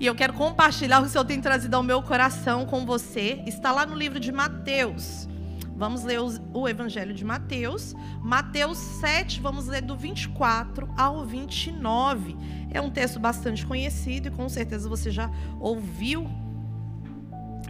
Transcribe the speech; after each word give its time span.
E 0.00 0.06
eu 0.06 0.14
quero 0.14 0.32
compartilhar 0.32 1.00
o 1.00 1.02
que 1.02 1.08
o 1.08 1.10
Senhor 1.10 1.24
tem 1.24 1.40
trazido 1.40 1.74
ao 1.74 1.82
meu 1.82 2.00
coração 2.02 2.64
com 2.64 2.86
você. 2.86 3.42
Está 3.46 3.72
lá 3.72 3.84
no 3.84 3.96
livro 3.96 4.20
de 4.20 4.30
Mateus. 4.30 5.28
Vamos 5.74 6.04
ler 6.04 6.20
o 6.20 6.68
Evangelho 6.68 7.12
de 7.12 7.24
Mateus. 7.24 7.94
Mateus 8.22 8.78
7, 8.78 9.40
vamos 9.40 9.66
ler 9.66 9.82
do 9.82 9.96
24 9.96 10.88
ao 10.96 11.24
29. 11.24 12.36
É 12.70 12.80
um 12.80 12.90
texto 12.90 13.18
bastante 13.18 13.66
conhecido 13.66 14.28
e 14.28 14.30
com 14.30 14.48
certeza 14.48 14.88
você 14.88 15.10
já 15.10 15.30
ouviu 15.58 16.30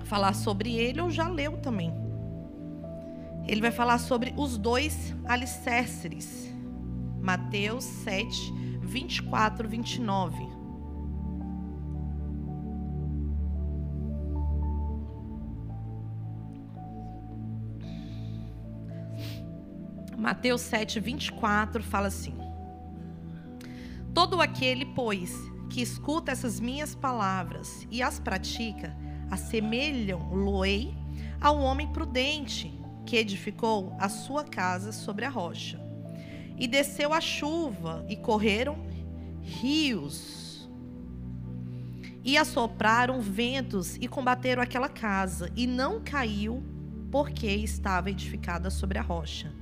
falar 0.04 0.34
sobre 0.34 0.74
ele 0.74 1.00
ou 1.00 1.10
já 1.10 1.28
leu 1.28 1.58
também. 1.58 1.92
Ele 3.46 3.62
vai 3.62 3.70
falar 3.70 3.96
sobre 3.96 4.34
os 4.36 4.58
dois 4.58 5.14
alicerces. 5.24 6.52
Mateus 7.20 7.84
7, 7.84 8.52
24, 8.82 9.66
29. 9.66 10.57
Mateus 20.18 20.62
7, 20.62 20.98
24 20.98 21.80
fala 21.80 22.08
assim: 22.08 22.34
Todo 24.12 24.40
aquele, 24.40 24.84
pois, 24.84 25.32
que 25.70 25.80
escuta 25.80 26.32
essas 26.32 26.58
minhas 26.58 26.92
palavras 26.92 27.86
e 27.88 28.02
as 28.02 28.18
pratica, 28.18 28.96
assemelham-lo-ei 29.30 30.92
ao 31.40 31.60
homem 31.60 31.86
prudente 31.92 32.76
que 33.06 33.16
edificou 33.16 33.94
a 33.96 34.08
sua 34.08 34.42
casa 34.42 34.90
sobre 34.90 35.24
a 35.24 35.30
rocha. 35.30 35.80
E 36.58 36.66
desceu 36.66 37.14
a 37.14 37.20
chuva 37.20 38.04
e 38.08 38.16
correram 38.16 38.76
rios. 39.40 40.68
E 42.24 42.36
assopraram 42.36 43.20
ventos 43.20 43.96
e 44.00 44.08
combateram 44.08 44.60
aquela 44.60 44.88
casa, 44.88 45.50
e 45.54 45.64
não 45.64 46.02
caiu, 46.02 46.60
porque 47.08 47.46
estava 47.46 48.10
edificada 48.10 48.68
sobre 48.68 48.98
a 48.98 49.02
rocha. 49.02 49.54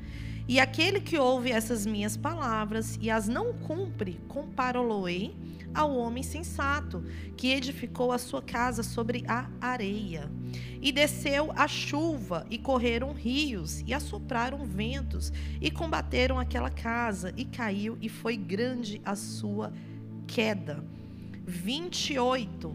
E 0.49 0.61
aquele 0.61 1.01
que 1.01 1.19
ouve 1.19 1.51
essas 1.51 1.85
minhas 1.85 2.17
palavras 2.17 2.97
e 3.01 3.11
as 3.11 3.27
não 3.27 3.53
cumpre, 3.53 4.21
comparou-lo-ei 4.29 5.35
ao 5.75 5.97
homem 5.97 6.23
sensato, 6.23 7.05
que 7.37 7.53
edificou 7.53 8.13
a 8.13 8.19
sua 8.19 8.41
casa 8.41 8.85
sobre 8.85 9.25
a 9.27 9.49
areia. 9.61 10.31
E 10.81 10.93
desceu 10.93 11.53
a 11.57 11.67
chuva, 11.67 12.47
e 12.49 12.59
correram 12.59 13.13
rios, 13.13 13.83
e 13.87 13.93
assopraram 13.93 14.65
ventos, 14.65 15.33
e 15.61 15.69
combateram 15.69 16.39
aquela 16.39 16.71
casa, 16.71 17.35
e 17.37 17.45
caiu, 17.45 17.99
e 18.01 18.09
foi 18.09 18.37
grande 18.37 19.01
a 19.05 19.17
sua 19.17 19.73
queda. 20.29 20.83
28. 21.45 22.75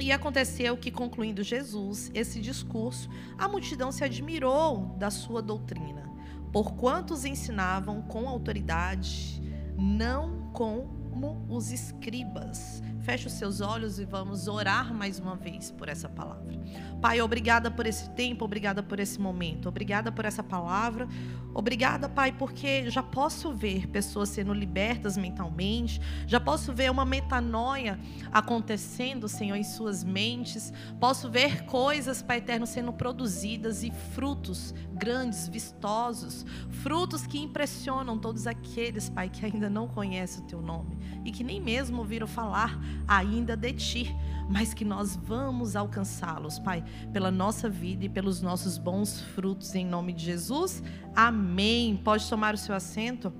E 0.00 0.12
aconteceu 0.12 0.76
que, 0.76 0.92
concluindo 0.92 1.42
Jesus 1.42 2.10
esse 2.14 2.40
discurso, 2.40 3.10
a 3.36 3.48
multidão 3.48 3.90
se 3.90 4.04
admirou 4.04 4.94
da 4.96 5.10
sua 5.10 5.42
doutrina 5.42 6.13
porquanto 6.54 7.12
os 7.12 7.24
ensinavam 7.24 8.00
com 8.00 8.28
autoridade, 8.28 9.42
não 9.76 10.52
como 10.52 11.44
os 11.48 11.72
escribas. 11.72 12.80
Feche 13.04 13.26
os 13.26 13.34
seus 13.34 13.60
olhos 13.60 13.98
e 13.98 14.04
vamos 14.06 14.48
orar 14.48 14.94
mais 14.94 15.20
uma 15.20 15.36
vez 15.36 15.70
por 15.70 15.90
essa 15.90 16.08
palavra. 16.08 16.58
Pai, 17.02 17.20
obrigada 17.20 17.70
por 17.70 17.86
esse 17.86 18.08
tempo, 18.12 18.46
obrigada 18.46 18.82
por 18.82 18.98
esse 18.98 19.20
momento, 19.20 19.68
obrigada 19.68 20.10
por 20.10 20.24
essa 20.24 20.42
palavra. 20.42 21.06
Obrigada, 21.52 22.08
Pai, 22.08 22.32
porque 22.32 22.90
já 22.90 23.02
posso 23.02 23.52
ver 23.52 23.86
pessoas 23.88 24.30
sendo 24.30 24.52
libertas 24.54 25.16
mentalmente, 25.16 26.00
já 26.26 26.40
posso 26.40 26.72
ver 26.72 26.90
uma 26.90 27.04
metanoia 27.04 28.00
acontecendo, 28.32 29.28
Senhor, 29.28 29.54
em 29.54 29.62
suas 29.62 30.02
mentes. 30.02 30.72
Posso 30.98 31.30
ver 31.30 31.64
coisas, 31.66 32.22
Pai 32.22 32.38
eterno, 32.38 32.66
sendo 32.66 32.92
produzidas 32.92 33.84
e 33.84 33.90
frutos 34.14 34.74
grandes, 34.94 35.46
vistosos, 35.46 36.44
frutos 36.70 37.26
que 37.26 37.38
impressionam 37.38 38.18
todos 38.18 38.46
aqueles, 38.46 39.08
Pai, 39.10 39.28
que 39.28 39.44
ainda 39.44 39.68
não 39.68 39.86
conhecem 39.86 40.42
o 40.42 40.46
teu 40.46 40.62
nome 40.62 40.98
e 41.24 41.30
que 41.30 41.44
nem 41.44 41.60
mesmo 41.60 41.98
ouviram 41.98 42.26
falar 42.26 42.80
ainda 43.06 43.56
de 43.56 43.72
ti, 43.72 44.16
mas 44.48 44.74
que 44.74 44.84
nós 44.84 45.16
vamos 45.16 45.76
alcançá-los, 45.76 46.58
Pai, 46.58 46.84
pela 47.12 47.30
nossa 47.30 47.68
vida 47.68 48.04
e 48.04 48.08
pelos 48.08 48.40
nossos 48.42 48.76
bons 48.78 49.20
frutos, 49.20 49.74
em 49.74 49.86
nome 49.86 50.12
de 50.12 50.24
Jesus. 50.24 50.82
Amém. 51.14 51.96
Pode 51.96 52.28
tomar 52.28 52.54
o 52.54 52.58
seu 52.58 52.74
assento. 52.74 53.32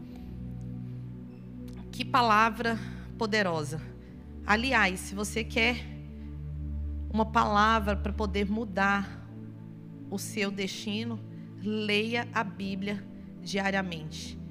Que 1.93 2.04
palavra 2.04 2.78
poderosa. 3.19 3.81
Aliás, 4.47 5.00
se 5.00 5.14
você 5.14 5.44
quer 5.44 5.94
uma 7.12 7.25
palavra 7.25 7.97
para 7.97 8.12
poder 8.12 8.50
mudar 8.50 9.25
o 10.10 10.19
seu 10.19 10.50
destino, 10.50 11.19
leia 11.62 12.28
a 12.34 12.43
Bíblia 12.43 13.03
diariamente. 13.43 14.44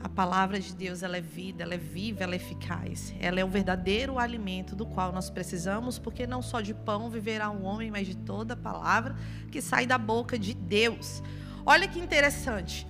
A 0.00 0.08
palavra 0.08 0.60
de 0.60 0.74
Deus, 0.74 1.02
ela 1.02 1.16
é 1.16 1.20
vida, 1.20 1.64
ela 1.64 1.74
é 1.74 1.78
viva, 1.78 2.22
ela 2.22 2.34
é 2.34 2.36
eficaz. 2.36 3.12
Ela 3.18 3.40
é 3.40 3.44
o 3.44 3.48
verdadeiro 3.48 4.18
alimento 4.18 4.76
do 4.76 4.86
qual 4.86 5.10
nós 5.12 5.28
precisamos, 5.28 5.98
porque 5.98 6.26
não 6.26 6.40
só 6.40 6.60
de 6.60 6.72
pão 6.72 7.10
viverá 7.10 7.50
um 7.50 7.64
homem, 7.64 7.90
mas 7.90 8.06
de 8.06 8.16
toda 8.16 8.54
a 8.54 8.56
palavra 8.56 9.16
que 9.50 9.60
sai 9.60 9.86
da 9.86 9.98
boca 9.98 10.38
de 10.38 10.54
Deus. 10.54 11.22
Olha 11.66 11.88
que 11.88 11.98
interessante. 11.98 12.86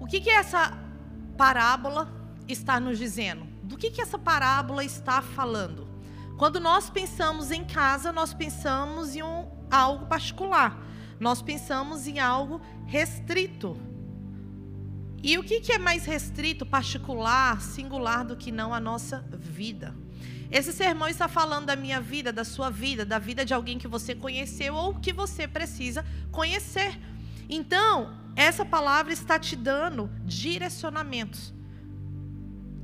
O 0.00 0.06
que 0.06 0.20
que 0.20 0.30
essa 0.30 0.76
parábola 1.36 2.12
está 2.48 2.80
nos 2.80 2.98
dizendo? 2.98 3.46
Do 3.62 3.76
que 3.76 3.90
que 3.90 4.00
essa 4.00 4.18
parábola 4.18 4.84
está 4.84 5.22
falando? 5.22 5.88
Quando 6.36 6.58
nós 6.58 6.90
pensamos 6.90 7.50
em 7.50 7.64
casa, 7.64 8.12
nós 8.12 8.34
pensamos 8.34 9.14
em 9.14 9.22
um, 9.22 9.46
algo 9.70 10.06
particular. 10.06 10.80
Nós 11.20 11.40
pensamos 11.40 12.06
em 12.06 12.18
algo 12.18 12.60
restrito. 12.86 13.76
E 15.22 15.36
o 15.36 15.42
que, 15.42 15.72
é 15.72 15.78
mais 15.78 16.04
restrito, 16.04 16.64
particular, 16.64 17.60
singular 17.60 18.24
do 18.24 18.36
que 18.36 18.52
não 18.52 18.72
a 18.72 18.78
nossa 18.78 19.24
vida? 19.32 19.94
Esse 20.50 20.72
sermão 20.72 21.08
está 21.08 21.28
falando 21.28 21.66
da 21.66 21.76
minha 21.76 22.00
vida, 22.00 22.32
da 22.32 22.44
sua 22.44 22.70
vida, 22.70 23.04
da 23.04 23.18
vida 23.18 23.44
de 23.44 23.52
alguém 23.52 23.78
que 23.78 23.88
você 23.88 24.14
conheceu 24.14 24.74
ou 24.74 24.94
que 24.94 25.12
você 25.12 25.46
precisa 25.46 26.04
conhecer. 26.30 26.98
Então, 27.48 28.16
essa 28.34 28.64
palavra 28.64 29.12
está 29.12 29.38
te 29.38 29.56
dando 29.56 30.10
direcionamentos. 30.24 31.52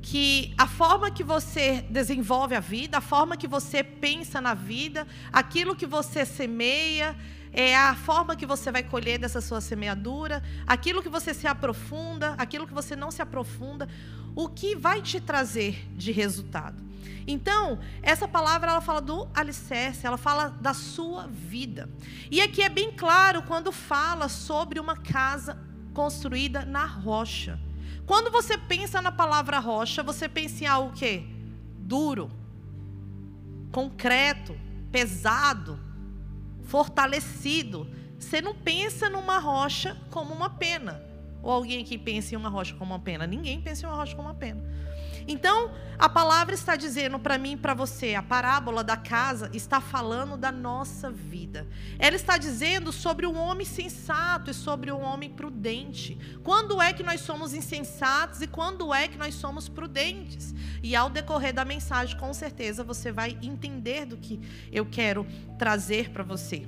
Que 0.01 0.53
a 0.57 0.67
forma 0.67 1.09
que 1.09 1.23
você 1.23 1.81
desenvolve 1.89 2.53
a 2.53 2.59
vida, 2.59 2.99
a 2.99 3.01
forma 3.01 3.35
que 3.35 3.47
você 3.47 3.83
pensa 3.83 4.39
na 4.39 4.53
vida, 4.53 5.07
aquilo 5.31 5.75
que 5.75 5.87
você 5.87 6.23
semeia, 6.23 7.15
é 7.57 7.73
a 7.73 7.95
forma 7.95 8.35
que 8.35 8.45
você 8.45 8.69
vai 8.69 8.83
colher 8.83 9.17
dessa 9.17 9.39
sua 9.39 9.61
semeadura, 9.61 10.43
aquilo 10.67 11.01
que 11.01 11.07
você 11.07 11.33
se 11.33 11.47
aprofunda, 11.47 12.35
aquilo 12.37 12.67
que 12.67 12.73
você 12.73 12.97
não 12.97 13.09
se 13.09 13.21
aprofunda, 13.21 13.87
o 14.35 14.49
que 14.49 14.75
vai 14.75 15.01
te 15.01 15.21
trazer 15.21 15.87
de 15.95 16.11
resultado. 16.11 16.83
Então, 17.25 17.79
essa 18.03 18.27
palavra 18.27 18.71
ela 18.71 18.81
fala 18.81 18.99
do 18.99 19.29
alicerce, 19.33 20.05
ela 20.05 20.17
fala 20.17 20.49
da 20.49 20.73
sua 20.73 21.27
vida. 21.27 21.89
E 22.29 22.41
aqui 22.41 22.61
é 22.61 22.67
bem 22.67 22.91
claro 22.91 23.41
quando 23.43 23.71
fala 23.71 24.27
sobre 24.27 24.77
uma 24.77 24.97
casa 24.97 25.57
construída 25.93 26.65
na 26.65 26.85
rocha. 26.85 27.57
Quando 28.05 28.29
você 28.29 28.57
pensa 28.57 29.01
na 29.01 29.13
palavra 29.13 29.59
rocha, 29.59 30.03
você 30.03 30.27
pensa 30.27 30.65
em 30.65 30.67
algo 30.67 30.91
que 30.91 31.25
duro, 31.77 32.29
concreto, 33.71 34.59
pesado, 34.91 35.84
fortalecido. 36.65 37.87
Você 38.19 38.41
não 38.41 38.55
pensa 38.55 39.09
numa 39.09 39.39
rocha 39.39 39.97
como 40.09 40.33
uma 40.33 40.49
pena. 40.49 41.01
Ou 41.41 41.51
alguém 41.51 41.81
aqui 41.81 41.97
pensa 41.97 42.33
em 42.33 42.37
uma 42.37 42.49
rocha 42.49 42.73
como 42.75 42.93
uma 42.93 42.99
pena? 42.99 43.27
Ninguém 43.27 43.61
pensa 43.61 43.85
em 43.85 43.89
uma 43.89 43.95
rocha 43.95 44.15
como 44.15 44.27
uma 44.27 44.35
pena. 44.35 44.61
Então, 45.27 45.71
a 45.97 46.09
palavra 46.09 46.53
está 46.53 46.75
dizendo 46.75 47.17
para 47.17 47.37
mim 47.37 47.53
e 47.53 47.57
para 47.57 47.73
você, 47.73 48.15
a 48.15 48.21
parábola 48.21 48.83
da 48.83 48.97
casa 48.97 49.49
está 49.53 49.81
falando 49.81 50.37
da 50.37 50.51
nossa 50.51 51.09
vida. 51.09 51.67
Ela 51.97 52.15
está 52.15 52.37
dizendo 52.37 52.91
sobre 52.91 53.25
o 53.25 53.33
homem 53.33 53.65
sensato 53.65 54.51
e 54.51 54.53
sobre 54.53 54.91
o 54.91 54.99
homem 54.99 55.29
prudente. 55.29 56.17
Quando 56.43 56.81
é 56.81 56.93
que 56.93 57.01
nós 57.01 57.21
somos 57.21 57.53
insensatos 57.53 58.41
e 58.41 58.47
quando 58.47 58.93
é 58.93 59.07
que 59.07 59.17
nós 59.17 59.35
somos 59.35 59.69
prudentes? 59.69 60.53
E 60.83 60.95
ao 60.95 61.09
decorrer 61.09 61.53
da 61.53 61.65
mensagem, 61.65 62.17
com 62.17 62.33
certeza 62.33 62.83
você 62.83 63.11
vai 63.11 63.37
entender 63.41 64.05
do 64.05 64.17
que 64.17 64.39
eu 64.71 64.85
quero 64.85 65.25
trazer 65.57 66.09
para 66.11 66.23
você. 66.23 66.67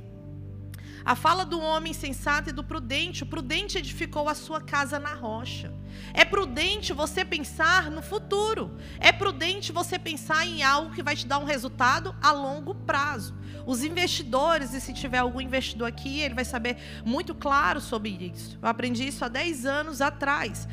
A 1.08 1.16
fala 1.16 1.46
do 1.46 1.58
homem 1.62 1.94
sensato 1.94 2.50
e 2.50 2.52
do 2.52 2.62
prudente. 2.62 3.24
O 3.24 3.26
prudente 3.26 3.78
edificou 3.78 4.28
a 4.28 4.36
sua 4.36 4.60
casa 4.60 5.00
na 5.00 5.14
rocha. 5.14 5.74
É 6.14 6.26
prudente 6.26 6.92
você 6.92 7.24
pensar 7.24 7.90
no 7.90 8.02
futuro. 8.02 8.78
É 9.00 9.14
prudente 9.14 9.72
você 9.72 9.98
pensar 9.98 10.46
em 10.46 10.64
algo 10.64 10.94
que 10.94 11.02
vai 11.02 11.16
te 11.16 11.26
dar 11.26 11.38
um 11.38 11.46
resultado 11.46 12.14
a 12.22 12.34
longo 12.34 12.76
prazo. 12.76 13.34
Os 13.66 13.86
investidores, 13.86 14.74
e 14.74 14.82
se 14.82 14.92
tiver 14.92 15.20
algum 15.20 15.40
investidor 15.40 15.88
aqui, 15.88 16.20
ele 16.20 16.36
vai 16.36 16.44
saber 16.44 16.76
muito 17.06 17.34
claro 17.34 17.80
sobre 17.80 18.10
isso. 18.10 18.60
Eu 18.62 18.68
aprendi 18.68 19.08
isso 19.08 19.24
há 19.24 19.30
10 19.30 19.66
anos 19.66 20.02
atrás. 20.02 20.68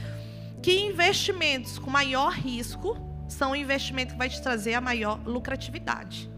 Que 0.60 0.80
investimentos 0.80 1.78
com 1.78 1.88
maior 1.90 2.32
risco 2.32 2.98
são 3.28 3.52
o 3.52 3.56
investimento 3.56 4.14
que 4.14 4.18
vai 4.18 4.28
te 4.28 4.42
trazer 4.42 4.74
a 4.74 4.80
maior 4.80 5.20
lucratividade. 5.24 6.33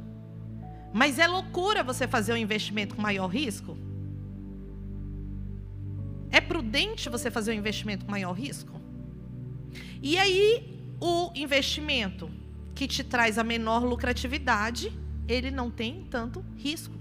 Mas 0.97 1.19
é 1.19 1.27
loucura 1.27 1.85
você 1.85 2.09
fazer 2.09 2.33
um 2.33 2.39
investimento 2.39 2.95
com 2.95 3.03
maior 3.03 3.27
risco? 3.27 3.77
É 6.31 6.41
prudente 6.41 7.11
você 7.11 7.31
fazer 7.31 7.51
um 7.51 7.55
investimento 7.55 8.07
com 8.07 8.11
maior 8.11 8.33
risco? 8.33 8.81
E 10.03 10.17
aí, 10.17 10.97
o 10.99 11.31
investimento 11.35 12.31
que 12.75 12.89
te 12.89 13.05
traz 13.05 13.37
a 13.37 13.45
menor 13.45 13.85
lucratividade, 13.85 14.91
ele 15.29 15.51
não 15.51 15.71
tem 15.71 16.07
tanto 16.11 16.43
risco. 16.57 16.95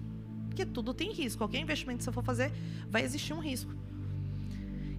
Porque 0.50 0.65
tudo 0.65 0.94
tem 0.94 1.13
risco. 1.13 1.38
Qualquer 1.38 1.59
investimento 1.59 2.00
que 2.00 2.03
você 2.03 2.12
for 2.12 2.25
fazer, 2.25 2.51
vai 2.89 3.01
existir 3.01 3.31
um 3.31 3.39
risco. 3.39 3.74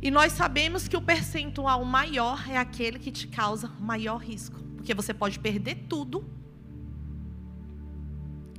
E 0.00 0.10
nós 0.10 0.32
sabemos 0.32 0.88
que 0.88 0.96
o 0.96 1.02
percentual 1.02 1.84
maior 1.84 2.48
é 2.48 2.56
aquele 2.56 2.98
que 2.98 3.12
te 3.12 3.28
causa 3.28 3.69
maior 3.78 4.16
risco. 4.16 4.58
Porque 4.75 4.94
você 4.94 5.12
pode 5.12 5.38
perder 5.38 5.84
tudo, 5.87 6.25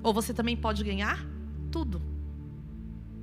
ou 0.08 0.14
você 0.14 0.34
também 0.34 0.56
pode 0.56 0.86
ganhar 0.86 1.20
tudo. 1.70 2.02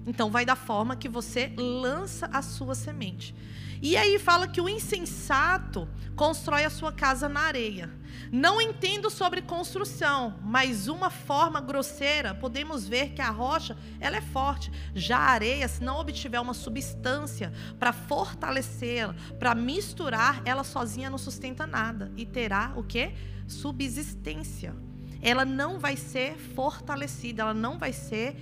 Então, 0.07 0.31
vai 0.31 0.45
da 0.45 0.55
forma 0.55 0.95
que 0.95 1.09
você 1.09 1.51
lança 1.57 2.27
a 2.31 2.43
sua 2.43 2.75
semente. 2.75 3.35
E 3.81 3.97
aí 3.97 4.19
fala 4.19 4.47
que 4.47 4.61
o 4.61 4.69
insensato 4.69 5.89
constrói 6.15 6.63
a 6.63 6.69
sua 6.69 6.93
casa 6.93 7.27
na 7.27 7.41
areia. 7.41 7.91
Não 8.31 8.61
entendo 8.61 9.09
sobre 9.09 9.41
construção, 9.41 10.39
mas 10.43 10.87
uma 10.87 11.09
forma 11.09 11.59
grosseira, 11.59 12.35
podemos 12.35 12.87
ver 12.87 13.15
que 13.15 13.23
a 13.23 13.31
rocha, 13.31 13.79
ela 13.99 14.19
é 14.19 14.21
forte. 14.21 14.71
Já 14.95 15.17
a 15.17 15.31
areia, 15.31 15.67
se 15.67 15.83
não 15.83 15.99
obtiver 15.99 16.39
uma 16.39 16.53
substância 16.53 17.51
para 17.79 17.95
fortalecê-la, 17.95 19.15
para 19.39 19.55
misturar, 19.55 20.43
ela 20.45 20.63
sozinha 20.63 21.09
não 21.09 21.19
sustenta 21.19 21.67
nada 21.67 22.13
e 22.15 22.27
terá 22.27 22.75
o 22.77 22.85
que? 22.85 23.15
Subsistência. 23.49 24.75
Ela 25.25 25.45
não 25.45 25.81
vai 25.81 25.97
ser 25.97 26.37
fortalecida, 26.37 27.43
ela 27.43 27.55
não 27.55 27.79
vai 27.79 27.93
ser 27.93 28.37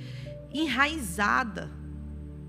enraizada 0.52 1.70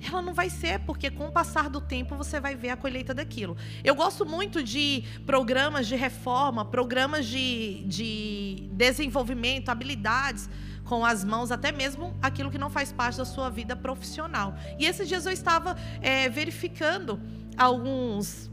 ela 0.07 0.21
não 0.21 0.33
vai 0.33 0.49
ser, 0.49 0.79
porque 0.79 1.09
com 1.09 1.27
o 1.27 1.31
passar 1.31 1.69
do 1.69 1.79
tempo 1.79 2.15
você 2.15 2.39
vai 2.39 2.55
ver 2.55 2.69
a 2.69 2.77
colheita 2.77 3.13
daquilo. 3.13 3.55
Eu 3.83 3.95
gosto 3.95 4.25
muito 4.25 4.61
de 4.63 5.03
programas 5.25 5.87
de 5.87 5.95
reforma, 5.95 6.65
programas 6.65 7.25
de, 7.25 7.83
de 7.85 8.69
desenvolvimento, 8.73 9.69
habilidades 9.69 10.49
com 10.83 11.05
as 11.05 11.23
mãos, 11.23 11.51
até 11.51 11.71
mesmo 11.71 12.13
aquilo 12.21 12.51
que 12.51 12.57
não 12.57 12.69
faz 12.69 12.91
parte 12.91 13.17
da 13.17 13.25
sua 13.25 13.49
vida 13.49 13.75
profissional. 13.75 14.55
E 14.77 14.85
esses 14.85 15.07
dias 15.07 15.25
eu 15.25 15.31
estava 15.31 15.77
é, 16.01 16.27
verificando 16.27 17.19
alguns, 17.55 18.51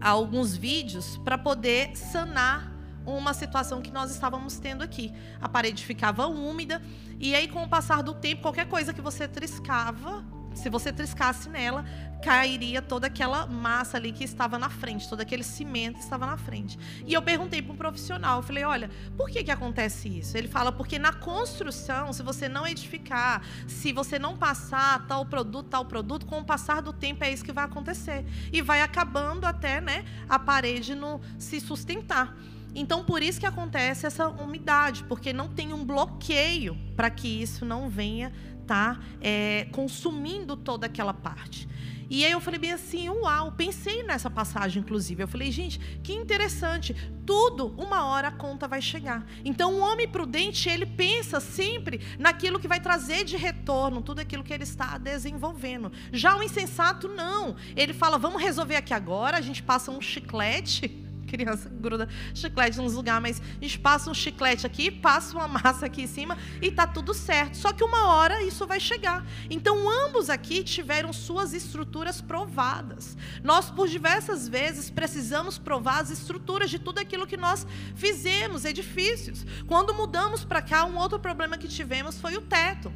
alguns 0.00 0.54
vídeos 0.54 1.16
para 1.18 1.38
poder 1.38 1.96
sanar 1.96 2.73
uma 3.06 3.34
situação 3.34 3.80
que 3.82 3.90
nós 3.90 4.10
estávamos 4.10 4.58
tendo 4.58 4.82
aqui. 4.82 5.12
A 5.40 5.48
parede 5.48 5.84
ficava 5.84 6.26
úmida 6.26 6.82
e 7.18 7.34
aí 7.34 7.48
com 7.48 7.62
o 7.62 7.68
passar 7.68 8.02
do 8.02 8.14
tempo, 8.14 8.42
qualquer 8.42 8.68
coisa 8.68 8.92
que 8.92 9.00
você 9.00 9.28
triscava, 9.28 10.24
se 10.54 10.70
você 10.70 10.92
triscasse 10.92 11.48
nela, 11.48 11.84
cairia 12.22 12.80
toda 12.80 13.08
aquela 13.08 13.46
massa 13.46 13.98
ali 13.98 14.12
que 14.12 14.24
estava 14.24 14.58
na 14.58 14.70
frente, 14.70 15.08
todo 15.08 15.20
aquele 15.20 15.42
cimento 15.42 15.96
que 15.96 16.04
estava 16.04 16.24
na 16.24 16.38
frente. 16.38 16.78
E 17.06 17.12
eu 17.12 17.20
perguntei 17.20 17.60
para 17.60 17.72
um 17.72 17.76
profissional, 17.76 18.38
eu 18.38 18.42
falei, 18.42 18.64
olha, 18.64 18.90
por 19.16 19.28
que 19.28 19.44
que 19.44 19.50
acontece 19.50 20.08
isso? 20.08 20.36
Ele 20.36 20.48
fala, 20.48 20.72
porque 20.72 20.98
na 20.98 21.12
construção, 21.12 22.12
se 22.12 22.22
você 22.22 22.48
não 22.48 22.66
edificar, 22.66 23.42
se 23.66 23.92
você 23.92 24.18
não 24.18 24.36
passar 24.36 25.06
tal 25.06 25.26
produto, 25.26 25.68
tal 25.68 25.84
produto, 25.84 26.24
com 26.24 26.38
o 26.38 26.44
passar 26.44 26.80
do 26.80 26.92
tempo 26.92 27.24
é 27.24 27.32
isso 27.32 27.44
que 27.44 27.52
vai 27.52 27.64
acontecer. 27.64 28.24
E 28.52 28.62
vai 28.62 28.80
acabando 28.80 29.44
até, 29.44 29.80
né, 29.80 30.04
a 30.28 30.38
parede 30.38 30.94
não 30.94 31.20
se 31.38 31.60
sustentar. 31.60 32.34
Então, 32.74 33.04
por 33.04 33.22
isso 33.22 33.38
que 33.38 33.46
acontece 33.46 34.06
essa 34.06 34.28
umidade, 34.28 35.04
porque 35.04 35.32
não 35.32 35.48
tem 35.48 35.72
um 35.72 35.84
bloqueio 35.84 36.76
para 36.96 37.08
que 37.08 37.28
isso 37.28 37.64
não 37.64 37.88
venha 37.88 38.32
estar 38.60 38.96
tá, 38.96 39.00
é, 39.20 39.66
consumindo 39.72 40.56
toda 40.56 40.86
aquela 40.86 41.14
parte. 41.14 41.68
E 42.10 42.24
aí 42.24 42.32
eu 42.32 42.40
falei 42.40 42.60
bem 42.60 42.72
assim, 42.72 43.08
uau, 43.08 43.52
pensei 43.52 44.02
nessa 44.02 44.28
passagem, 44.28 44.82
inclusive. 44.82 45.22
Eu 45.22 45.28
falei, 45.28 45.50
gente, 45.50 45.78
que 46.02 46.12
interessante. 46.12 46.94
Tudo, 47.26 47.68
uma 47.78 48.04
hora 48.04 48.28
a 48.28 48.32
conta 48.32 48.68
vai 48.68 48.82
chegar. 48.82 49.26
Então, 49.44 49.74
o 49.74 49.80
homem 49.80 50.06
prudente, 50.06 50.68
ele 50.68 50.84
pensa 50.84 51.40
sempre 51.40 52.00
naquilo 52.18 52.60
que 52.60 52.68
vai 52.68 52.80
trazer 52.80 53.24
de 53.24 53.36
retorno, 53.36 54.02
tudo 54.02 54.20
aquilo 54.20 54.44
que 54.44 54.52
ele 54.52 54.64
está 54.64 54.98
desenvolvendo. 54.98 55.90
Já 56.12 56.36
o 56.36 56.42
insensato, 56.42 57.08
não. 57.08 57.56
Ele 57.74 57.94
fala, 57.94 58.18
vamos 58.18 58.42
resolver 58.42 58.76
aqui 58.76 58.92
agora, 58.92 59.38
a 59.38 59.40
gente 59.40 59.62
passa 59.62 59.90
um 59.90 60.00
chiclete 60.00 61.03
criança 61.36 61.68
gruda 61.68 62.08
chiclete 62.32 62.78
nos 62.78 62.94
lugares, 62.94 63.22
mas 63.22 63.42
a 63.60 63.64
gente 63.64 63.78
passa 63.78 64.10
um 64.10 64.14
chiclete 64.14 64.66
aqui, 64.66 64.90
passa 64.90 65.36
uma 65.36 65.48
massa 65.48 65.86
aqui 65.86 66.02
em 66.02 66.06
cima 66.06 66.38
e 66.62 66.70
tá 66.70 66.86
tudo 66.86 67.12
certo. 67.12 67.56
Só 67.56 67.72
que 67.72 67.82
uma 67.82 68.14
hora 68.14 68.42
isso 68.42 68.66
vai 68.66 68.78
chegar. 68.78 69.26
Então, 69.50 69.88
ambos 70.06 70.30
aqui 70.30 70.62
tiveram 70.62 71.12
suas 71.12 71.52
estruturas 71.52 72.20
provadas. 72.20 73.16
Nós, 73.42 73.70
por 73.70 73.88
diversas 73.88 74.48
vezes, 74.48 74.90
precisamos 74.90 75.58
provar 75.58 76.02
as 76.02 76.10
estruturas 76.10 76.70
de 76.70 76.78
tudo 76.78 76.98
aquilo 77.00 77.26
que 77.26 77.36
nós 77.36 77.66
fizemos, 77.96 78.64
edifícios. 78.64 79.44
Quando 79.66 79.92
mudamos 79.92 80.44
para 80.44 80.62
cá, 80.62 80.84
um 80.84 80.96
outro 80.96 81.18
problema 81.18 81.58
que 81.58 81.68
tivemos 81.68 82.20
foi 82.20 82.36
o 82.36 82.42
teto 82.42 82.92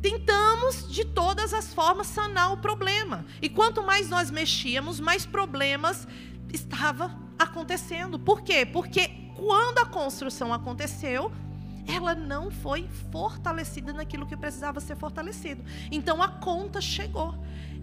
tentamos 0.00 0.88
de 0.88 1.04
todas 1.04 1.52
as 1.52 1.74
formas 1.74 2.06
sanar 2.06 2.52
o 2.52 2.58
problema. 2.58 3.24
E 3.42 3.48
quanto 3.48 3.82
mais 3.82 4.08
nós 4.08 4.30
mexíamos, 4.30 5.00
mais 5.00 5.26
problemas 5.26 6.06
estava 6.52 7.16
acontecendo. 7.38 8.18
Por 8.18 8.42
quê? 8.42 8.66
Porque 8.66 9.08
quando 9.36 9.78
a 9.78 9.86
construção 9.86 10.52
aconteceu, 10.52 11.30
ela 11.86 12.14
não 12.14 12.50
foi 12.50 12.88
fortalecida 13.10 13.92
naquilo 13.92 14.26
que 14.26 14.36
precisava 14.36 14.80
ser 14.80 14.96
fortalecido. 14.96 15.64
Então 15.90 16.22
a 16.22 16.28
conta 16.28 16.80
chegou. 16.80 17.34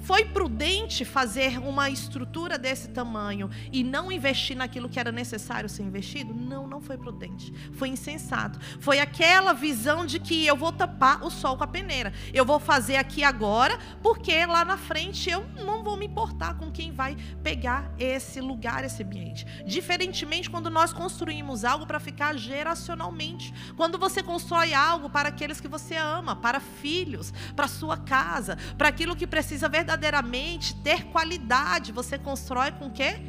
Foi 0.02 0.26
prudente 0.26 1.04
fazer 1.04 1.58
uma 1.58 1.90
estrutura 1.90 2.58
desse 2.58 2.90
tamanho 2.90 3.50
e 3.72 3.84
não 3.84 4.12
investir 4.12 4.56
naquilo 4.56 4.88
que 4.88 5.00
era 5.00 5.12
necessário 5.12 5.68
ser 5.68 5.82
investido? 5.82 6.34
Não, 6.34 6.68
não 6.68 6.80
foi 6.80 6.98
prudente. 6.98 7.52
Foi 7.74 7.90
insensato. 7.90 8.60
Foi 8.80 9.00
aquela 9.00 9.54
visão 9.54 10.06
de 10.06 10.20
que 10.20 10.46
eu 10.46 10.56
vou 10.56 10.72
tapar 10.72 11.24
o 11.24 11.32
sol 11.32 11.58
com 11.58 11.64
a 11.64 11.68
peneira. 11.68 12.14
Eu 12.34 12.46
vou 12.46 12.60
fazer 12.60 12.98
aqui 12.98 13.24
agora, 13.24 13.80
porque 14.04 14.46
lá 14.46 14.64
na 14.64 14.78
frente 14.78 15.30
eu 15.30 15.46
não 15.66 15.84
vou 15.84 15.98
me 15.98 16.06
importar 16.06 16.56
com 16.56 16.72
quem 16.72 16.92
vai 16.92 17.16
pegar 17.42 17.92
esse 17.98 18.40
lugar, 18.40 18.84
esse 18.84 19.02
ambiente. 19.02 19.46
Diferentemente 19.66 20.50
quando 20.50 20.70
nós 20.70 20.94
construímos 20.94 21.66
algo 21.66 21.88
para 21.88 22.00
ficar 22.00 22.38
geracionalmente. 22.38 23.54
Quando 23.76 23.98
você 23.98 24.22
constrói 24.22 24.74
algo 24.74 25.10
para 25.10 25.30
aqueles 25.30 25.60
que 25.60 25.68
você 25.68 25.96
ama, 25.96 26.36
para 26.36 26.60
filhos, 26.60 27.34
para 27.56 27.68
sua 27.68 27.98
casa, 27.98 28.58
para 28.78 28.90
aquilo 28.90 29.16
que 29.16 29.26
precisa 29.26 29.68
verdadeiramente 29.68 29.85
verdadeiramente 29.86 30.76
ter 30.78 31.06
qualidade, 31.06 31.92
você 31.92 32.18
constrói 32.18 32.72
com 32.72 32.88
o 32.88 32.92
quê? 32.92 33.22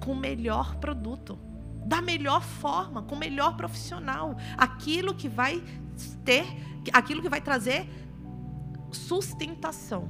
Com 0.00 0.12
o 0.12 0.16
melhor 0.16 0.76
produto, 0.76 1.36
da 1.84 2.00
melhor 2.00 2.42
forma, 2.42 3.02
com 3.02 3.16
o 3.16 3.18
melhor 3.18 3.56
profissional, 3.56 4.36
aquilo 4.56 5.14
que 5.14 5.28
vai 5.28 5.60
ter, 6.24 6.46
aquilo 6.92 7.20
que 7.20 7.28
vai 7.28 7.40
trazer 7.40 7.88
sustentação. 8.92 10.08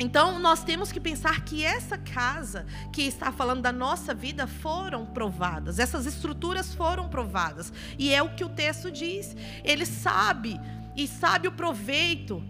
Então, 0.00 0.38
nós 0.38 0.62
temos 0.64 0.90
que 0.90 1.00
pensar 1.00 1.44
que 1.44 1.64
essa 1.64 1.98
casa 1.98 2.64
que 2.92 3.02
está 3.02 3.30
falando 3.30 3.60
da 3.60 3.72
nossa 3.72 4.14
vida 4.14 4.46
foram 4.46 5.04
provadas, 5.04 5.78
essas 5.78 6.06
estruturas 6.06 6.72
foram 6.72 7.10
provadas. 7.10 7.72
E 7.98 8.14
é 8.14 8.22
o 8.22 8.34
que 8.34 8.44
o 8.44 8.48
texto 8.48 8.90
diz. 8.90 9.36
Ele 9.64 9.84
sabe 9.84 10.58
e 10.96 11.06
sabe 11.06 11.46
o 11.48 11.52
proveito 11.52 12.42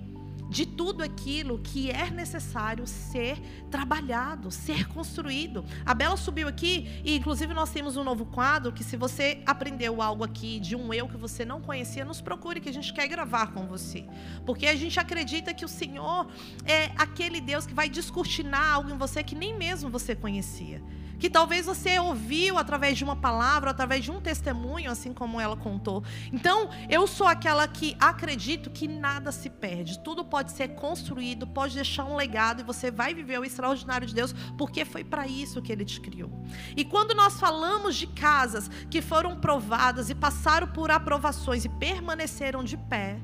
de 0.49 0.64
tudo 0.64 1.02
aquilo 1.02 1.59
que 1.59 1.90
é 1.90 2.11
necessário 2.11 2.87
ser 2.87 3.38
trabalhado, 3.71 4.50
ser 4.50 4.88
construído. 4.88 5.64
A 5.85 5.95
Bela 5.95 6.17
subiu 6.17 6.49
aqui 6.49 7.00
e, 7.05 7.17
inclusive, 7.17 7.52
nós 7.52 7.71
temos 7.71 7.97
um 7.97 8.05
novo 8.05 8.25
quadro 8.26 8.73
que, 8.73 8.83
se 8.83 8.97
você 8.97 9.43
aprendeu 9.45 10.00
algo 10.00 10.25
aqui 10.25 10.59
de 10.59 10.75
um 10.75 10.93
eu 10.93 11.09
que 11.09 11.17
você 11.17 11.45
não 11.45 11.61
conhecia, 11.61 12.05
nos 12.05 12.21
procure 12.21 12.61
que 12.61 12.69
a 12.69 12.73
gente 12.73 12.93
quer 12.93 13.07
gravar 13.09 13.49
com 13.49 13.67
você, 13.67 14.05
porque 14.47 14.67
a 14.67 14.76
gente 14.76 14.99
acredita 14.99 15.52
que 15.52 15.64
o 15.64 15.69
Senhor 15.69 16.26
é 16.64 16.90
aquele 16.97 17.40
Deus 17.40 17.67
que 17.67 17.75
vai 17.75 17.88
descortinar 17.88 18.75
algo 18.75 18.90
em 18.90 18.97
você 18.97 19.23
que 19.23 19.35
nem 19.35 19.57
mesmo 19.57 19.90
você 19.90 20.14
conhecia 20.14 20.83
que 21.19 21.28
talvez 21.28 21.67
você 21.67 21.99
ouviu 21.99 22.59
através 22.59 22.97
de 22.97 23.05
uma 23.05 23.17
palavra, 23.17 23.71
através 23.71 24.05
de 24.05 24.11
um 24.11 24.21
testemunho, 24.21 24.90
assim 24.90 25.12
como 25.12 25.40
ela 25.40 25.57
contou. 25.57 26.05
Então, 26.33 26.71
eu 26.88 27.07
sou 27.07 27.26
aquela 27.26 27.67
que 27.67 27.97
acredito 27.99 28.71
que 28.71 28.87
nada 28.87 29.33
se 29.33 29.50
perde, 29.50 29.99
tudo 29.99 30.25
pode 30.25 30.38
ser 30.47 30.68
construído, 30.68 31.47
pode 31.47 31.75
deixar 31.75 32.04
um 32.04 32.16
legado 32.16 32.61
e 32.61 32.64
você 32.64 32.90
vai 32.90 33.14
viver 33.14 33.38
o 33.38 33.45
extraordinário 33.45 34.07
de 34.07 34.14
Deus, 34.14 34.35
porque 34.57 34.85
foi 34.85 35.04
para 35.04 35.26
isso 35.26 35.61
que 35.61 35.73
ele 35.73 35.85
te 35.85 36.00
criou. 36.00 36.30
E 36.76 36.85
quando 36.85 37.14
nós 37.14 37.38
falamos 37.38 37.97
de 37.97 38.07
casas 38.07 38.71
que 38.90 39.02
foram 39.02 39.38
provadas 39.38 40.11
e 40.11 40.14
passaram 40.14 40.68
por 40.68 40.90
aprovações 40.90 41.64
e 41.64 41.68
permaneceram 41.68 42.62
de 42.62 42.76
pé, 42.76 43.21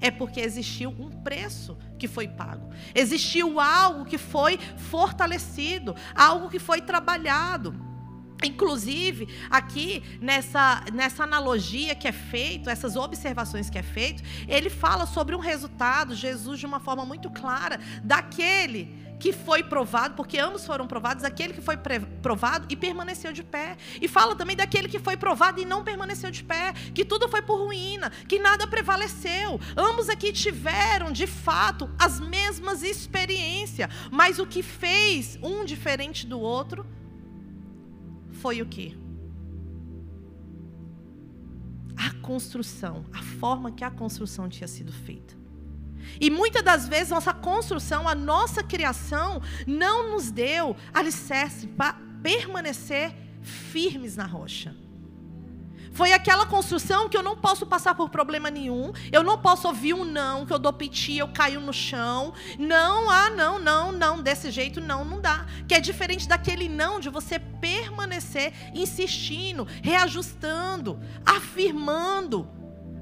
é 0.00 0.10
porque 0.10 0.40
existiu 0.40 0.90
um 0.90 1.10
preço 1.10 1.76
que 1.98 2.08
foi 2.08 2.26
pago. 2.26 2.70
Existiu 2.94 3.60
algo 3.60 4.06
que 4.06 4.16
foi 4.16 4.58
fortalecido, 4.76 5.94
algo 6.14 6.48
que 6.48 6.58
foi 6.58 6.80
trabalhado. 6.80 7.89
Inclusive, 8.44 9.28
aqui 9.50 10.02
nessa, 10.20 10.84
nessa 10.92 11.24
analogia 11.24 11.94
que 11.94 12.08
é 12.08 12.12
feito, 12.12 12.70
essas 12.70 12.96
observações 12.96 13.68
que 13.68 13.78
é 13.78 13.82
feito, 13.82 14.22
ele 14.48 14.70
fala 14.70 15.06
sobre 15.06 15.34
um 15.34 15.40
resultado, 15.40 16.14
Jesus 16.14 16.58
de 16.58 16.66
uma 16.66 16.80
forma 16.80 17.04
muito 17.04 17.30
clara, 17.30 17.78
daquele 18.02 19.10
que 19.20 19.32
foi 19.34 19.62
provado, 19.62 20.14
porque 20.14 20.38
ambos 20.38 20.64
foram 20.64 20.86
provados, 20.86 21.22
aquele 21.22 21.52
que 21.52 21.60
foi 21.60 21.76
provado 22.22 22.66
e 22.70 22.74
permaneceu 22.74 23.32
de 23.32 23.42
pé. 23.42 23.76
E 24.00 24.08
fala 24.08 24.34
também 24.34 24.56
daquele 24.56 24.88
que 24.88 24.98
foi 24.98 25.16
provado 25.16 25.60
e 25.60 25.66
não 25.66 25.84
permaneceu 25.84 26.30
de 26.30 26.42
pé, 26.42 26.72
que 26.94 27.04
tudo 27.04 27.28
foi 27.28 27.42
por 27.42 27.58
ruína, 27.58 28.10
que 28.26 28.38
nada 28.38 28.66
prevaleceu. 28.66 29.60
Ambos 29.76 30.08
aqui 30.08 30.32
tiveram, 30.32 31.12
de 31.12 31.26
fato, 31.26 31.90
as 31.98 32.18
mesmas 32.18 32.82
experiências, 32.82 33.90
mas 34.10 34.38
o 34.38 34.46
que 34.46 34.62
fez 34.62 35.38
um 35.42 35.64
diferente 35.66 36.26
do 36.26 36.40
outro 36.40 36.86
foi 38.40 38.62
o 38.62 38.66
que? 38.66 38.96
A 41.96 42.10
construção, 42.22 43.04
a 43.12 43.22
forma 43.22 43.70
que 43.70 43.84
a 43.84 43.90
construção 43.90 44.48
tinha 44.48 44.66
sido 44.66 44.92
feita. 44.92 45.38
E 46.20 46.30
muitas 46.30 46.62
das 46.62 46.88
vezes 46.88 47.10
nossa 47.10 47.34
construção, 47.34 48.08
a 48.08 48.14
nossa 48.14 48.62
criação, 48.62 49.42
não 49.66 50.10
nos 50.10 50.30
deu 50.30 50.74
alicerce 50.92 51.66
para 51.66 51.98
permanecer 52.22 53.14
firmes 53.42 54.16
na 54.16 54.24
rocha. 54.24 54.74
Foi 55.92 56.12
aquela 56.12 56.46
construção 56.46 57.08
que 57.08 57.16
eu 57.16 57.22
não 57.22 57.36
posso 57.36 57.66
passar 57.66 57.94
por 57.94 58.08
problema 58.08 58.50
nenhum. 58.50 58.92
Eu 59.10 59.22
não 59.22 59.38
posso 59.38 59.66
ouvir 59.66 59.94
um 59.94 60.04
não, 60.04 60.46
que 60.46 60.52
eu 60.52 60.58
dou 60.58 60.72
piti, 60.72 61.18
eu 61.18 61.28
caio 61.28 61.60
no 61.60 61.72
chão. 61.72 62.32
Não, 62.58 63.10
ah, 63.10 63.30
não, 63.30 63.58
não, 63.58 63.92
não, 63.92 64.22
desse 64.22 64.50
jeito 64.50 64.80
não, 64.80 65.04
não 65.04 65.20
dá. 65.20 65.46
Que 65.66 65.74
é 65.74 65.80
diferente 65.80 66.28
daquele 66.28 66.68
não 66.68 67.00
de 67.00 67.08
você 67.08 67.38
permanecer 67.38 68.52
insistindo, 68.74 69.66
reajustando, 69.82 70.98
afirmando. 71.26 72.59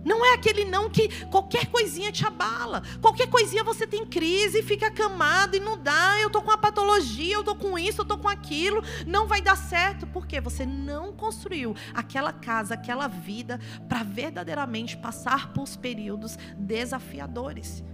Não 0.08 0.24
é 0.24 0.32
aquele 0.32 0.64
não 0.64 0.88
que 0.88 1.26
qualquer 1.26 1.66
coisinha 1.66 2.10
te 2.10 2.26
abala. 2.26 2.82
Qualquer 3.02 3.28
coisinha 3.28 3.62
você 3.62 3.86
tem 3.86 4.06
crise, 4.06 4.62
fica 4.62 4.86
acamado 4.86 5.54
e 5.54 5.60
não 5.60 5.76
dá. 5.76 6.18
Eu 6.18 6.30
tô 6.30 6.40
com 6.40 6.50
a 6.50 6.56
patologia, 6.56 7.34
eu 7.34 7.44
tô 7.44 7.54
com 7.54 7.78
isso, 7.78 8.00
eu 8.00 8.06
tô 8.06 8.16
com 8.16 8.26
aquilo. 8.26 8.82
Não 9.06 9.26
vai 9.26 9.42
dar 9.42 9.54
certo. 9.54 10.06
Porque 10.06 10.40
você 10.40 10.64
não 10.64 11.12
construiu 11.12 11.76
aquela 11.92 12.32
casa, 12.32 12.72
aquela 12.72 13.06
vida 13.06 13.60
para 13.86 14.02
verdadeiramente 14.02 14.96
passar 14.96 15.52
por 15.52 15.68
períodos 15.76 16.38
desafiadores. 16.56 17.84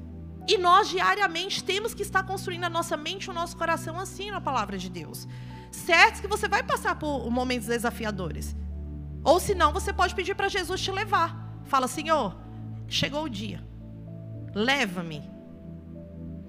E 0.47 0.57
nós 0.57 0.89
diariamente 0.89 1.65
temos 1.65 1.95
que 1.95 2.03
estar 2.03 2.23
construindo 2.23 2.63
a 2.63 2.71
nossa 2.71 2.97
mente 2.97 3.25
e 3.25 3.31
o 3.31 3.35
nosso 3.35 3.57
coração 3.57 3.99
assim 3.99 4.31
na 4.31 4.41
palavra 4.41 4.79
de 4.79 4.89
Deus. 4.89 5.27
Certo 5.73 6.21
que 6.21 6.29
você 6.29 6.47
vai 6.47 6.63
passar 6.63 6.97
por 6.97 7.29
momentos 7.29 7.67
desafiadores. 7.67 8.55
Ou 9.25 9.41
senão 9.41 9.73
você 9.73 9.93
pode 9.93 10.15
pedir 10.15 10.37
para 10.37 10.49
Jesus 10.49 10.81
te 10.81 10.93
levar. 10.93 11.44
Fala, 11.65 11.89
Senhor, 11.89 12.37
chegou 12.89 13.25
o 13.25 13.29
dia, 13.29 13.65
leva-me. 14.55 15.23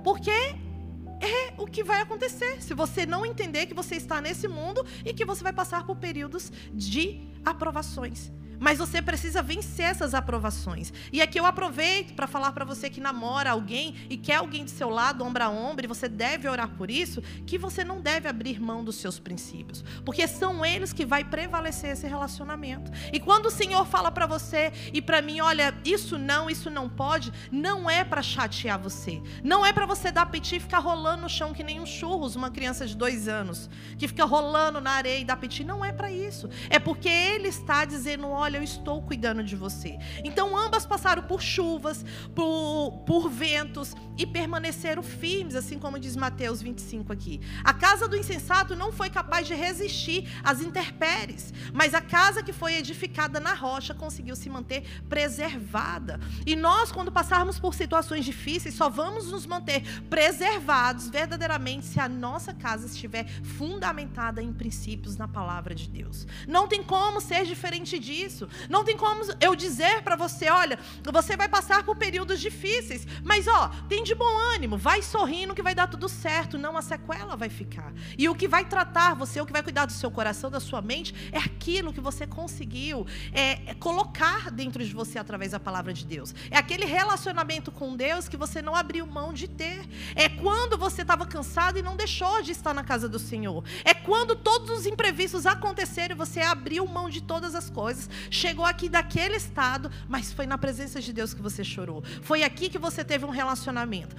Porque 0.04 0.30
é 0.32 1.54
o 1.58 1.66
que 1.66 1.84
vai 1.84 2.02
acontecer 2.02 2.62
se 2.62 2.74
você 2.74 3.06
não 3.06 3.26
entender 3.26 3.66
que 3.66 3.74
você 3.74 3.96
está 3.96 4.22
nesse 4.22 4.48
mundo 4.48 4.86
e 5.04 5.14
que 5.14 5.26
você 5.26 5.44
vai 5.44 5.54
passar 5.54 5.86
por 5.86 5.96
períodos 5.96 6.52
de 6.74 7.28
aprovações. 7.44 8.32
Mas 8.60 8.78
você 8.78 9.02
precisa 9.02 9.42
vencer 9.42 9.86
essas 9.86 10.14
aprovações. 10.14 10.94
E 11.12 11.22
aqui 11.22 11.40
eu 11.40 11.46
aproveito 11.46 12.14
para 12.14 12.28
falar 12.28 12.52
para 12.52 12.66
você 12.66 12.90
que 12.90 13.02
namora 13.02 13.52
alguém 13.52 13.96
e 14.10 14.18
quer 14.18 14.36
alguém 14.36 14.64
do 14.64 14.72
seu 14.72 14.90
lado, 14.90 15.24
ombro 15.24 15.44
a 15.44 15.50
ombro, 15.50 15.86
e 15.86 15.88
você 15.88 16.08
deve 16.08 16.48
orar 16.48 16.70
por 16.70 16.90
isso, 16.90 17.22
que 17.46 17.58
você 17.58 17.84
não 17.84 18.02
deve 18.02 18.28
abrir 18.28 18.60
mão 18.60 18.84
dos 18.84 18.96
seus 18.96 19.20
princípios, 19.20 19.84
porque 20.04 20.28
são 20.28 20.66
eles 20.66 20.94
que 20.94 21.06
vai 21.06 21.24
prevalecer 21.24 21.92
esse 21.92 22.08
relacionamento. 22.08 22.92
E 23.12 23.20
quando 23.20 23.48
o 23.48 23.52
Senhor 23.52 23.86
fala 23.86 24.12
para 24.12 24.26
você 24.26 24.72
e 24.94 25.02
para 25.02 25.22
mim, 25.22 25.42
olha, 25.42 25.76
isso 25.84 26.18
não, 26.18 26.50
isso 26.50 26.70
não 26.70 26.88
pode, 26.90 27.32
não 27.52 27.90
é 27.90 28.04
para 28.04 28.22
chatear 28.22 28.80
você. 28.80 29.22
Não 29.44 29.66
é 29.66 29.74
para 29.74 29.86
você 29.86 30.12
dar 30.12 30.26
piti 30.28 30.58
e 30.58 30.60
ficar 30.60 30.80
rolando 30.80 31.24
no 31.24 31.30
chão 31.30 31.54
que 31.54 31.64
nem 31.64 31.80
um 31.80 31.86
churros, 31.86 32.36
uma 32.36 32.50
criança 32.50 32.86
de 32.86 32.96
dois 32.96 33.28
anos, 33.28 33.70
que 33.98 34.08
fica 34.08 34.26
rolando 34.26 34.80
na 34.80 34.92
areia 34.92 35.20
e 35.20 35.26
dá 35.26 35.36
piti. 35.36 35.64
Não 35.64 35.84
é 35.84 35.92
para 35.92 36.12
isso. 36.12 36.50
É 36.70 36.80
porque 36.80 37.10
Ele 37.10 37.48
está 37.48 37.86
dizendo, 37.86 38.28
olha, 38.28 38.45
olha, 38.46 38.58
eu 38.58 38.64
estou 38.64 39.02
cuidando 39.02 39.44
de 39.44 39.56
você. 39.56 39.98
Então 40.24 40.56
ambas 40.56 40.86
passaram 40.86 41.24
por 41.24 41.42
chuvas, 41.42 42.06
por, 42.36 43.04
por 43.06 43.28
ventos 43.28 43.96
e 44.18 44.26
permaneceram 44.26 45.02
firmes, 45.02 45.56
assim 45.56 45.80
como 45.80 46.00
diz 46.00 46.16
Mateus 46.16 46.62
25 46.62 47.12
aqui. 47.12 47.42
A 47.64 47.74
casa 47.74 48.08
do 48.08 48.16
insensato 48.16 48.76
não 48.76 48.92
foi 48.92 49.10
capaz 49.10 49.48
de 49.48 49.56
resistir 49.56 50.30
às 50.44 50.62
intempéries, 50.62 51.52
mas 51.74 51.96
a 51.96 52.02
casa 52.02 52.44
que 52.44 52.54
foi 52.54 52.76
edificada 52.76 53.40
na 53.40 53.54
rocha 53.54 53.94
conseguiu 53.96 54.36
se 54.36 54.48
manter 54.48 54.84
preservada. 55.10 56.20
E 56.46 56.56
nós, 56.56 56.92
quando 56.92 57.12
passarmos 57.12 57.60
por 57.60 57.74
situações 57.74 58.24
difíceis, 58.24 58.76
só 58.76 58.90
vamos 58.90 59.32
nos 59.32 59.48
manter 59.48 59.82
preservados 60.04 61.10
verdadeiramente 61.10 61.86
se 61.88 62.00
a 62.00 62.08
nossa 62.08 62.54
casa 62.54 62.86
estiver 62.86 63.28
fundamentada 63.44 64.42
em 64.42 64.54
princípios 64.54 65.18
na 65.18 65.28
palavra 65.28 65.74
de 65.74 65.90
Deus. 65.90 66.28
Não 66.48 66.68
tem 66.68 66.84
como 66.84 67.20
ser 67.20 67.44
diferente 67.44 67.98
disso 67.98 68.35
isso. 68.36 68.50
Não 68.70 68.84
tem 68.84 68.98
como 68.98 69.24
eu 69.40 69.56
dizer 69.56 70.02
para 70.04 70.16
você, 70.16 70.50
olha, 70.50 70.78
você 71.12 71.38
vai 71.38 71.48
passar 71.48 71.84
por 71.84 71.96
períodos 71.96 72.40
difíceis, 72.42 73.08
mas 73.24 73.48
ó, 73.48 73.70
tem 73.88 74.04
de 74.04 74.14
bom 74.14 74.38
ânimo, 74.54 74.78
vai 74.78 75.02
sorrindo 75.02 75.56
que 75.56 75.64
vai 75.64 75.74
dar 75.74 75.88
tudo 75.88 76.10
certo, 76.10 76.58
não 76.58 76.78
a 76.78 76.82
sequela 76.82 77.36
vai 77.36 77.50
ficar. 77.50 77.94
E 78.18 78.28
o 78.28 78.36
que 78.36 78.48
vai 78.48 78.66
tratar 78.66 79.16
você, 79.16 79.40
o 79.40 79.46
que 79.46 79.54
vai 79.54 79.64
cuidar 79.64 79.86
do 79.86 79.94
seu 79.94 80.12
coração, 80.12 80.52
da 80.52 80.60
sua 80.60 80.82
mente, 80.82 81.14
é 81.32 81.38
aquilo 81.38 81.94
que 81.94 82.02
você 82.02 82.28
conseguiu 82.28 83.08
é, 83.32 83.72
é 83.72 83.74
colocar 83.76 84.52
dentro 84.52 84.84
de 84.84 84.94
você 84.94 85.18
através 85.18 85.52
da 85.52 85.60
palavra 85.60 85.94
de 85.94 86.06
Deus. 86.06 86.36
É 86.52 86.58
aquele 86.58 86.86
relacionamento 86.86 87.72
com 87.72 87.96
Deus 87.96 88.28
que 88.28 88.38
você 88.38 88.62
não 88.62 88.76
abriu 88.76 89.08
mão 89.08 89.34
de 89.34 89.48
ter. 89.48 89.88
É 90.16 90.28
quando 90.28 90.78
você 90.78 91.04
estava 91.04 91.26
cansado 91.26 91.80
e 91.80 91.82
não 91.82 91.96
deixou 91.96 92.42
de 92.42 92.52
estar 92.52 92.74
na 92.74 92.84
casa 92.84 93.08
do 93.08 93.20
Senhor. 93.20 93.64
É 93.84 93.94
quando 93.94 94.36
todos 94.36 94.70
os 94.70 94.86
imprevistos 94.86 95.46
aconteceram 95.46 96.16
e 96.16 96.18
você 96.18 96.42
abriu 96.42 96.86
mão 96.86 97.10
de 97.10 97.22
todas 97.22 97.56
as 97.56 97.70
coisas, 97.70 98.10
chegou 98.30 98.66
aqui 98.66 98.90
daquele 98.90 99.36
estado, 99.36 99.92
mas 100.08 100.32
foi 100.32 100.46
na 100.46 100.58
presença 100.58 101.02
de 101.02 101.12
Deus 101.12 101.34
que 101.34 101.42
você 101.42 101.64
chorou. 101.64 102.04
Foi 102.22 102.44
aqui 102.44 102.70
que 102.70 102.78
você 102.78 103.04
teve 103.04 103.26
um 103.26 103.30
relacionamento. 103.30 104.16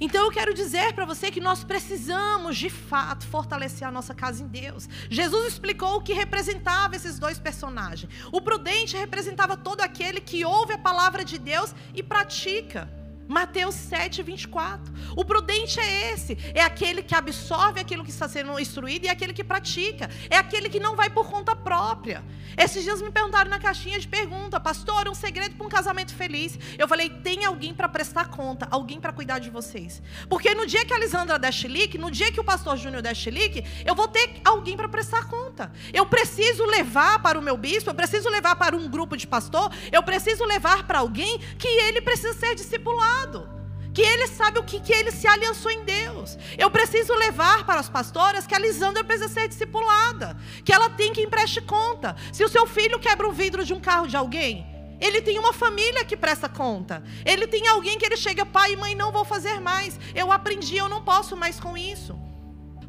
Então 0.00 0.24
eu 0.24 0.32
quero 0.32 0.52
dizer 0.52 0.94
para 0.94 1.04
você 1.04 1.30
que 1.30 1.40
nós 1.40 1.62
precisamos, 1.62 2.58
de 2.58 2.68
fato, 2.68 3.24
fortalecer 3.24 3.86
a 3.86 3.90
nossa 3.90 4.12
casa 4.12 4.42
em 4.42 4.48
Deus. 4.48 4.88
Jesus 5.08 5.52
explicou 5.52 5.96
o 5.96 6.02
que 6.02 6.12
representava 6.12 6.96
esses 6.96 7.20
dois 7.20 7.38
personagens. 7.38 8.12
O 8.32 8.40
prudente 8.40 8.96
representava 8.96 9.56
todo 9.56 9.80
aquele 9.80 10.20
que 10.20 10.44
ouve 10.44 10.72
a 10.72 10.78
palavra 10.78 11.24
de 11.24 11.38
Deus 11.38 11.72
e 11.94 12.02
pratica. 12.02 12.90
Mateus 13.32 13.74
7, 13.74 14.22
24. 14.22 14.92
O 15.16 15.24
prudente 15.24 15.80
é 15.80 16.12
esse, 16.12 16.36
é 16.54 16.60
aquele 16.60 17.02
que 17.02 17.14
absorve 17.14 17.80
aquilo 17.80 18.04
que 18.04 18.10
está 18.10 18.28
sendo 18.28 18.60
instruído 18.60 19.06
e 19.06 19.08
é 19.08 19.10
aquele 19.10 19.32
que 19.32 19.42
pratica, 19.42 20.10
é 20.28 20.36
aquele 20.36 20.68
que 20.68 20.78
não 20.78 20.94
vai 20.94 21.08
por 21.08 21.30
conta 21.30 21.56
própria. 21.56 22.22
Esses 22.58 22.84
dias 22.84 23.00
me 23.00 23.10
perguntaram 23.10 23.48
na 23.48 23.58
caixinha 23.58 23.98
de 23.98 24.06
pergunta, 24.06 24.60
pastor, 24.60 25.08
um 25.08 25.14
segredo 25.14 25.56
para 25.56 25.66
um 25.66 25.70
casamento 25.70 26.14
feliz. 26.14 26.58
Eu 26.78 26.86
falei, 26.86 27.08
tem 27.08 27.46
alguém 27.46 27.72
para 27.72 27.88
prestar 27.88 28.28
conta, 28.28 28.68
alguém 28.70 29.00
para 29.00 29.14
cuidar 29.14 29.38
de 29.38 29.48
vocês. 29.48 30.02
Porque 30.28 30.54
no 30.54 30.66
dia 30.66 30.84
que 30.84 30.92
a 30.92 30.98
Lisandra 30.98 31.38
der 31.38 31.52
chilique, 31.52 31.96
no 31.96 32.10
dia 32.10 32.30
que 32.30 32.40
o 32.40 32.44
pastor 32.44 32.76
Júnior 32.76 33.00
der 33.00 33.16
chilique, 33.16 33.64
eu 33.86 33.94
vou 33.94 34.08
ter 34.08 34.42
alguém 34.44 34.76
para 34.76 34.90
prestar 34.90 35.26
conta. 35.26 35.72
Eu 35.90 36.04
preciso 36.04 36.66
levar 36.66 37.22
para 37.22 37.38
o 37.38 37.42
meu 37.42 37.56
bispo, 37.56 37.88
eu 37.88 37.94
preciso 37.94 38.28
levar 38.28 38.56
para 38.56 38.76
um 38.76 38.86
grupo 38.90 39.16
de 39.16 39.26
pastor, 39.26 39.72
eu 39.90 40.02
preciso 40.02 40.44
levar 40.44 40.86
para 40.86 40.98
alguém 40.98 41.38
que 41.58 41.68
ele 41.68 42.02
precisa 42.02 42.34
ser 42.34 42.54
discipulado 42.54 43.21
que 43.92 44.00
ele 44.00 44.26
sabe 44.26 44.58
o 44.58 44.64
que, 44.64 44.80
que 44.80 44.92
ele 44.92 45.10
se 45.10 45.26
aliançou 45.26 45.70
em 45.70 45.84
Deus. 45.84 46.38
Eu 46.56 46.70
preciso 46.70 47.14
levar 47.14 47.64
para 47.64 47.80
as 47.80 47.88
pastoras 47.88 48.46
que 48.46 48.54
a 48.54 48.58
Lisandra 48.58 49.04
precisa 49.04 49.28
ser 49.28 49.48
discipulada, 49.48 50.36
que 50.64 50.72
ela 50.72 50.88
tem 50.90 51.12
que 51.12 51.20
emprestar 51.20 51.64
conta. 51.64 52.16
Se 52.32 52.44
o 52.44 52.48
seu 52.48 52.66
filho 52.66 52.98
quebra 52.98 53.28
o 53.28 53.32
vidro 53.32 53.64
de 53.64 53.74
um 53.74 53.80
carro 53.80 54.06
de 54.06 54.16
alguém, 54.16 54.66
ele 55.00 55.20
tem 55.20 55.38
uma 55.38 55.52
família 55.52 56.04
que 56.04 56.16
presta 56.16 56.48
conta. 56.48 57.02
Ele 57.24 57.46
tem 57.46 57.66
alguém 57.66 57.98
que 57.98 58.06
ele 58.06 58.16
chega, 58.16 58.46
pai 58.46 58.72
e 58.72 58.76
mãe, 58.76 58.94
não 58.94 59.12
vou 59.12 59.24
fazer 59.24 59.60
mais. 59.60 59.98
Eu 60.14 60.30
aprendi, 60.30 60.76
eu 60.76 60.88
não 60.88 61.02
posso 61.02 61.36
mais 61.36 61.58
com 61.58 61.76
isso. 61.76 62.16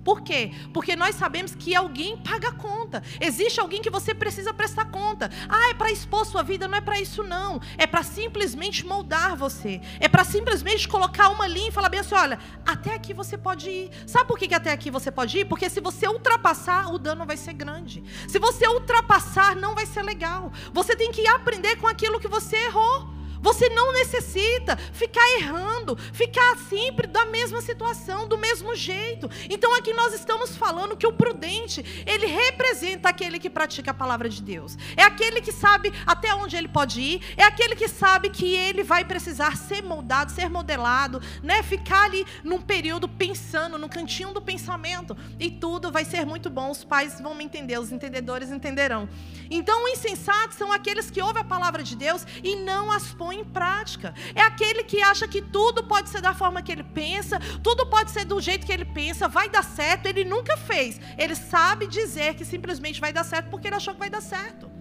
Por 0.03 0.22
quê? 0.22 0.51
Porque 0.74 0.95
nós 0.95 1.15
sabemos 1.15 1.55
que 1.55 1.75
alguém 1.75 2.17
paga 2.17 2.50
a 2.50 2.51
conta. 2.51 3.01
Existe 3.22 3.60
alguém 3.60 3.81
que 3.81 3.89
você 3.89 4.13
precisa 4.13 4.53
prestar 4.53 4.86
conta. 4.86 5.29
Ah, 5.48 5.69
é 5.69 5.74
para 5.74 5.91
expor 5.91 6.25
sua 6.25 6.43
vida? 6.43 6.67
Não 6.67 6.77
é 6.77 6.81
para 6.81 7.00
isso, 7.00 7.24
não. 7.24 7.62
É 7.77 7.88
para 7.88 8.03
simplesmente 8.03 8.86
moldar 8.86 9.36
você. 9.36 9.79
É 10.00 10.10
para 10.10 10.24
simplesmente 10.24 10.88
colocar 10.88 11.29
uma 11.29 11.48
linha 11.48 11.69
e 11.69 11.72
falar 11.72 11.89
bem 11.89 12.01
assim: 12.01 12.15
olha, 12.15 12.38
até 12.65 12.93
aqui 12.93 13.13
você 13.13 13.38
pode 13.38 13.69
ir. 13.69 13.91
Sabe 14.05 14.27
por 14.27 14.38
que, 14.38 14.48
que 14.48 14.55
até 14.55 14.72
aqui 14.72 14.91
você 14.91 15.10
pode 15.12 15.39
ir? 15.39 15.45
Porque 15.45 15.69
se 15.69 15.79
você 15.79 16.07
ultrapassar, 16.07 16.93
o 16.93 17.00
dano 17.00 17.25
vai 17.25 17.38
ser 17.38 17.53
grande. 17.53 18.03
Se 18.27 18.39
você 18.39 18.67
ultrapassar, 18.67 19.55
não 19.55 19.74
vai 19.74 19.86
ser 19.86 20.03
legal. 20.03 20.51
Você 20.74 20.95
tem 20.95 21.12
que 21.12 21.25
aprender 21.27 21.77
com 21.77 21.88
aquilo 21.88 22.19
que 22.19 22.27
você 22.27 22.57
errou. 22.57 23.22
Você 23.43 23.67
não 23.67 23.91
necessita 23.91 24.77
ficar 24.77 25.27
errando, 25.38 25.97
ficar 26.13 26.57
sempre 26.69 27.05
da 27.05 27.25
mesma 27.25 27.62
situação, 27.62 28.25
do 28.25 28.38
mesmo 28.38 28.73
jeito. 28.73 29.29
Então 29.50 29.75
aqui 29.75 29.91
nós 29.93 30.13
estamos 30.13 30.55
falando 30.55 30.95
que 30.95 31.05
o 31.05 31.12
prudente, 31.12 31.83
ele 32.07 32.25
representa 32.25 33.09
aquele 33.09 33.38
que 33.38 33.50
pratica 33.50 33.91
a 33.91 33.93
palavra 33.93 34.29
de 34.29 34.41
Deus. 34.41 34.77
É 34.95 35.03
aquele 35.03 35.41
que 35.41 35.51
sabe 35.51 35.91
até 36.05 36.33
onde 36.33 36.55
ele 36.55 36.69
pode 36.69 37.01
ir, 37.01 37.21
é 37.35 37.43
aquele 37.43 37.75
que 37.75 37.89
sabe 37.89 38.29
que 38.29 38.55
ele 38.55 38.81
vai 38.81 39.03
precisar 39.03 39.57
ser 39.57 39.83
moldado, 39.83 40.31
ser 40.31 40.50
modelado, 40.50 41.21
né? 41.43 41.62
Ficar 41.63 42.05
ali 42.05 42.25
num 42.45 42.62
período 42.62 43.09
pensando, 43.09 43.77
no 43.77 43.89
cantinho 43.89 44.33
do 44.33 44.41
pensamento, 44.41 45.17
e 45.38 45.51
tudo 45.51 45.91
vai 45.91 46.05
ser 46.05 46.25
muito 46.25 46.50
bom. 46.50 46.71
Os 46.71 46.85
pais 46.85 47.19
vão 47.19 47.35
me 47.35 47.43
entender, 47.43 47.77
os 47.77 47.91
entendedores 47.91 48.51
entenderão. 48.51 49.09
Então, 49.51 49.83
os 49.83 49.91
insensatos 49.91 50.57
são 50.57 50.71
aqueles 50.71 51.12
que 51.12 51.21
ouvem 51.21 51.41
a 51.41 51.45
palavra 51.45 51.83
de 51.83 51.95
Deus 51.97 52.25
e 52.41 52.55
não 52.55 52.89
as 52.89 53.13
põem 53.13 53.32
em 53.33 53.43
prática. 53.43 54.13
É 54.33 54.41
aquele 54.41 54.83
que 54.83 55.01
acha 55.01 55.27
que 55.27 55.41
tudo 55.41 55.83
pode 55.83 56.09
ser 56.09 56.21
da 56.21 56.33
forma 56.33 56.61
que 56.61 56.71
ele 56.71 56.83
pensa, 56.83 57.39
tudo 57.61 57.85
pode 57.87 58.11
ser 58.11 58.25
do 58.25 58.39
jeito 58.39 58.65
que 58.65 58.71
ele 58.71 58.85
pensa, 58.85 59.27
vai 59.27 59.49
dar 59.49 59.63
certo. 59.63 60.05
Ele 60.05 60.23
nunca 60.23 60.55
fez. 60.57 60.99
Ele 61.17 61.35
sabe 61.35 61.87
dizer 61.87 62.35
que 62.35 62.45
simplesmente 62.45 63.01
vai 63.01 63.11
dar 63.11 63.23
certo 63.23 63.49
porque 63.49 63.67
ele 63.67 63.75
achou 63.75 63.93
que 63.93 63.99
vai 63.99 64.09
dar 64.09 64.21
certo. 64.21 64.71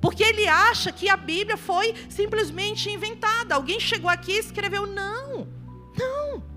Porque 0.00 0.22
ele 0.22 0.46
acha 0.46 0.92
que 0.92 1.08
a 1.08 1.16
Bíblia 1.16 1.56
foi 1.56 1.94
simplesmente 2.08 2.90
inventada. 2.90 3.54
Alguém 3.54 3.80
chegou 3.80 4.10
aqui 4.10 4.32
e 4.32 4.38
escreveu. 4.38 4.86
Não, 4.86 5.48
não. 5.98 6.55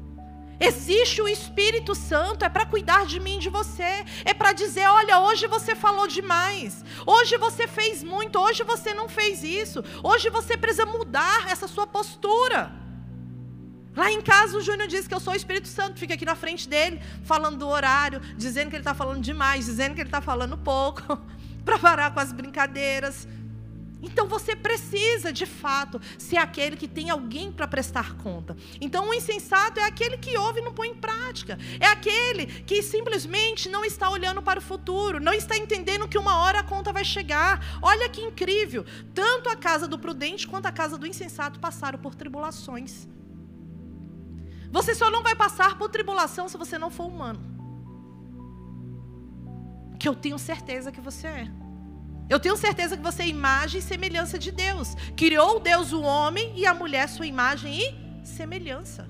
Existe 0.60 1.22
o 1.22 1.28
Espírito 1.28 1.96
Santo, 1.96 2.44
é 2.44 2.50
para 2.50 2.66
cuidar 2.66 3.06
de 3.06 3.20
mim 3.20 3.40
de 3.40 3.50
você. 3.50 4.06
É 4.26 4.34
para 4.34 4.52
dizer: 4.52 4.88
olha, 4.88 5.20
hoje 5.20 5.48
você 5.48 5.74
falou 5.74 6.06
demais. 6.08 6.84
Hoje 7.06 7.38
você 7.38 7.66
fez 7.68 8.04
muito. 8.04 8.38
Hoje 8.38 8.64
você 8.64 8.94
não 8.94 9.08
fez 9.08 9.44
isso. 9.44 9.84
Hoje 10.04 10.30
você 10.30 10.58
precisa 10.58 10.86
mudar 10.86 11.48
essa 11.50 11.68
sua 11.68 11.88
postura. 11.88 12.72
Lá 13.96 14.12
em 14.12 14.22
casa 14.22 14.58
o 14.58 14.62
Júnior 14.62 14.88
diz 14.88 15.08
que 15.08 15.14
eu 15.14 15.20
sou 15.20 15.34
o 15.34 15.36
Espírito 15.36 15.68
Santo, 15.68 16.00
fica 16.00 16.14
aqui 16.14 16.24
na 16.24 16.36
frente 16.36 16.70
dele, 16.70 17.02
falando 17.24 17.58
do 17.58 17.68
horário, 17.68 18.22
dizendo 18.38 18.70
que 18.70 18.76
ele 18.76 18.82
está 18.82 18.94
falando 18.94 19.22
demais, 19.22 19.66
dizendo 19.66 19.96
que 19.96 20.02
ele 20.02 20.08
está 20.08 20.22
falando 20.22 20.58
pouco, 20.58 21.02
para 21.66 21.78
parar 21.80 22.14
com 22.14 22.20
as 22.20 22.32
brincadeiras. 22.32 23.28
Então 24.02 24.28
você 24.28 24.56
precisa, 24.56 25.32
de 25.32 25.46
fato, 25.46 26.00
ser 26.18 26.38
aquele 26.38 26.78
que 26.78 26.88
tem 26.88 27.10
alguém 27.10 27.52
para 27.52 27.68
prestar 27.68 28.16
conta. 28.16 28.56
Então 28.80 29.10
o 29.10 29.14
insensato 29.14 29.80
é 29.80 29.84
aquele 29.84 30.18
que 30.18 30.38
ouve 30.38 30.60
e 30.62 30.64
não 30.64 30.74
põe 30.74 30.90
em 30.90 30.96
prática. 30.96 31.58
É 31.80 31.86
aquele 31.86 32.46
que 32.46 32.82
simplesmente 32.82 33.68
não 33.70 33.84
está 33.84 34.10
olhando 34.10 34.42
para 34.42 34.60
o 34.60 34.62
futuro, 34.62 35.20
não 35.20 35.34
está 35.34 35.58
entendendo 35.58 36.08
que 36.08 36.18
uma 36.18 36.38
hora 36.38 36.60
a 36.60 36.64
conta 36.64 36.94
vai 36.94 37.04
chegar. 37.04 37.80
Olha 37.82 38.08
que 38.10 38.22
incrível! 38.22 38.86
Tanto 39.14 39.50
a 39.50 39.56
casa 39.56 39.88
do 39.88 40.00
prudente 40.00 40.48
quanto 40.48 40.68
a 40.68 40.72
casa 40.72 40.98
do 40.98 41.06
insensato 41.06 41.60
passaram 41.60 42.00
por 42.00 42.16
tribulações. 42.16 43.08
Você 44.72 44.94
só 44.94 45.10
não 45.10 45.24
vai 45.24 45.36
passar 45.36 45.78
por 45.78 45.90
tribulação 45.90 46.48
se 46.48 46.58
você 46.58 46.78
não 46.78 46.92
for 46.92 47.08
humano. 47.08 47.40
Que 50.00 50.08
eu 50.08 50.16
tenho 50.16 50.40
certeza 50.40 50.92
que 50.92 51.02
você 51.02 51.28
é. 51.28 51.59
Eu 52.30 52.40
tenho 52.40 52.56
certeza 52.56 52.96
que 52.96 53.02
você 53.02 53.24
é 53.24 53.28
imagem 53.28 53.80
e 53.80 53.84
semelhança 53.84 54.38
de 54.38 54.52
Deus. 54.52 54.96
Criou 55.18 55.60
Deus 55.60 55.92
o 55.92 56.02
homem 56.02 56.54
e 56.56 56.66
a 56.66 56.74
mulher 56.74 57.10
sua 57.10 57.26
imagem 57.26 57.82
e 57.82 58.26
semelhança. 58.26 59.08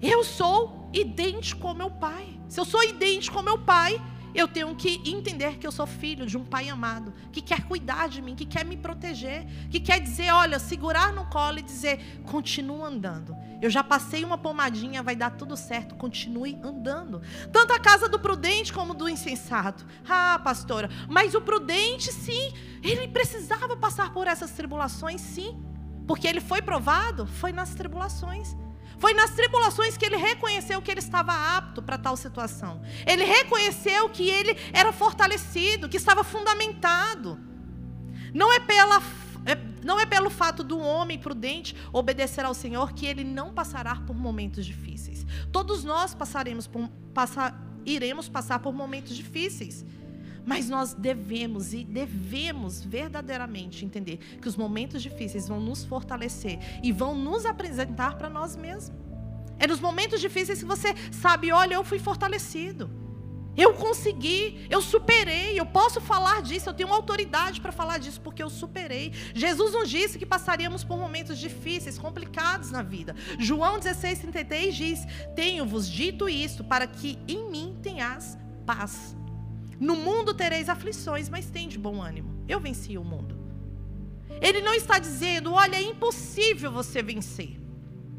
Eu 0.00 0.22
sou 0.22 0.88
idêntico 0.92 1.66
ao 1.66 1.74
meu 1.74 1.90
pai. 1.90 2.40
Se 2.48 2.58
eu 2.60 2.64
sou 2.64 2.82
idêntico 2.84 3.36
ao 3.36 3.44
meu 3.44 3.58
pai, 3.58 4.00
eu 4.34 4.46
tenho 4.48 4.74
que 4.74 5.00
entender 5.10 5.58
que 5.58 5.66
eu 5.66 5.72
sou 5.72 5.86
filho 5.86 6.26
de 6.26 6.36
um 6.36 6.44
pai 6.44 6.68
amado, 6.68 7.12
que 7.32 7.40
quer 7.40 7.64
cuidar 7.64 8.08
de 8.08 8.22
mim, 8.22 8.34
que 8.34 8.46
quer 8.46 8.64
me 8.64 8.76
proteger, 8.76 9.46
que 9.70 9.80
quer 9.80 10.00
dizer, 10.00 10.32
olha, 10.32 10.58
segurar 10.58 11.12
no 11.12 11.26
colo 11.26 11.58
e 11.58 11.62
dizer, 11.62 12.22
continua 12.24 12.88
andando. 12.88 13.36
Eu 13.60 13.68
já 13.68 13.84
passei 13.84 14.24
uma 14.24 14.38
pomadinha, 14.38 15.02
vai 15.02 15.14
dar 15.14 15.30
tudo 15.30 15.56
certo, 15.56 15.94
continue 15.94 16.58
andando. 16.62 17.20
Tanto 17.52 17.72
a 17.72 17.78
casa 17.78 18.08
do 18.08 18.18
prudente 18.18 18.72
como 18.72 18.94
do 18.94 19.08
insensato. 19.08 19.86
Ah, 20.08 20.40
pastora, 20.42 20.88
mas 21.08 21.34
o 21.34 21.40
prudente, 21.40 22.12
sim, 22.12 22.52
ele 22.82 23.08
precisava 23.08 23.76
passar 23.76 24.12
por 24.12 24.26
essas 24.26 24.52
tribulações, 24.52 25.20
sim. 25.20 25.62
Porque 26.06 26.26
ele 26.26 26.40
foi 26.40 26.62
provado, 26.62 27.26
foi 27.26 27.52
nas 27.52 27.74
tribulações. 27.74 28.56
Foi 29.00 29.14
nas 29.14 29.30
tribulações 29.30 29.96
que 29.96 30.04
ele 30.04 30.18
reconheceu 30.18 30.82
que 30.82 30.90
ele 30.90 31.00
estava 31.00 31.32
apto 31.56 31.80
para 31.80 31.96
tal 31.96 32.18
situação. 32.18 32.82
Ele 33.06 33.24
reconheceu 33.24 34.10
que 34.10 34.28
ele 34.28 34.54
era 34.74 34.92
fortalecido, 34.92 35.88
que 35.88 35.96
estava 35.96 36.22
fundamentado. 36.22 37.40
Não 38.34 38.52
é 38.52 38.60
pela 38.60 39.02
é, 39.46 39.56
não 39.82 39.98
é 39.98 40.04
pelo 40.04 40.28
fato 40.28 40.62
do 40.62 40.78
homem 40.78 41.18
prudente 41.18 41.74
obedecer 41.94 42.44
ao 42.44 42.52
Senhor 42.52 42.92
que 42.92 43.06
ele 43.06 43.24
não 43.24 43.54
passará 43.54 43.96
por 43.96 44.14
momentos 44.14 44.66
difíceis. 44.66 45.26
Todos 45.50 45.82
nós 45.82 46.14
passaremos 46.14 46.66
por, 46.66 46.86
passar, 47.14 47.58
iremos 47.86 48.28
passar 48.28 48.58
por 48.58 48.74
momentos 48.74 49.16
difíceis. 49.16 49.82
Mas 50.44 50.68
nós 50.68 50.94
devemos 50.94 51.72
e 51.72 51.84
devemos 51.84 52.82
verdadeiramente 52.82 53.84
entender 53.84 54.18
que 54.40 54.48
os 54.48 54.56
momentos 54.56 55.02
difíceis 55.02 55.48
vão 55.48 55.60
nos 55.60 55.84
fortalecer 55.84 56.58
e 56.82 56.92
vão 56.92 57.14
nos 57.14 57.44
apresentar 57.44 58.16
para 58.16 58.30
nós 58.30 58.56
mesmos. 58.56 58.98
É 59.58 59.66
nos 59.66 59.80
momentos 59.80 60.20
difíceis 60.20 60.60
que 60.60 60.64
você 60.64 60.94
sabe, 61.12 61.52
olha, 61.52 61.74
eu 61.74 61.84
fui 61.84 61.98
fortalecido. 61.98 62.90
Eu 63.56 63.74
consegui, 63.74 64.66
eu 64.70 64.80
superei, 64.80 65.58
eu 65.58 65.66
posso 65.66 66.00
falar 66.00 66.40
disso, 66.40 66.70
eu 66.70 66.74
tenho 66.74 66.92
autoridade 66.92 67.60
para 67.60 67.72
falar 67.72 67.98
disso 67.98 68.20
porque 68.20 68.42
eu 68.42 68.48
superei. 68.48 69.12
Jesus 69.34 69.72
nos 69.72 69.90
disse 69.90 70.18
que 70.18 70.24
passaríamos 70.24 70.84
por 70.84 70.96
momentos 70.96 71.36
difíceis, 71.38 71.98
complicados 71.98 72.70
na 72.70 72.80
vida. 72.80 73.14
João 73.38 73.78
16, 73.78 74.20
33 74.20 74.74
diz: 74.74 75.06
Tenho-vos 75.34 75.90
dito 75.90 76.28
isto 76.28 76.62
para 76.64 76.86
que 76.86 77.18
em 77.26 77.50
mim 77.50 77.76
tenhas 77.82 78.38
paz. 78.64 79.16
No 79.80 79.96
mundo 79.96 80.34
tereis 80.34 80.68
aflições, 80.68 81.30
mas 81.30 81.50
tem 81.50 81.66
de 81.66 81.78
bom 81.78 82.02
ânimo. 82.02 82.44
Eu 82.46 82.60
venci 82.60 82.98
o 82.98 83.02
mundo. 83.02 83.38
Ele 84.42 84.60
não 84.60 84.74
está 84.74 84.98
dizendo, 84.98 85.52
olha, 85.54 85.76
é 85.76 85.82
impossível 85.82 86.70
você 86.70 87.02
vencer. 87.02 87.58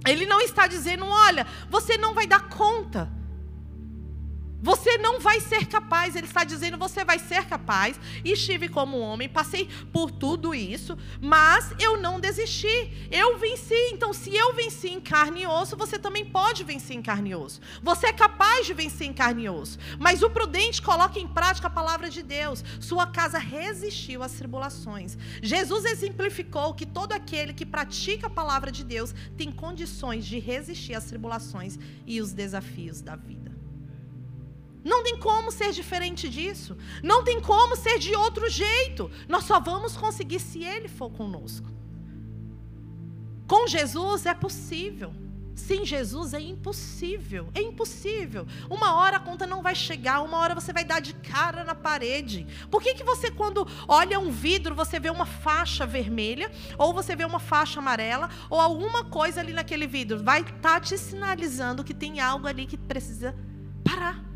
Ele 0.07 0.25
não 0.25 0.41
está 0.41 0.65
dizendo, 0.65 1.05
olha, 1.05 1.45
você 1.69 1.97
não 1.97 2.15
vai 2.15 2.25
dar 2.25 2.49
conta. 2.49 3.07
Você 4.61 4.97
não 4.99 5.19
vai 5.19 5.39
ser 5.39 5.65
capaz, 5.65 6.15
ele 6.15 6.27
está 6.27 6.43
dizendo, 6.43 6.77
você 6.77 7.03
vai 7.03 7.17
ser 7.17 7.45
capaz. 7.45 7.99
Estive 8.23 8.69
como 8.69 8.99
homem, 8.99 9.27
passei 9.27 9.67
por 9.91 10.11
tudo 10.11 10.53
isso, 10.53 10.97
mas 11.19 11.73
eu 11.79 11.99
não 11.99 12.19
desisti. 12.19 13.07
Eu 13.09 13.37
venci. 13.37 13.73
Então, 13.91 14.13
se 14.13 14.35
eu 14.35 14.53
venci 14.53 14.89
em 14.89 15.01
carne 15.01 15.41
e 15.41 15.47
osso, 15.47 15.75
você 15.75 15.97
também 15.97 16.25
pode 16.25 16.63
vencer 16.63 16.95
em 16.95 17.01
carne 17.01 17.31
e 17.31 17.35
osso. 17.35 17.59
Você 17.81 18.07
é 18.07 18.13
capaz 18.13 18.65
de 18.65 18.73
vencer 18.73 19.07
em 19.07 19.13
carne 19.13 19.43
e 19.43 19.49
osso. 19.49 19.79
Mas 19.99 20.21
o 20.21 20.29
prudente 20.29 20.81
coloca 20.81 21.19
em 21.19 21.27
prática 21.27 21.67
a 21.67 21.71
palavra 21.71 22.09
de 22.09 22.21
Deus. 22.21 22.63
Sua 22.79 23.07
casa 23.07 23.39
resistiu 23.39 24.21
às 24.21 24.33
tribulações. 24.33 25.17
Jesus 25.41 25.85
exemplificou 25.85 26.73
que 26.73 26.85
todo 26.85 27.13
aquele 27.13 27.53
que 27.53 27.65
pratica 27.65 28.27
a 28.27 28.29
palavra 28.29 28.71
de 28.71 28.83
Deus 28.83 29.13
tem 29.35 29.51
condições 29.51 30.25
de 30.25 30.37
resistir 30.39 30.93
às 30.93 31.05
tribulações 31.05 31.79
e 32.05 32.21
os 32.21 32.31
desafios 32.31 33.01
da 33.01 33.15
vida. 33.15 33.60
Não 34.83 35.03
tem 35.03 35.17
como 35.17 35.51
ser 35.51 35.71
diferente 35.71 36.27
disso. 36.27 36.77
Não 37.03 37.23
tem 37.23 37.39
como 37.39 37.75
ser 37.75 37.99
de 37.99 38.15
outro 38.15 38.49
jeito. 38.49 39.11
Nós 39.27 39.43
só 39.43 39.59
vamos 39.59 39.95
conseguir 39.95 40.39
se 40.39 40.63
Ele 40.63 40.87
for 40.87 41.09
conosco. 41.09 41.67
Com 43.47 43.67
Jesus 43.67 44.25
é 44.25 44.33
possível. 44.33 45.13
Sem 45.53 45.85
Jesus 45.85 46.33
é 46.33 46.39
impossível. 46.39 47.49
É 47.53 47.61
impossível. 47.61 48.47
Uma 48.69 48.95
hora 48.95 49.17
a 49.17 49.19
conta 49.19 49.45
não 49.45 49.61
vai 49.61 49.75
chegar, 49.75 50.21
uma 50.21 50.37
hora 50.37 50.55
você 50.55 50.73
vai 50.73 50.83
dar 50.83 50.99
de 50.99 51.13
cara 51.13 51.63
na 51.63 51.75
parede. 51.75 52.47
Por 52.71 52.81
que, 52.81 52.95
que 52.95 53.03
você, 53.03 53.29
quando 53.29 53.67
olha 53.87 54.19
um 54.19 54.31
vidro, 54.31 54.73
você 54.73 54.99
vê 54.99 55.09
uma 55.09 55.25
faixa 55.25 55.85
vermelha, 55.85 56.51
ou 56.77 56.93
você 56.93 57.15
vê 57.15 57.25
uma 57.25 57.39
faixa 57.39 57.79
amarela, 57.79 58.29
ou 58.49 58.59
alguma 58.59 59.03
coisa 59.03 59.39
ali 59.39 59.53
naquele 59.53 59.85
vidro? 59.85 60.23
Vai 60.23 60.41
estar 60.41 60.55
tá 60.61 60.79
te 60.79 60.97
sinalizando 60.97 61.83
que 61.83 61.93
tem 61.93 62.19
algo 62.19 62.47
ali 62.47 62.65
que 62.65 62.77
precisa 62.77 63.35
parar. 63.83 64.30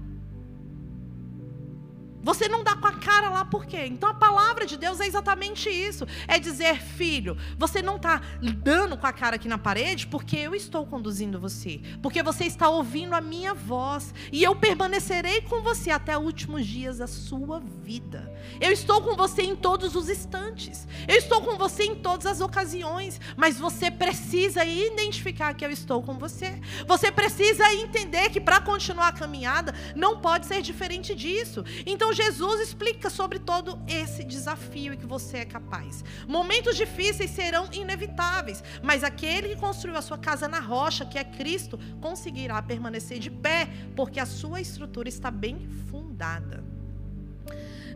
Você 2.26 2.48
não 2.48 2.64
dá 2.64 2.76
com 2.76 2.88
a 2.88 2.94
cara 2.94 3.30
lá 3.30 3.46
por 3.46 3.68
quê? 3.68 3.86
Então 3.86 4.10
a 4.10 4.14
palavra 4.16 4.66
de 4.66 4.78
Deus 4.78 5.00
é 5.00 5.06
exatamente 5.06 5.70
isso. 5.70 6.08
É 6.28 6.40
dizer, 6.40 6.82
filho, 6.82 7.38
você 7.56 7.84
não 7.84 7.98
está 7.98 8.20
dando 8.64 8.98
com 8.98 9.06
a 9.06 9.14
cara 9.14 9.36
aqui 9.36 9.48
na 9.48 9.60
parede 9.60 10.08
porque 10.08 10.36
eu 10.36 10.56
estou 10.56 10.88
conduzindo 10.88 11.40
você. 11.40 11.80
Porque 12.02 12.24
você 12.24 12.46
está 12.46 12.68
ouvindo 12.68 13.14
a 13.14 13.22
minha 13.22 13.54
voz. 13.54 14.12
E 14.32 14.44
eu 14.44 14.56
permanecerei 14.56 15.42
com 15.42 15.62
você 15.62 15.92
até 15.92 16.18
os 16.18 16.26
últimos 16.26 16.66
dias 16.66 16.98
da 16.98 17.06
sua 17.06 17.60
vida. 17.60 18.34
Eu 18.60 18.72
estou 18.72 19.04
com 19.04 19.16
você 19.16 19.44
em 19.44 19.56
todos 19.56 19.96
os 19.96 20.10
instantes. 20.10 20.88
Eu 21.08 21.18
estou 21.18 21.44
com 21.44 21.60
você 21.60 21.84
em 21.84 21.94
todas 21.94 22.26
as 22.26 22.42
ocasiões. 22.42 23.22
Mas 23.38 23.60
você 23.60 23.92
precisa 23.92 24.66
identificar 24.66 25.54
que 25.54 25.64
eu 25.64 25.70
estou 25.70 26.02
com 26.02 26.18
você. 26.18 26.60
Você 26.88 27.12
precisa 27.12 27.72
entender 27.72 28.32
que 28.32 28.42
para 28.42 28.60
continuar 28.60 29.10
a 29.10 29.14
caminhada 29.14 29.76
não 29.96 30.20
pode 30.20 30.48
ser 30.48 30.64
diferente 30.64 31.14
disso. 31.14 31.64
Então 31.86 32.15
Jesus 32.16 32.62
explica 32.62 33.10
sobre 33.10 33.40
todo 33.40 33.78
esse 33.88 34.24
desafio 34.24 34.94
e 34.94 34.98
que 34.98 35.06
você 35.06 35.40
é 35.40 35.46
capaz. 35.46 36.04
Momentos 36.28 36.78
difíceis 36.78 37.30
serão 37.30 37.68
inevitáveis, 37.74 38.64
mas 38.82 39.04
aquele 39.04 39.50
que 39.50 39.58
construiu 39.58 39.98
a 39.98 40.02
sua 40.02 40.18
casa 40.18 40.48
na 40.48 40.60
rocha, 40.60 41.06
que 41.06 41.18
é 41.18 41.24
Cristo, 41.26 41.78
conseguirá 42.00 42.62
permanecer 42.62 43.20
de 43.20 43.30
pé, 43.30 43.68
porque 43.98 44.20
a 44.20 44.26
sua 44.26 44.62
estrutura 44.62 45.10
está 45.10 45.30
bem 45.30 45.68
fundada. 45.92 46.64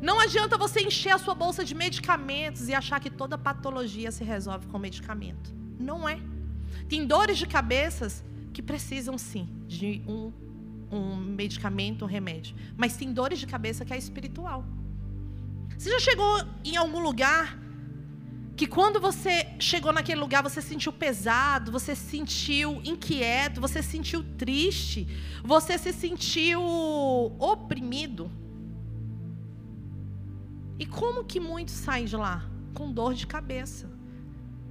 Não 0.01 0.19
adianta 0.19 0.57
você 0.57 0.81
encher 0.81 1.11
a 1.11 1.17
sua 1.17 1.33
bolsa 1.33 1.63
de 1.63 1.73
medicamentos 1.73 2.67
e 2.67 2.73
achar 2.73 2.99
que 2.99 3.09
toda 3.09 3.37
patologia 3.37 4.11
se 4.11 4.23
resolve 4.23 4.67
com 4.67 4.77
medicamento. 4.77 5.53
Não 5.79 6.07
é. 6.07 6.19
Tem 6.89 7.05
dores 7.05 7.37
de 7.37 7.47
cabeças 7.47 8.23
que 8.53 8.61
precisam 8.61 9.17
sim 9.17 9.47
de 9.67 10.01
um, 10.07 10.31
um 10.91 11.15
medicamento, 11.15 12.05
um 12.05 12.07
remédio. 12.07 12.55
Mas 12.75 12.97
tem 12.97 13.11
dores 13.11 13.39
de 13.39 13.47
cabeça 13.47 13.85
que 13.85 13.93
é 13.93 13.97
espiritual. 13.97 14.65
Você 15.77 15.89
já 15.89 15.99
chegou 15.99 16.43
em 16.63 16.75
algum 16.75 16.99
lugar 16.99 17.57
que 18.57 18.67
quando 18.67 18.99
você 18.99 19.47
chegou 19.57 19.93
naquele 19.93 20.19
lugar 20.19 20.43
você 20.43 20.61
sentiu 20.61 20.91
pesado, 20.91 21.71
você 21.71 21.95
se 21.95 22.09
sentiu 22.09 22.81
inquieto, 22.83 23.61
você 23.61 23.81
se 23.81 23.91
sentiu 23.91 24.21
triste, 24.37 25.07
você 25.41 25.77
se 25.77 25.93
sentiu 25.93 26.61
oprimido? 27.39 28.29
E 30.77 30.85
como 30.85 31.23
que 31.23 31.39
muitos 31.39 31.75
saem 31.75 32.05
de 32.05 32.17
lá? 32.17 32.49
Com 32.73 32.91
dor 32.91 33.13
de 33.13 33.25
cabeça. 33.25 33.89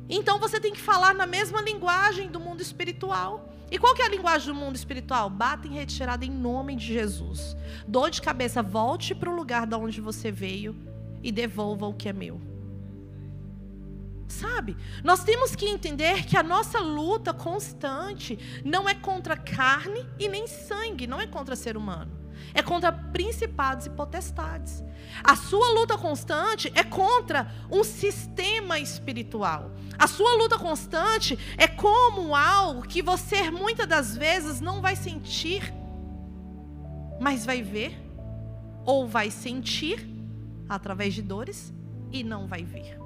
Então 0.08 0.38
você 0.38 0.60
tem 0.60 0.72
que 0.72 0.80
falar 0.80 1.14
na 1.14 1.26
mesma 1.26 1.62
linguagem 1.62 2.30
do 2.30 2.38
mundo 2.38 2.60
espiritual. 2.60 3.54
E 3.70 3.78
qual 3.78 3.94
que 3.94 4.02
é 4.02 4.06
a 4.06 4.10
linguagem 4.10 4.48
do 4.48 4.54
mundo 4.54 4.76
espiritual? 4.76 5.28
Bata 5.28 5.66
em 5.66 5.72
retirada 5.74 6.24
em 6.24 6.30
nome 6.30 6.74
de 6.74 6.86
Jesus. 6.86 7.56
Dor 7.86 8.10
de 8.10 8.22
cabeça, 8.22 8.62
volte 8.62 9.14
para 9.14 9.30
o 9.30 9.36
lugar 9.36 9.66
de 9.66 9.74
onde 9.74 10.00
você 10.00 10.30
veio 10.30 10.74
e 11.22 11.30
devolva 11.30 11.86
o 11.86 11.94
que 11.94 12.08
é 12.08 12.12
meu. 12.12 12.40
Sabe? 14.26 14.76
Nós 15.02 15.24
temos 15.24 15.54
que 15.54 15.66
entender 15.66 16.24
que 16.26 16.36
a 16.36 16.42
nossa 16.42 16.78
luta 16.80 17.32
constante 17.32 18.38
não 18.64 18.88
é 18.88 18.94
contra 18.94 19.36
carne 19.36 20.06
e 20.18 20.28
nem 20.28 20.46
sangue, 20.46 21.06
não 21.06 21.20
é 21.20 21.26
contra 21.26 21.56
ser 21.56 21.76
humano 21.76 22.17
é 22.54 22.62
contra 22.62 22.92
principados 22.92 23.86
e 23.86 23.90
potestades. 23.90 24.82
A 25.22 25.34
sua 25.36 25.70
luta 25.72 25.96
constante 25.96 26.72
é 26.74 26.84
contra 26.84 27.52
um 27.70 27.82
sistema 27.82 28.78
espiritual. 28.78 29.70
A 29.98 30.06
sua 30.06 30.34
luta 30.36 30.58
constante 30.58 31.38
é 31.56 31.66
como 31.66 32.34
algo 32.34 32.82
que 32.82 33.02
você 33.02 33.50
muitas 33.50 33.86
das 33.86 34.16
vezes 34.16 34.60
não 34.60 34.80
vai 34.80 34.96
sentir, 34.96 35.72
mas 37.20 37.44
vai 37.44 37.62
ver 37.62 37.98
ou 38.84 39.08
vai 39.08 39.30
sentir 39.30 40.08
através 40.68 41.14
de 41.14 41.22
dores 41.22 41.72
e 42.12 42.22
não 42.22 42.46
vai 42.46 42.62
ver. 42.64 42.98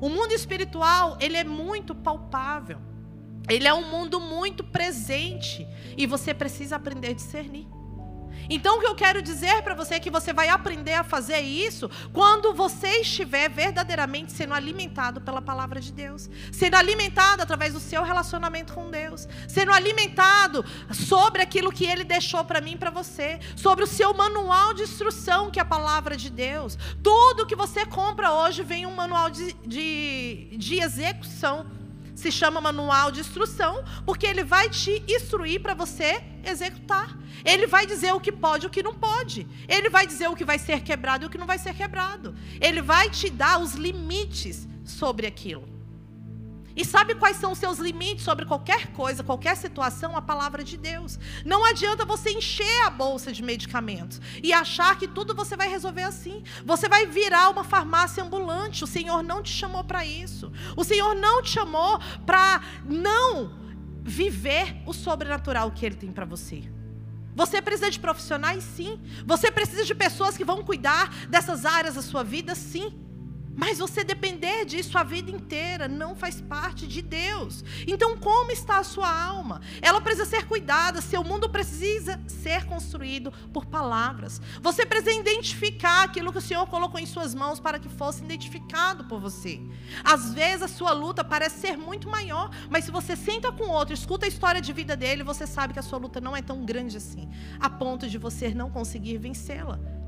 O 0.00 0.08
mundo 0.08 0.32
espiritual, 0.32 1.16
ele 1.20 1.36
é 1.36 1.44
muito 1.44 1.94
palpável. 1.94 2.80
Ele 3.48 3.66
é 3.66 3.74
um 3.74 3.90
mundo 3.90 4.20
muito 4.20 4.62
presente 4.62 5.66
e 5.96 6.06
você 6.06 6.32
precisa 6.32 6.76
aprender 6.76 7.08
a 7.08 7.12
discernir. 7.12 7.66
Então, 8.48 8.76
o 8.76 8.80
que 8.80 8.86
eu 8.86 8.94
quero 8.94 9.22
dizer 9.22 9.62
para 9.62 9.74
você 9.74 9.94
é 9.94 10.00
que 10.00 10.10
você 10.10 10.32
vai 10.32 10.48
aprender 10.48 10.94
a 10.94 11.04
fazer 11.04 11.40
isso 11.40 11.90
quando 12.12 12.52
você 12.52 13.00
estiver 13.00 13.48
verdadeiramente 13.48 14.32
sendo 14.32 14.54
alimentado 14.54 15.20
pela 15.20 15.40
palavra 15.40 15.80
de 15.80 15.92
Deus, 15.92 16.28
sendo 16.50 16.76
alimentado 16.76 17.42
através 17.42 17.72
do 17.72 17.80
seu 17.80 18.02
relacionamento 18.02 18.72
com 18.72 18.90
Deus, 18.90 19.28
sendo 19.48 19.72
alimentado 19.72 20.64
sobre 20.92 21.42
aquilo 21.42 21.72
que 21.72 21.86
Ele 21.86 22.04
deixou 22.04 22.44
para 22.44 22.60
mim 22.60 22.72
e 22.72 22.76
para 22.76 22.90
você, 22.90 23.38
sobre 23.56 23.84
o 23.84 23.86
seu 23.86 24.12
manual 24.12 24.74
de 24.74 24.82
instrução, 24.82 25.50
que 25.50 25.58
é 25.58 25.62
a 25.62 25.66
palavra 25.66 26.16
de 26.16 26.30
Deus. 26.30 26.76
Tudo 27.02 27.46
que 27.46 27.56
você 27.56 27.86
compra 27.86 28.32
hoje 28.32 28.62
vem 28.62 28.86
um 28.86 28.94
manual 28.94 29.30
de, 29.30 29.52
de, 29.66 30.56
de 30.56 30.80
execução 30.80 31.66
se 32.22 32.30
chama 32.30 32.60
manual 32.60 33.10
de 33.10 33.20
instrução, 33.20 33.82
porque 34.06 34.26
ele 34.26 34.44
vai 34.44 34.70
te 34.70 35.02
instruir 35.08 35.60
para 35.60 35.74
você 35.74 36.22
executar. 36.44 37.18
Ele 37.44 37.66
vai 37.66 37.84
dizer 37.84 38.12
o 38.12 38.20
que 38.20 38.30
pode 38.30 38.64
e 38.64 38.68
o 38.68 38.70
que 38.70 38.82
não 38.82 38.94
pode. 38.94 39.46
Ele 39.68 39.90
vai 39.90 40.06
dizer 40.06 40.28
o 40.28 40.36
que 40.36 40.44
vai 40.44 40.58
ser 40.58 40.82
quebrado 40.82 41.24
e 41.24 41.26
o 41.26 41.30
que 41.30 41.38
não 41.38 41.46
vai 41.46 41.58
ser 41.58 41.74
quebrado. 41.74 42.34
Ele 42.60 42.80
vai 42.80 43.10
te 43.10 43.28
dar 43.28 43.60
os 43.60 43.74
limites 43.74 44.68
sobre 44.84 45.26
aquilo. 45.26 45.71
E 46.74 46.84
sabe 46.84 47.14
quais 47.14 47.36
são 47.36 47.52
os 47.52 47.58
seus 47.58 47.78
limites 47.78 48.24
sobre 48.24 48.44
qualquer 48.44 48.88
coisa, 48.88 49.22
qualquer 49.22 49.56
situação? 49.56 50.16
A 50.16 50.22
palavra 50.22 50.64
de 50.64 50.76
Deus. 50.76 51.18
Não 51.44 51.64
adianta 51.64 52.04
você 52.04 52.30
encher 52.30 52.86
a 52.86 52.90
bolsa 52.90 53.32
de 53.32 53.42
medicamentos 53.42 54.20
e 54.42 54.52
achar 54.52 54.98
que 54.98 55.06
tudo 55.06 55.34
você 55.34 55.56
vai 55.56 55.68
resolver 55.68 56.02
assim. 56.02 56.42
Você 56.64 56.88
vai 56.88 57.06
virar 57.06 57.50
uma 57.50 57.64
farmácia 57.64 58.22
ambulante. 58.22 58.84
O 58.84 58.86
Senhor 58.86 59.22
não 59.22 59.42
te 59.42 59.50
chamou 59.50 59.84
para 59.84 60.04
isso. 60.04 60.52
O 60.76 60.84
Senhor 60.84 61.14
não 61.14 61.42
te 61.42 61.50
chamou 61.50 61.98
para 62.24 62.62
não 62.84 63.52
viver 64.02 64.82
o 64.86 64.92
sobrenatural 64.92 65.70
que 65.70 65.86
Ele 65.86 65.94
tem 65.94 66.10
para 66.12 66.24
você. 66.24 66.64
Você 67.34 67.62
precisa 67.62 67.90
de 67.90 67.98
profissionais, 67.98 68.62
sim. 68.62 69.00
Você 69.24 69.50
precisa 69.50 69.84
de 69.84 69.94
pessoas 69.94 70.36
que 70.36 70.44
vão 70.44 70.62
cuidar 70.62 71.08
dessas 71.28 71.64
áreas 71.64 71.94
da 71.94 72.02
sua 72.02 72.22
vida, 72.22 72.54
sim. 72.54 72.92
Mas 73.54 73.78
você 73.78 74.02
depender 74.02 74.64
disso 74.64 74.96
a 74.96 75.02
vida 75.02 75.30
inteira 75.30 75.86
não 75.86 76.14
faz 76.14 76.40
parte 76.40 76.86
de 76.86 77.02
Deus. 77.02 77.62
Então, 77.86 78.16
como 78.16 78.50
está 78.50 78.78
a 78.78 78.84
sua 78.84 79.10
alma? 79.10 79.60
Ela 79.80 80.00
precisa 80.00 80.24
ser 80.24 80.46
cuidada. 80.46 81.00
Seu 81.00 81.22
mundo 81.22 81.48
precisa 81.50 82.20
ser 82.26 82.64
construído 82.64 83.30
por 83.52 83.66
palavras. 83.66 84.40
Você 84.60 84.86
precisa 84.86 85.20
identificar 85.20 86.04
aquilo 86.04 86.32
que 86.32 86.38
o 86.38 86.42
Senhor 86.42 86.66
colocou 86.66 86.98
em 86.98 87.06
suas 87.06 87.34
mãos 87.34 87.60
para 87.60 87.78
que 87.78 87.88
fosse 87.88 88.24
identificado 88.24 89.04
por 89.04 89.20
você. 89.20 89.60
Às 90.02 90.32
vezes 90.32 90.62
a 90.62 90.68
sua 90.68 90.92
luta 90.92 91.22
parece 91.22 91.60
ser 91.60 91.76
muito 91.76 92.08
maior, 92.08 92.50
mas 92.70 92.84
se 92.84 92.90
você 92.90 93.14
senta 93.14 93.52
com 93.52 93.68
outro, 93.68 93.94
escuta 93.94 94.24
a 94.24 94.28
história 94.28 94.60
de 94.60 94.72
vida 94.72 94.96
dele, 94.96 95.22
você 95.22 95.46
sabe 95.46 95.72
que 95.72 95.78
a 95.78 95.82
sua 95.82 95.98
luta 95.98 96.20
não 96.20 96.36
é 96.36 96.42
tão 96.42 96.64
grande 96.64 96.96
assim, 96.96 97.28
a 97.60 97.68
ponto 97.68 98.08
de 98.08 98.18
você 98.18 98.54
não 98.54 98.70
conseguir 98.70 99.18
vencê-la. 99.18 100.01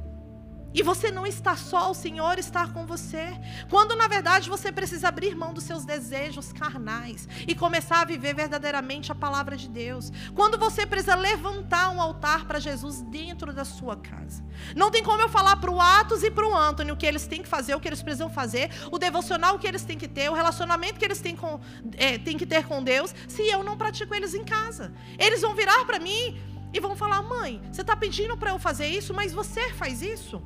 E 0.74 0.82
você 0.82 1.10
não 1.12 1.24
está 1.24 1.56
só, 1.56 1.92
o 1.92 1.94
Senhor 1.94 2.36
está 2.36 2.66
com 2.66 2.84
você. 2.84 3.28
Quando 3.70 3.94
na 3.94 4.08
verdade 4.08 4.50
você 4.50 4.72
precisa 4.72 5.08
abrir 5.08 5.36
mão 5.36 5.54
dos 5.54 5.62
seus 5.62 5.84
desejos 5.84 6.52
carnais 6.52 7.28
e 7.46 7.54
começar 7.54 8.00
a 8.00 8.04
viver 8.04 8.34
verdadeiramente 8.34 9.12
a 9.12 9.14
palavra 9.14 9.56
de 9.56 9.68
Deus. 9.68 10.10
Quando 10.34 10.58
você 10.58 10.84
precisa 10.84 11.14
levantar 11.14 11.90
um 11.90 12.00
altar 12.00 12.44
para 12.44 12.58
Jesus 12.58 13.02
dentro 13.02 13.52
da 13.52 13.64
sua 13.64 13.96
casa. 13.96 14.44
Não 14.74 14.90
tem 14.90 15.04
como 15.04 15.22
eu 15.22 15.28
falar 15.28 15.56
para 15.56 15.70
o 15.70 15.80
Atos 15.80 16.24
e 16.24 16.30
para 16.30 16.46
o 16.46 16.56
Antônio 16.56 16.94
o 16.94 16.96
que 16.96 17.06
eles 17.06 17.28
têm 17.28 17.42
que 17.42 17.48
fazer, 17.48 17.74
o 17.76 17.80
que 17.80 17.88
eles 17.88 18.02
precisam 18.02 18.28
fazer, 18.28 18.70
o 18.90 18.98
devocional 18.98 19.58
que 19.58 19.66
eles 19.68 19.84
têm 19.84 19.96
que 19.96 20.08
ter, 20.08 20.28
o 20.28 20.34
relacionamento 20.34 20.98
que 20.98 21.04
eles 21.04 21.20
têm, 21.20 21.36
com, 21.36 21.60
é, 21.96 22.18
têm 22.18 22.36
que 22.36 22.46
ter 22.46 22.66
com 22.66 22.82
Deus, 22.82 23.14
se 23.28 23.42
eu 23.42 23.62
não 23.62 23.76
pratico 23.76 24.12
eles 24.12 24.34
em 24.34 24.44
casa. 24.44 24.92
Eles 25.18 25.40
vão 25.40 25.54
virar 25.54 25.84
para 25.84 26.00
mim 26.00 26.36
e 26.72 26.80
vão 26.80 26.96
falar: 26.96 27.22
mãe, 27.22 27.62
você 27.70 27.82
está 27.82 27.96
pedindo 27.96 28.36
para 28.36 28.50
eu 28.50 28.58
fazer 28.58 28.86
isso, 28.86 29.14
mas 29.14 29.32
você 29.32 29.72
faz 29.74 30.02
isso? 30.02 30.42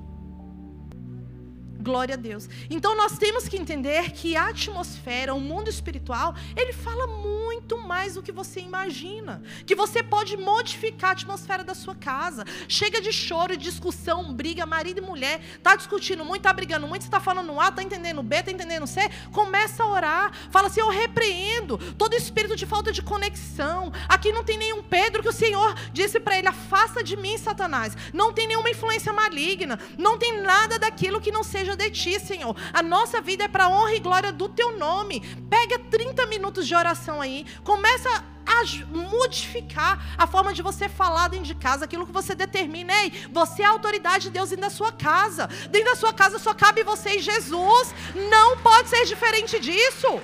Glória 1.88 2.16
a 2.16 2.18
Deus. 2.18 2.50
Então 2.68 2.94
nós 2.94 3.16
temos 3.16 3.48
que 3.48 3.56
entender 3.56 4.12
que 4.12 4.36
a 4.36 4.48
atmosfera, 4.48 5.34
o 5.34 5.40
mundo 5.40 5.70
espiritual, 5.70 6.34
ele 6.54 6.74
fala 6.74 7.06
muito 7.06 7.78
mais 7.78 8.12
do 8.12 8.22
que 8.22 8.30
você 8.30 8.60
imagina. 8.60 9.42
Que 9.64 9.74
você 9.74 10.02
pode 10.02 10.36
modificar 10.36 11.10
a 11.10 11.12
atmosfera 11.14 11.64
da 11.64 11.74
sua 11.74 11.94
casa. 11.94 12.44
Chega 12.68 13.00
de 13.00 13.10
choro, 13.10 13.56
discussão, 13.56 14.34
briga, 14.34 14.66
marido 14.66 14.98
e 14.98 15.00
mulher, 15.00 15.40
tá 15.62 15.74
discutindo 15.76 16.26
muito, 16.26 16.42
tá 16.42 16.52
brigando 16.52 16.86
muito, 16.86 17.04
você 17.04 17.10
tá 17.10 17.20
falando 17.20 17.58
A, 17.58 17.72
tá 17.72 17.82
entendendo 17.82 18.22
B, 18.22 18.42
tá 18.42 18.50
entendendo 18.50 18.86
C, 18.86 19.08
começa 19.32 19.82
a 19.82 19.88
orar. 19.90 20.32
Fala 20.50 20.66
assim: 20.66 20.80
"Eu 20.80 20.90
repreendo 20.90 21.78
todo 21.96 22.12
espírito 22.12 22.54
de 22.54 22.66
falta 22.66 22.92
de 22.92 23.00
conexão. 23.00 23.90
Aqui 24.06 24.30
não 24.30 24.44
tem 24.44 24.58
nenhum 24.58 24.82
Pedro 24.82 25.22
que 25.22 25.28
o 25.30 25.32
Senhor 25.32 25.74
disse 25.90 26.20
para 26.20 26.38
ele: 26.38 26.48
"Afasta 26.48 27.02
de 27.02 27.16
mim, 27.16 27.38
Satanás". 27.38 27.96
Não 28.12 28.30
tem 28.30 28.46
nenhuma 28.46 28.68
influência 28.68 29.10
maligna, 29.10 29.80
não 29.96 30.18
tem 30.18 30.42
nada 30.42 30.78
daquilo 30.78 31.18
que 31.18 31.32
não 31.32 31.42
seja 31.42 31.77
de 31.78 31.90
ti, 31.90 32.20
Senhor. 32.20 32.54
A 32.72 32.82
nossa 32.82 33.20
vida 33.20 33.44
é 33.44 33.48
para 33.48 33.68
honra 33.68 33.94
e 33.94 34.00
glória 34.00 34.32
do 34.32 34.48
teu 34.48 34.76
nome. 34.76 35.20
Pega 35.48 35.78
30 35.78 36.26
minutos 36.26 36.66
de 36.66 36.74
oração 36.74 37.20
aí, 37.20 37.46
começa 37.64 38.10
a 38.10 38.58
modificar 39.10 40.14
a 40.16 40.26
forma 40.26 40.52
de 40.52 40.62
você 40.62 40.88
falar 40.88 41.28
dentro 41.28 41.46
de 41.46 41.54
casa, 41.54 41.84
aquilo 41.84 42.06
que 42.06 42.12
você 42.12 42.34
determina. 42.34 42.92
Ei, 43.02 43.12
você 43.30 43.62
é 43.62 43.66
a 43.66 43.70
autoridade 43.70 44.24
de 44.24 44.30
Deus 44.30 44.50
dentro 44.50 44.64
da 44.64 44.70
sua 44.70 44.90
casa. 44.90 45.46
Dentro 45.70 45.90
da 45.90 45.96
sua 45.96 46.12
casa 46.12 46.38
só 46.38 46.52
cabe 46.54 46.82
você 46.82 47.16
e 47.16 47.20
Jesus. 47.20 47.94
Não 48.30 48.58
pode 48.58 48.88
ser 48.88 49.04
diferente 49.04 49.60
disso. 49.60 50.20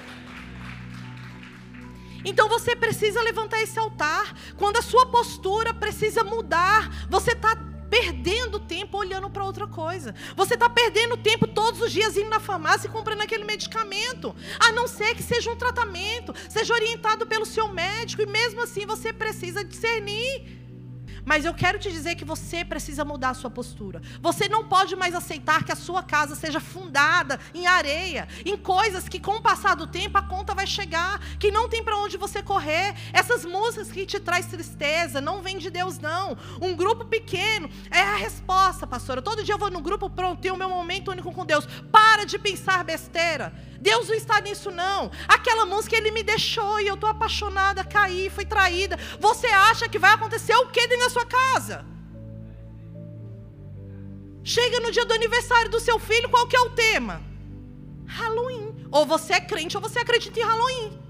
Então 2.25 2.49
você 2.49 2.75
precisa 2.75 3.23
levantar 3.23 3.61
esse 3.61 3.79
altar. 3.79 4.35
Quando 4.57 4.79
a 4.79 4.83
sua 4.83 5.07
postura 5.07 5.75
precisa 5.75 6.25
mudar, 6.25 7.07
você 7.11 7.33
está 7.33 7.55
perdendo 7.91 8.59
tempo 8.59 8.99
olhando 8.99 9.31
para 9.31 9.45
outra 9.45 9.67
coisa. 9.67 10.15
Você 10.37 10.55
está 10.55 10.69
perdendo 10.69 11.17
tempo 11.17 11.47
todos 11.47 11.81
os 11.81 11.93
dias 11.93 12.17
indo 12.17 12.29
na 12.29 12.41
farmácia 12.41 12.89
e 12.89 12.91
comprando 12.91 13.21
aquele 13.21 13.45
medicamento. 13.45 14.35
A 14.59 14.73
não 14.73 14.89
ser 14.89 15.15
que 15.15 15.23
seja 15.23 15.51
um 15.51 15.57
tratamento, 15.57 16.35
seja 16.49 16.75
orientado 16.75 17.27
pelo 17.27 17.47
seu 17.47 17.69
médico, 17.69 18.23
e 18.23 18.27
mesmo 18.27 18.63
assim 18.63 18.87
você 18.87 19.13
precisa 19.13 19.65
discernir. 19.65 20.64
Mas 21.25 21.45
eu 21.45 21.55
quero 21.55 21.79
te 21.79 21.91
dizer 21.91 22.15
que 22.15 22.25
você 22.25 22.65
precisa 22.65 23.05
mudar 23.05 23.31
a 23.31 23.35
sua 23.35 23.51
postura. 23.51 24.03
Você 24.21 24.49
não 24.49 24.65
pode 24.65 24.95
mais 24.95 25.15
aceitar 25.15 25.65
que 25.65 25.73
a 25.73 25.77
sua 25.77 26.03
casa 26.03 26.35
seja 26.35 26.61
fundada 26.61 27.41
em 27.55 27.67
areia, 27.67 28.29
em 28.45 28.57
coisas 28.57 29.09
que 29.09 29.19
com 29.19 29.37
o 29.37 29.43
passar 29.43 29.75
do 29.75 29.87
tempo 29.87 30.19
a 30.19 30.23
conta 30.23 30.55
vai 30.55 30.67
chegar, 30.67 31.19
que 31.39 31.51
não 31.51 31.69
tem 31.69 31.83
para 31.83 31.97
onde 31.97 32.17
você 32.17 32.43
correr. 32.43 32.95
Essas 33.13 33.45
músicas 33.45 33.91
que 33.91 34.05
te 34.05 34.21
traz 34.21 34.47
tristeza, 34.47 35.21
não 35.21 35.43
vem 35.43 35.59
de 35.59 35.71
Deus 35.71 35.99
não. 35.99 36.37
Um 36.61 36.75
grupo 36.75 37.05
pequeno 37.05 37.71
é 37.91 38.01
a 38.01 38.17
resposta, 38.17 38.87
pastora. 38.87 39.23
Todo 39.23 39.43
dia 39.43 39.55
eu 39.55 39.59
vou 39.59 39.71
no 39.71 39.81
grupo 39.81 40.11
pronto, 40.11 40.41
tenho 40.41 40.55
o 40.55 40.59
meu 40.59 40.69
momento 40.69 41.11
único 41.11 41.33
com 41.33 41.47
Deus. 41.47 41.67
Para 41.91 42.25
de 42.25 42.39
pensar 42.39 42.85
besteira. 42.85 43.53
Deus 43.85 44.09
não 44.09 44.15
está 44.15 44.41
nisso, 44.41 44.71
não. 44.71 45.11
Aquela 45.29 45.67
música 45.67 45.95
ele 45.95 46.11
me 46.11 46.23
deixou 46.23 46.81
e 46.81 46.87
eu 46.87 46.95
estou 46.95 47.11
apaixonada, 47.11 47.85
caí, 47.85 48.31
fui 48.31 48.47
traída. 48.47 48.99
Você 49.21 49.47
acha 49.47 49.87
que 49.91 49.99
vai 49.99 50.13
acontecer 50.15 50.57
o 50.57 50.69
que 50.69 50.87
dentro 50.89 51.05
da 51.05 51.11
sua 51.11 51.27
casa? 51.27 51.85
Chega 54.43 54.81
no 54.81 54.91
dia 54.91 55.05
do 55.05 55.13
aniversário 55.13 55.71
do 55.71 55.79
seu 55.79 55.99
filho, 55.99 56.31
qual 56.31 56.47
que 56.47 56.57
é 56.57 56.61
o 56.61 56.71
tema? 56.71 57.23
Halloween. 58.07 58.89
Ou 58.91 59.05
você 59.05 59.35
é 59.35 59.41
crente 59.41 59.77
ou 59.77 59.83
você 59.83 59.99
acredita 59.99 60.41
em 60.41 60.45
Halloween. 60.45 61.04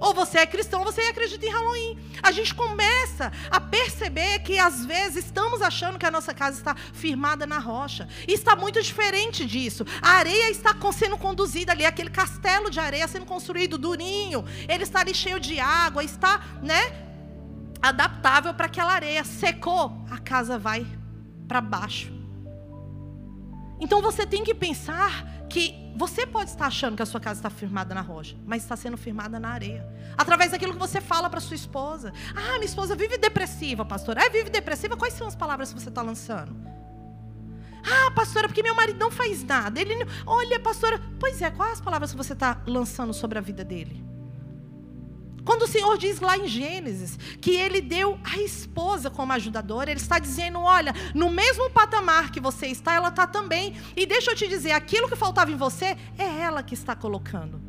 Ou 0.00 0.14
você 0.14 0.38
é 0.38 0.46
cristão, 0.46 0.80
ou 0.80 0.86
você 0.86 1.00
acredita 1.02 1.44
em 1.44 1.50
Halloween. 1.50 1.98
A 2.22 2.30
gente 2.30 2.54
começa 2.54 3.32
a 3.50 3.60
perceber 3.60 4.40
que 4.40 4.58
às 4.58 4.84
vezes 4.84 5.24
estamos 5.24 5.62
achando 5.62 5.98
que 5.98 6.06
a 6.06 6.10
nossa 6.10 6.34
casa 6.34 6.58
está 6.58 6.74
firmada 6.74 7.46
na 7.46 7.58
rocha. 7.58 8.08
E 8.26 8.32
está 8.32 8.54
muito 8.54 8.82
diferente 8.82 9.44
disso. 9.44 9.84
A 10.00 10.10
areia 10.10 10.50
está 10.50 10.74
sendo 10.92 11.16
conduzida 11.16 11.72
ali, 11.72 11.84
aquele 11.84 12.10
castelo 12.10 12.70
de 12.70 12.80
areia 12.80 13.06
sendo 13.06 13.26
construído 13.26 13.78
durinho. 13.78 14.44
Ele 14.68 14.82
está 14.82 15.00
ali 15.00 15.14
cheio 15.14 15.38
de 15.38 15.58
água, 15.60 16.02
está, 16.02 16.40
né, 16.62 17.06
adaptável 17.80 18.54
para 18.54 18.66
aquela 18.66 18.92
areia. 18.92 19.24
Secou, 19.24 20.04
a 20.10 20.18
casa 20.18 20.58
vai 20.58 20.86
para 21.46 21.60
baixo. 21.60 22.17
Então 23.80 24.02
você 24.02 24.26
tem 24.26 24.42
que 24.42 24.54
pensar 24.54 25.26
que 25.48 25.92
você 25.96 26.26
pode 26.26 26.50
estar 26.50 26.66
achando 26.66 26.96
que 26.96 27.02
a 27.02 27.06
sua 27.06 27.20
casa 27.20 27.40
está 27.40 27.50
firmada 27.50 27.94
na 27.94 28.00
rocha, 28.00 28.36
mas 28.46 28.62
está 28.62 28.76
sendo 28.76 28.96
firmada 28.96 29.40
na 29.40 29.48
areia. 29.48 29.86
Através 30.16 30.50
daquilo 30.50 30.72
que 30.72 30.78
você 30.78 31.00
fala 31.00 31.28
para 31.28 31.40
sua 31.40 31.56
esposa. 31.56 32.12
Ah, 32.34 32.54
minha 32.54 32.64
esposa 32.64 32.94
vive 32.94 33.18
depressiva, 33.18 33.84
pastora. 33.84 34.22
Ah, 34.24 34.28
vive 34.28 34.50
depressiva. 34.50 34.96
Quais 34.96 35.14
são 35.14 35.26
as 35.26 35.34
palavras 35.34 35.72
que 35.72 35.80
você 35.80 35.88
está 35.88 36.02
lançando? 36.02 36.56
Ah, 37.84 38.10
pastora, 38.10 38.48
porque 38.48 38.62
meu 38.62 38.74
marido 38.74 38.98
não 38.98 39.10
faz 39.10 39.42
nada. 39.42 39.80
Ele, 39.80 39.94
olha, 40.26 40.60
pastora. 40.60 41.00
Pois 41.18 41.40
é, 41.40 41.50
quais 41.50 41.74
as 41.74 41.80
palavras 41.80 42.10
que 42.10 42.16
você 42.16 42.32
está 42.32 42.60
lançando 42.66 43.12
sobre 43.12 43.38
a 43.38 43.40
vida 43.40 43.64
dele? 43.64 44.07
Quando 45.48 45.62
o 45.62 45.66
Senhor 45.66 45.96
diz 45.96 46.20
lá 46.20 46.36
em 46.36 46.46
Gênesis 46.46 47.18
que 47.40 47.52
ele 47.52 47.80
deu 47.80 48.20
a 48.22 48.36
esposa 48.36 49.08
como 49.08 49.32
ajudadora, 49.32 49.90
ele 49.90 49.98
está 49.98 50.18
dizendo: 50.18 50.60
olha, 50.60 50.94
no 51.14 51.30
mesmo 51.30 51.70
patamar 51.70 52.30
que 52.30 52.38
você 52.38 52.66
está, 52.66 52.92
ela 52.92 53.08
está 53.08 53.26
também. 53.26 53.74
E 53.96 54.04
deixa 54.04 54.32
eu 54.32 54.36
te 54.36 54.46
dizer: 54.46 54.72
aquilo 54.72 55.08
que 55.08 55.16
faltava 55.16 55.50
em 55.50 55.56
você, 55.56 55.96
é 56.18 56.40
ela 56.42 56.62
que 56.62 56.74
está 56.74 56.94
colocando. 56.94 57.62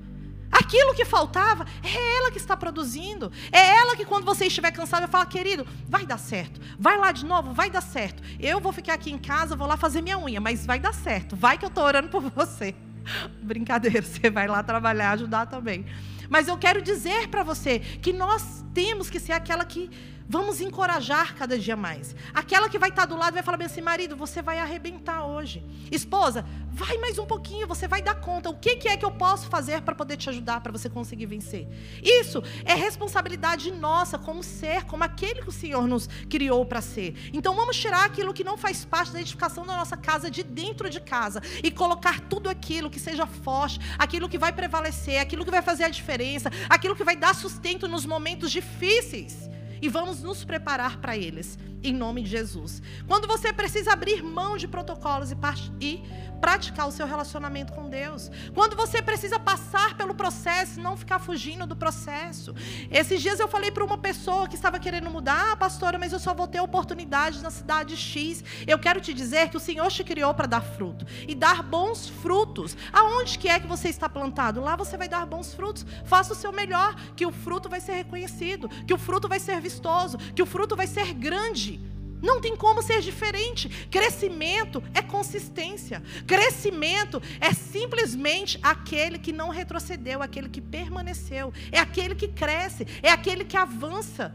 Aquilo 0.51 0.93
que 0.93 1.05
faltava, 1.05 1.65
é 1.81 2.17
ela 2.17 2.31
que 2.31 2.37
está 2.37 2.57
produzindo. 2.57 3.31
É 3.49 3.77
ela 3.77 3.95
que, 3.95 4.03
quando 4.03 4.25
você 4.25 4.47
estiver 4.47 4.71
cansado, 4.71 5.03
vai 5.03 5.09
falar: 5.09 5.27
querido, 5.27 5.65
vai 5.87 6.05
dar 6.05 6.19
certo. 6.19 6.59
Vai 6.77 6.97
lá 6.97 7.13
de 7.13 7.25
novo, 7.25 7.53
vai 7.53 7.69
dar 7.69 7.81
certo. 7.81 8.21
Eu 8.41 8.59
vou 8.59 8.73
ficar 8.73 8.95
aqui 8.95 9.09
em 9.09 9.17
casa, 9.17 9.55
vou 9.55 9.65
lá 9.65 9.77
fazer 9.77 10.01
minha 10.01 10.19
unha, 10.19 10.41
mas 10.41 10.65
vai 10.65 10.81
dar 10.81 10.93
certo. 10.93 11.33
Vai 11.33 11.57
que 11.57 11.63
eu 11.63 11.69
estou 11.69 11.85
orando 11.85 12.09
por 12.09 12.29
você. 12.29 12.75
Brincadeira, 13.41 14.01
você 14.03 14.29
vai 14.29 14.49
lá 14.49 14.61
trabalhar, 14.63 15.11
ajudar 15.11 15.45
também. 15.45 15.85
Mas 16.29 16.47
eu 16.47 16.57
quero 16.57 16.81
dizer 16.81 17.27
para 17.27 17.43
você 17.43 17.79
que 17.79 18.13
nós 18.13 18.63
temos 18.73 19.09
que 19.09 19.19
ser 19.19 19.33
aquela 19.33 19.65
que 19.65 19.89
vamos 20.29 20.61
encorajar 20.61 21.33
cada 21.33 21.57
dia 21.57 21.75
mais. 21.75 22.15
Aquela 22.31 22.69
que 22.69 22.77
vai 22.77 22.89
estar 22.89 23.07
do 23.07 23.17
lado 23.17 23.33
vai 23.33 23.41
falar 23.41 23.57
bem 23.57 23.65
assim: 23.65 23.81
marido, 23.81 24.15
você 24.15 24.41
vai 24.43 24.59
arrebentar 24.59 25.25
hoje. 25.25 25.65
Esposa, 25.91 26.45
vai 26.71 26.97
mais 26.99 27.17
um 27.17 27.25
pouquinho, 27.25 27.67
você 27.67 27.87
vai 27.87 28.01
dar 28.03 28.15
conta. 28.21 28.49
O 28.49 28.55
que, 28.55 28.87
é 28.87 28.95
que 28.95 29.03
eu 29.03 29.11
posso 29.11 29.47
fazer 29.47 29.81
para 29.81 29.95
poder 29.95 30.17
te 30.17 30.29
ajudar, 30.29 30.61
para 30.61 30.71
você 30.71 30.87
conseguir 30.87 31.25
vencer? 31.25 31.67
Isso 32.03 32.43
é 32.63 32.75
responsabilidade 32.75 33.71
nossa 33.71 34.19
como 34.19 34.43
ser, 34.43 34.85
como 34.85 35.03
aquele 35.03 35.41
que 35.41 35.49
o 35.49 35.51
Senhor 35.51 35.87
nos 35.87 36.07
criou 36.29 36.63
para 36.63 36.81
ser. 36.81 37.31
Então 37.33 37.55
vamos 37.55 37.75
tirar 37.75 38.05
aquilo 38.05 38.33
que 38.33 38.43
não 38.43 38.57
faz 38.57 38.85
parte 38.85 39.11
da 39.11 39.19
edificação 39.19 39.65
da 39.65 39.75
nossa 39.75 39.97
casa 39.97 40.29
de 40.29 40.43
dentro 40.43 40.89
de 40.89 41.01
casa 41.01 41.41
e 41.63 41.71
colocar 41.71 42.19
tudo 42.19 42.49
aquilo 42.49 42.89
que 42.89 42.99
seja 42.99 43.25
forte, 43.25 43.79
aquilo 43.97 44.29
que 44.29 44.37
vai 44.37 44.53
prevalecer, 44.53 45.19
aquilo 45.19 45.43
que 45.43 45.51
vai 45.51 45.63
fazer 45.63 45.85
a 45.85 45.89
diferença, 45.89 46.51
aquilo 46.69 46.95
que 46.95 47.03
vai 47.03 47.15
dar 47.15 47.33
sustento 47.33 47.87
nos 47.87 48.05
momentos 48.05 48.51
difíceis 48.51 49.49
e 49.81 49.89
vamos 49.89 50.21
nos 50.21 50.43
preparar 50.43 50.97
para 50.97 51.17
eles, 51.17 51.57
em 51.83 51.93
nome 51.93 52.23
de 52.23 52.29
Jesus. 52.29 52.81
Quando 53.07 53.27
você 53.27 53.53
precisa 53.53 53.93
abrir 53.93 54.23
mão 54.23 54.57
de 54.57 54.67
protocolos 54.67 55.31
e, 55.31 55.35
e 55.79 56.03
praticar 56.39 56.87
o 56.87 56.91
seu 56.91 57.05
relacionamento 57.05 57.73
com 57.73 57.89
Deus. 57.89 58.31
Quando 58.53 58.75
você 58.75 59.01
precisa 59.01 59.39
passar 59.39 59.95
pelo 59.95 60.15
processo, 60.15 60.79
não 60.79 60.97
ficar 60.97 61.19
fugindo 61.19 61.65
do 61.65 61.75
processo. 61.75 62.55
Esses 62.91 63.21
dias 63.21 63.39
eu 63.39 63.47
falei 63.47 63.71
para 63.71 63.83
uma 63.83 63.97
pessoa 63.97 64.47
que 64.47 64.55
estava 64.55 64.79
querendo 64.79 65.09
mudar, 65.09 65.51
ah, 65.51 65.55
pastora, 65.55 65.97
mas 65.97 66.13
eu 66.13 66.19
só 66.19 66.33
vou 66.33 66.47
ter 66.47 66.59
oportunidade 66.59 67.41
na 67.41 67.49
cidade 67.49 67.95
X. 67.95 68.43
Eu 68.67 68.79
quero 68.79 69.01
te 69.01 69.13
dizer 69.13 69.49
que 69.49 69.57
o 69.57 69.59
Senhor 69.59 69.89
te 69.91 70.03
criou 70.03 70.33
para 70.33 70.47
dar 70.47 70.61
fruto 70.61 71.05
e 71.27 71.35
dar 71.35 71.61
bons 71.63 72.09
frutos. 72.09 72.75
Aonde 72.91 73.37
que 73.37 73.47
é 73.47 73.59
que 73.59 73.67
você 73.67 73.89
está 73.89 74.09
plantado? 74.09 74.61
Lá 74.61 74.75
você 74.75 74.97
vai 74.97 75.07
dar 75.07 75.25
bons 75.25 75.53
frutos. 75.53 75.85
Faça 76.05 76.33
o 76.33 76.35
seu 76.35 76.51
melhor, 76.51 76.95
que 77.15 77.25
o 77.25 77.31
fruto 77.31 77.69
vai 77.69 77.79
ser 77.79 77.93
reconhecido, 77.93 78.69
que 78.85 78.93
o 78.93 78.97
fruto 78.97 79.27
vai 79.27 79.39
ser 79.39 79.59
vistoso, 79.61 80.17
que 80.17 80.41
o 80.41 80.45
fruto 80.45 80.75
vai 80.75 80.87
ser 80.87 81.13
grande. 81.13 81.79
Não 82.21 82.41
tem 82.41 82.55
como 82.55 82.81
ser 82.81 83.01
diferente. 83.01 83.69
Crescimento 83.89 84.83
é 84.93 85.01
consistência. 85.01 86.03
Crescimento 86.27 87.21
é 87.39 87.53
simplesmente 87.53 88.59
aquele 88.61 89.17
que 89.17 89.31
não 89.31 89.49
retrocedeu, 89.49 90.21
aquele 90.21 90.49
que 90.49 90.61
permaneceu. 90.61 91.53
É 91.71 91.79
aquele 91.79 92.15
que 92.15 92.27
cresce, 92.27 92.85
é 93.01 93.09
aquele 93.09 93.45
que 93.45 93.57
avança. 93.57 94.33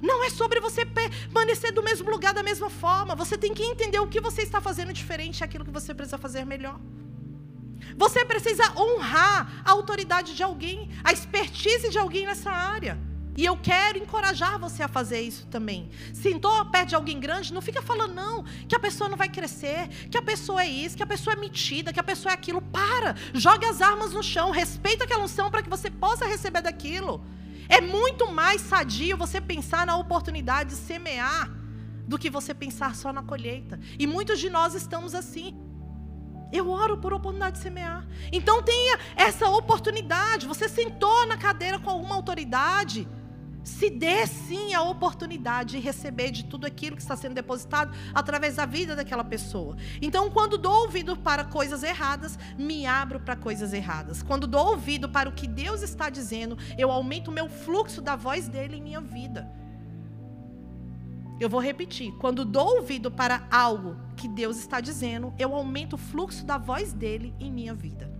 Não 0.00 0.24
é 0.24 0.30
sobre 0.30 0.60
você 0.60 0.84
permanecer 0.84 1.72
do 1.72 1.82
mesmo 1.82 2.10
lugar 2.10 2.34
da 2.34 2.42
mesma 2.42 2.68
forma. 2.68 3.14
Você 3.14 3.38
tem 3.38 3.54
que 3.54 3.62
entender 3.62 3.98
o 3.98 4.08
que 4.08 4.20
você 4.20 4.42
está 4.42 4.60
fazendo 4.60 4.92
diferente 4.92 5.40
e 5.40 5.44
aquilo 5.44 5.64
que 5.64 5.70
você 5.70 5.94
precisa 5.94 6.18
fazer 6.18 6.44
melhor. 6.44 6.78
Você 7.96 8.24
precisa 8.24 8.64
honrar 8.78 9.62
a 9.64 9.70
autoridade 9.72 10.34
de 10.34 10.42
alguém, 10.42 10.90
a 11.02 11.12
expertise 11.12 11.90
de 11.90 11.98
alguém 11.98 12.26
nessa 12.26 12.50
área. 12.50 12.98
E 13.36 13.44
eu 13.44 13.56
quero 13.56 13.98
encorajar 13.98 14.58
você 14.58 14.82
a 14.82 14.88
fazer 14.88 15.20
isso 15.20 15.46
também. 15.46 15.90
Sentou 16.12 16.64
perto 16.66 16.90
de 16.90 16.94
alguém 16.94 17.18
grande, 17.18 17.52
não 17.52 17.60
fica 17.60 17.82
falando, 17.82 18.14
não, 18.14 18.44
que 18.68 18.76
a 18.76 18.78
pessoa 18.78 19.10
não 19.10 19.16
vai 19.16 19.28
crescer, 19.28 19.88
que 20.08 20.16
a 20.16 20.22
pessoa 20.22 20.62
é 20.62 20.68
isso, 20.68 20.96
que 20.96 21.02
a 21.02 21.06
pessoa 21.06 21.34
é 21.34 21.36
metida, 21.36 21.92
que 21.92 21.98
a 21.98 22.04
pessoa 22.04 22.30
é 22.30 22.34
aquilo. 22.34 22.62
Para, 22.62 23.16
jogue 23.32 23.66
as 23.66 23.80
armas 23.82 24.12
no 24.12 24.22
chão, 24.22 24.50
respeita 24.50 25.04
aquela 25.04 25.24
unção 25.24 25.50
para 25.50 25.62
que 25.62 25.68
você 25.68 25.90
possa 25.90 26.26
receber 26.26 26.62
daquilo. 26.62 27.24
É 27.68 27.80
muito 27.80 28.30
mais 28.30 28.60
sadio 28.60 29.16
você 29.16 29.40
pensar 29.40 29.84
na 29.86 29.96
oportunidade 29.96 30.70
de 30.70 30.76
semear 30.76 31.50
do 32.06 32.18
que 32.18 32.30
você 32.30 32.54
pensar 32.54 32.94
só 32.94 33.12
na 33.12 33.22
colheita. 33.22 33.80
E 33.98 34.06
muitos 34.06 34.38
de 34.38 34.48
nós 34.48 34.74
estamos 34.74 35.14
assim. 35.14 35.56
Eu 36.52 36.70
oro 36.70 36.98
por 36.98 37.12
oportunidade 37.12 37.56
de 37.56 37.62
semear. 37.62 38.06
Então 38.30 38.62
tenha 38.62 38.96
essa 39.16 39.48
oportunidade. 39.48 40.46
Você 40.46 40.68
sentou 40.68 41.26
na 41.26 41.36
cadeira 41.36 41.80
com 41.80 41.90
alguma 41.90 42.14
autoridade 42.14 43.08
se 43.64 43.88
dê 43.88 44.26
sim 44.26 44.74
a 44.74 44.82
oportunidade 44.82 45.72
de 45.72 45.78
receber 45.78 46.30
de 46.30 46.44
tudo 46.44 46.66
aquilo 46.66 46.96
que 46.96 47.02
está 47.02 47.16
sendo 47.16 47.34
depositado 47.34 47.96
através 48.14 48.56
da 48.56 48.66
vida 48.66 48.94
daquela 48.94 49.24
pessoa. 49.24 49.76
Então, 50.02 50.30
quando 50.30 50.58
dou 50.58 50.82
ouvido 50.82 51.16
para 51.16 51.44
coisas 51.44 51.82
erradas, 51.82 52.38
me 52.58 52.86
abro 52.86 53.18
para 53.18 53.34
coisas 53.34 53.72
erradas. 53.72 54.22
Quando 54.22 54.46
dou 54.46 54.68
ouvido 54.68 55.08
para 55.08 55.28
o 55.28 55.32
que 55.32 55.48
Deus 55.48 55.82
está 55.82 56.10
dizendo, 56.10 56.58
eu 56.76 56.90
aumento 56.90 57.28
o 57.28 57.32
meu 57.32 57.48
fluxo 57.48 58.02
da 58.02 58.14
voz 58.14 58.46
dele 58.46 58.76
em 58.76 58.82
minha 58.82 59.00
vida. 59.00 59.50
Eu 61.40 61.48
vou 61.48 61.60
repetir. 61.60 62.12
Quando 62.18 62.44
dou 62.44 62.76
ouvido 62.76 63.10
para 63.10 63.46
algo 63.50 63.96
que 64.14 64.28
Deus 64.28 64.58
está 64.58 64.80
dizendo, 64.80 65.32
eu 65.38 65.54
aumento 65.54 65.94
o 65.94 65.98
fluxo 65.98 66.44
da 66.44 66.58
voz 66.58 66.92
dele 66.92 67.34
em 67.40 67.50
minha 67.50 67.74
vida. 67.74 68.12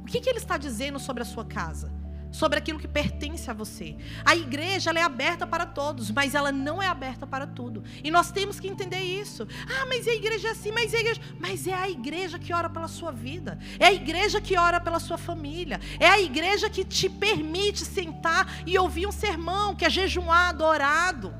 O 0.00 0.04
que, 0.04 0.20
que 0.20 0.30
ele 0.30 0.38
está 0.38 0.56
dizendo 0.56 0.98
sobre 0.98 1.22
a 1.22 1.26
sua 1.26 1.44
casa? 1.44 1.97
Sobre 2.30 2.58
aquilo 2.58 2.78
que 2.78 2.88
pertence 2.88 3.50
a 3.50 3.54
você. 3.54 3.96
A 4.24 4.36
igreja 4.36 4.90
é 4.90 5.02
aberta 5.02 5.46
para 5.46 5.66
todos, 5.66 6.10
mas 6.10 6.34
ela 6.34 6.52
não 6.52 6.82
é 6.82 6.86
aberta 6.86 7.26
para 7.26 7.46
tudo. 7.46 7.82
E 8.02 8.10
nós 8.10 8.30
temos 8.30 8.60
que 8.60 8.68
entender 8.68 9.00
isso. 9.00 9.46
Ah, 9.66 9.86
mas 9.86 10.06
a 10.06 10.12
igreja 10.12 10.48
é 10.48 10.50
assim, 10.50 10.72
mas 10.72 10.94
a 10.94 10.98
igreja, 10.98 11.20
mas 11.38 11.66
é 11.66 11.74
a 11.74 11.88
igreja 11.88 12.38
que 12.38 12.52
ora 12.52 12.68
pela 12.68 12.88
sua 12.88 13.10
vida. 13.10 13.58
É 13.78 13.86
a 13.86 13.92
igreja 13.92 14.40
que 14.40 14.56
ora 14.56 14.80
pela 14.80 14.98
sua 14.98 15.18
família. 15.18 15.80
É 15.98 16.06
a 16.06 16.20
igreja 16.20 16.70
que 16.70 16.84
te 16.84 17.08
permite 17.08 17.84
sentar 17.84 18.62
e 18.66 18.78
ouvir 18.78 19.06
um 19.06 19.12
sermão, 19.12 19.74
que 19.74 19.84
é 19.84 19.90
jejuar, 19.90 20.50
adorado. 20.50 21.34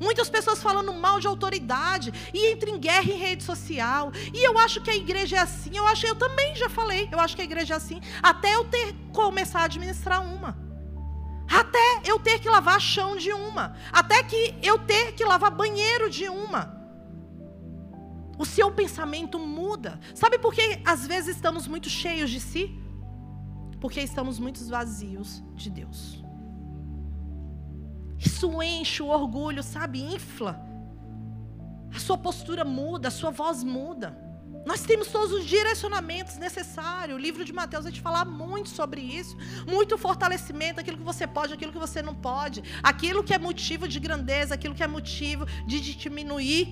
Muitas 0.00 0.30
pessoas 0.30 0.62
falando 0.62 0.94
mal 0.94 1.20
de 1.20 1.26
autoridade 1.26 2.10
e 2.32 2.52
entra 2.52 2.70
em 2.70 2.78
guerra 2.78 3.04
em 3.04 3.18
rede 3.18 3.44
social. 3.44 4.10
E 4.32 4.42
eu 4.42 4.58
acho 4.58 4.80
que 4.80 4.90
a 4.90 4.96
igreja 4.96 5.36
é 5.36 5.40
assim. 5.40 5.76
Eu 5.76 5.86
acho, 5.86 6.06
eu 6.06 6.14
também 6.14 6.56
já 6.56 6.70
falei. 6.70 7.06
Eu 7.12 7.20
acho 7.20 7.36
que 7.36 7.42
a 7.42 7.44
igreja 7.44 7.74
é 7.74 7.76
assim. 7.76 8.00
Até 8.22 8.54
eu 8.54 8.64
ter 8.64 8.94
começar 9.10 9.60
a 9.60 9.64
administrar 9.64 10.22
uma. 10.22 10.56
Até 11.50 12.02
eu 12.04 12.18
ter 12.20 12.38
que 12.38 12.48
lavar 12.48 12.80
chão 12.80 13.16
de 13.16 13.32
uma. 13.32 13.74
Até 13.92 14.22
que 14.22 14.54
eu 14.62 14.78
ter 14.78 15.12
que 15.12 15.24
lavar 15.24 15.50
banheiro 15.50 16.08
de 16.08 16.28
uma. 16.28 16.78
O 18.38 18.44
seu 18.46 18.70
pensamento 18.70 19.38
muda. 19.38 19.98
Sabe 20.14 20.38
por 20.38 20.54
que 20.54 20.80
às 20.84 21.06
vezes 21.06 21.36
estamos 21.36 21.66
muito 21.66 21.90
cheios 21.90 22.30
de 22.30 22.40
si? 22.40 22.74
Porque 23.80 24.00
estamos 24.00 24.38
muito 24.38 24.64
vazios 24.68 25.42
de 25.54 25.70
Deus. 25.70 26.22
Isso 28.18 28.62
enche 28.62 29.02
o 29.02 29.08
orgulho, 29.08 29.62
sabe? 29.62 30.02
Infla. 30.02 30.60
A 31.94 31.98
sua 31.98 32.16
postura 32.16 32.64
muda, 32.64 33.08
a 33.08 33.10
sua 33.10 33.30
voz 33.30 33.64
muda. 33.64 34.29
Nós 34.64 34.82
temos 34.82 35.08
todos 35.08 35.32
os 35.32 35.46
direcionamentos 35.46 36.36
necessários. 36.36 37.16
O 37.16 37.20
livro 37.20 37.44
de 37.44 37.52
Mateus 37.52 37.84
vai 37.84 37.92
te 37.92 38.00
falar 38.00 38.24
muito 38.24 38.68
sobre 38.68 39.00
isso. 39.00 39.36
Muito 39.66 39.96
fortalecimento, 39.96 40.80
aquilo 40.80 40.98
que 40.98 41.02
você 41.02 41.26
pode, 41.26 41.54
aquilo 41.54 41.72
que 41.72 41.78
você 41.78 42.02
não 42.02 42.14
pode. 42.14 42.62
Aquilo 42.82 43.24
que 43.24 43.32
é 43.32 43.38
motivo 43.38 43.88
de 43.88 43.98
grandeza, 43.98 44.54
aquilo 44.54 44.74
que 44.74 44.82
é 44.82 44.86
motivo 44.86 45.46
de 45.66 45.80
diminuir. 45.80 46.68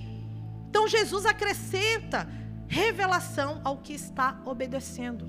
Então 0.69 0.87
Jesus 0.87 1.25
acrescenta 1.25 2.29
revelação 2.67 3.59
ao 3.63 3.77
que 3.77 3.93
está 3.93 4.39
obedecendo. 4.45 5.27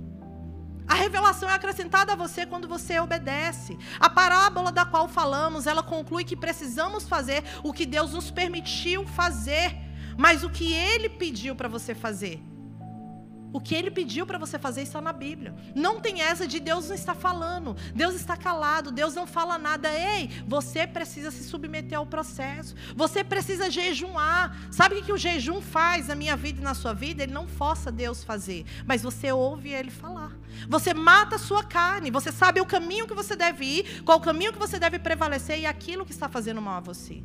A 0.86 0.94
revelação 0.94 1.48
é 1.48 1.54
acrescentada 1.54 2.12
a 2.12 2.16
você 2.16 2.44
quando 2.44 2.68
você 2.68 2.98
obedece. 2.98 3.78
A 3.98 4.10
parábola 4.10 4.70
da 4.70 4.84
qual 4.84 5.08
falamos, 5.08 5.66
ela 5.66 5.82
conclui 5.82 6.24
que 6.24 6.36
precisamos 6.36 7.08
fazer 7.08 7.42
o 7.62 7.72
que 7.72 7.86
Deus 7.86 8.12
nos 8.12 8.30
permitiu 8.30 9.06
fazer, 9.06 9.74
mas 10.18 10.42
o 10.42 10.50
que 10.50 10.74
Ele 10.74 11.08
pediu 11.08 11.54
para 11.54 11.68
você 11.68 11.94
fazer. 11.94 12.49
O 13.52 13.60
que 13.60 13.74
ele 13.74 13.90
pediu 13.90 14.26
para 14.26 14.38
você 14.38 14.58
fazer 14.58 14.82
está 14.82 15.00
na 15.00 15.12
Bíblia. 15.12 15.54
Não 15.74 16.00
tem 16.00 16.22
essa 16.22 16.46
de 16.46 16.60
Deus 16.60 16.88
não 16.88 16.94
está 16.94 17.14
falando, 17.14 17.76
Deus 17.94 18.14
está 18.14 18.36
calado, 18.36 18.92
Deus 18.92 19.14
não 19.14 19.26
fala 19.26 19.58
nada. 19.58 19.88
Ei, 19.92 20.30
você 20.46 20.86
precisa 20.86 21.30
se 21.30 21.44
submeter 21.44 21.98
ao 21.98 22.06
processo. 22.06 22.74
Você 22.94 23.24
precisa 23.24 23.70
jejuar. 23.70 24.56
Sabe 24.70 24.96
o 24.96 25.02
que 25.02 25.12
o 25.12 25.18
jejum 25.18 25.60
faz 25.60 26.08
na 26.08 26.14
minha 26.14 26.36
vida 26.36 26.60
e 26.60 26.64
na 26.64 26.74
sua 26.74 26.92
vida? 26.92 27.22
Ele 27.22 27.32
não 27.32 27.48
força 27.48 27.90
Deus 27.90 28.22
fazer, 28.22 28.64
mas 28.86 29.02
você 29.02 29.32
ouve 29.32 29.70
ele 29.70 29.90
falar. 29.90 30.32
Você 30.68 30.94
mata 30.94 31.36
a 31.36 31.38
sua 31.38 31.64
carne, 31.64 32.10
você 32.10 32.30
sabe 32.30 32.60
o 32.60 32.66
caminho 32.66 33.06
que 33.06 33.14
você 33.14 33.34
deve 33.34 33.64
ir, 33.64 34.02
qual 34.02 34.18
o 34.18 34.20
caminho 34.20 34.52
que 34.52 34.58
você 34.58 34.78
deve 34.78 34.98
prevalecer 34.98 35.58
e 35.58 35.66
aquilo 35.66 36.04
que 36.04 36.12
está 36.12 36.28
fazendo 36.28 36.60
mal 36.60 36.76
a 36.76 36.80
você. 36.80 37.22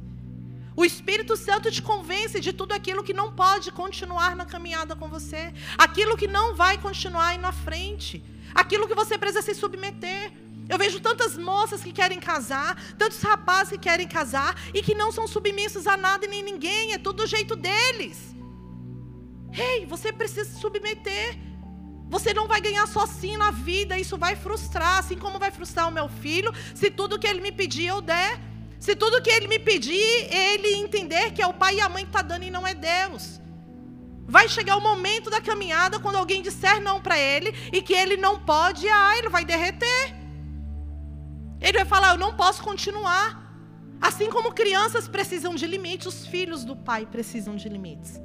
O 0.76 0.84
Espírito 0.84 1.38
Santo 1.38 1.72
te 1.72 1.82
convence 1.82 2.40
de 2.40 2.52
tudo 2.52 2.74
aquilo 2.74 3.04
que 3.04 3.14
não 3.14 3.32
pode 3.32 3.72
continuar 3.72 4.36
na 4.36 4.46
caminhada 4.46 4.96
com 4.96 5.08
você, 5.08 5.54
aquilo 5.78 6.18
que 6.18 6.28
não 6.28 6.54
vai 6.54 6.78
continuar 6.78 7.28
aí 7.28 7.38
na 7.38 7.54
frente, 7.54 8.22
aquilo 8.54 8.88
que 8.88 8.94
você 8.94 9.18
precisa 9.18 9.42
se 9.42 9.56
submeter. 9.56 10.34
Eu 10.68 10.78
vejo 10.78 11.00
tantas 11.00 11.38
moças 11.38 11.82
que 11.82 11.94
querem 11.94 12.20
casar, 12.20 12.76
tantos 12.98 13.22
rapazes 13.22 13.74
que 13.74 13.78
querem 13.78 14.08
casar 14.08 14.54
e 14.74 14.82
que 14.82 14.96
não 14.96 15.12
são 15.12 15.28
submissos 15.28 15.88
a 15.88 15.96
nada 15.96 16.26
e 16.26 16.28
nem 16.28 16.44
ninguém, 16.44 16.92
é 16.92 16.98
tudo 16.98 17.24
do 17.24 17.28
jeito 17.28 17.56
deles. 17.56 18.36
Ei, 19.54 19.86
você 19.86 20.12
precisa 20.12 20.50
se 20.50 20.60
submeter. 20.60 21.38
Você 22.10 22.34
não 22.34 22.48
vai 22.48 22.60
ganhar 22.60 22.86
só 22.88 23.06
sim 23.06 23.38
na 23.38 23.50
vida, 23.52 23.98
isso 23.98 24.18
vai 24.18 24.36
frustrar, 24.36 25.00
assim 25.00 25.18
como 25.18 25.40
vai 25.40 25.52
frustrar 25.52 25.88
o 25.88 25.92
meu 25.92 26.08
filho, 26.08 26.52
se 26.74 26.92
tudo 26.92 27.18
que 27.18 27.28
ele 27.28 27.42
me 27.42 27.52
pedir 27.52 27.86
eu 27.88 28.02
der. 28.02 28.40
Se 28.80 28.96
tudo 28.96 29.22
que 29.22 29.30
ele 29.30 29.48
me 29.48 29.60
pedir, 29.60 30.28
ele 30.32 30.76
entender 30.76 31.32
que 31.32 31.42
é 31.42 31.48
o 31.48 31.54
pai 31.54 31.76
e 31.76 31.82
a 31.82 31.90
mãe 31.90 32.04
que 32.04 32.10
está 32.10 32.22
dando 32.22 32.44
e 32.44 32.52
não 32.52 32.66
é 32.68 32.74
Deus. 32.74 33.40
Vai 34.28 34.50
chegar 34.50 34.76
o 34.76 34.82
momento 34.82 35.30
da 35.30 35.40
caminhada 35.40 36.00
quando 36.00 36.16
alguém 36.18 36.42
disser 36.42 36.82
não 36.82 37.02
para 37.02 37.18
ele 37.18 37.54
e 37.72 37.82
que 37.82 37.94
ele 37.94 38.18
não 38.18 38.40
pode, 38.40 38.88
ah, 38.90 39.18
ele 39.18 39.30
vai 39.30 39.46
derreter. 39.46 40.16
Ele 41.62 41.78
vai 41.78 41.86
falar: 41.86 42.12
Eu 42.12 42.18
não 42.18 42.36
posso 42.36 42.64
continuar. 42.64 43.44
Assim 44.02 44.30
como 44.30 44.52
crianças 44.52 45.08
precisam 45.08 45.56
de 45.56 45.66
limites, 45.66 46.08
os 46.08 46.28
filhos 46.28 46.66
do 46.66 46.76
pai 46.76 47.06
precisam 47.06 47.56
de 47.56 47.70
limites. 47.70 48.20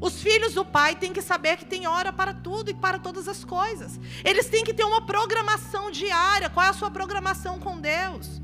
Os 0.00 0.20
filhos 0.20 0.52
do 0.52 0.64
pai 0.64 0.94
têm 0.94 1.12
que 1.12 1.22
saber 1.22 1.56
que 1.56 1.64
tem 1.64 1.86
hora 1.86 2.12
para 2.12 2.34
tudo 2.34 2.70
e 2.70 2.74
para 2.74 2.98
todas 2.98 3.26
as 3.28 3.44
coisas. 3.44 3.98
Eles 4.24 4.48
têm 4.48 4.62
que 4.62 4.74
ter 4.74 4.84
uma 4.84 5.06
programação 5.06 5.90
diária. 5.90 6.50
Qual 6.50 6.64
é 6.64 6.68
a 6.68 6.74
sua 6.74 6.90
programação 6.90 7.58
com 7.58 7.80
Deus? 7.80 8.40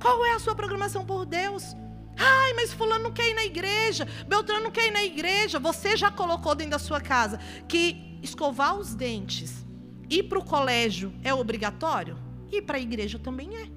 Qual 0.00 0.24
é 0.24 0.32
a 0.32 0.38
sua 0.38 0.54
programação 0.54 1.04
por 1.04 1.26
Deus? 1.26 1.76
Ai, 2.16 2.52
mas 2.54 2.72
fulano 2.72 3.04
não 3.04 3.12
quer 3.12 3.30
ir 3.30 3.34
na 3.34 3.44
igreja, 3.44 4.06
Beltrano 4.26 4.64
não 4.64 4.70
quer 4.70 4.88
ir 4.88 4.90
na 4.90 5.04
igreja. 5.04 5.58
Você 5.58 5.96
já 5.96 6.10
colocou 6.10 6.54
dentro 6.54 6.72
da 6.72 6.78
sua 6.78 7.00
casa 7.00 7.38
que 7.68 8.18
escovar 8.22 8.76
os 8.76 8.94
dentes, 8.94 9.64
ir 10.08 10.24
para 10.24 10.38
o 10.38 10.44
colégio 10.44 11.12
é 11.22 11.32
obrigatório? 11.32 12.18
E 12.50 12.60
para 12.60 12.78
a 12.78 12.80
igreja 12.80 13.18
também 13.18 13.56
é. 13.56 13.68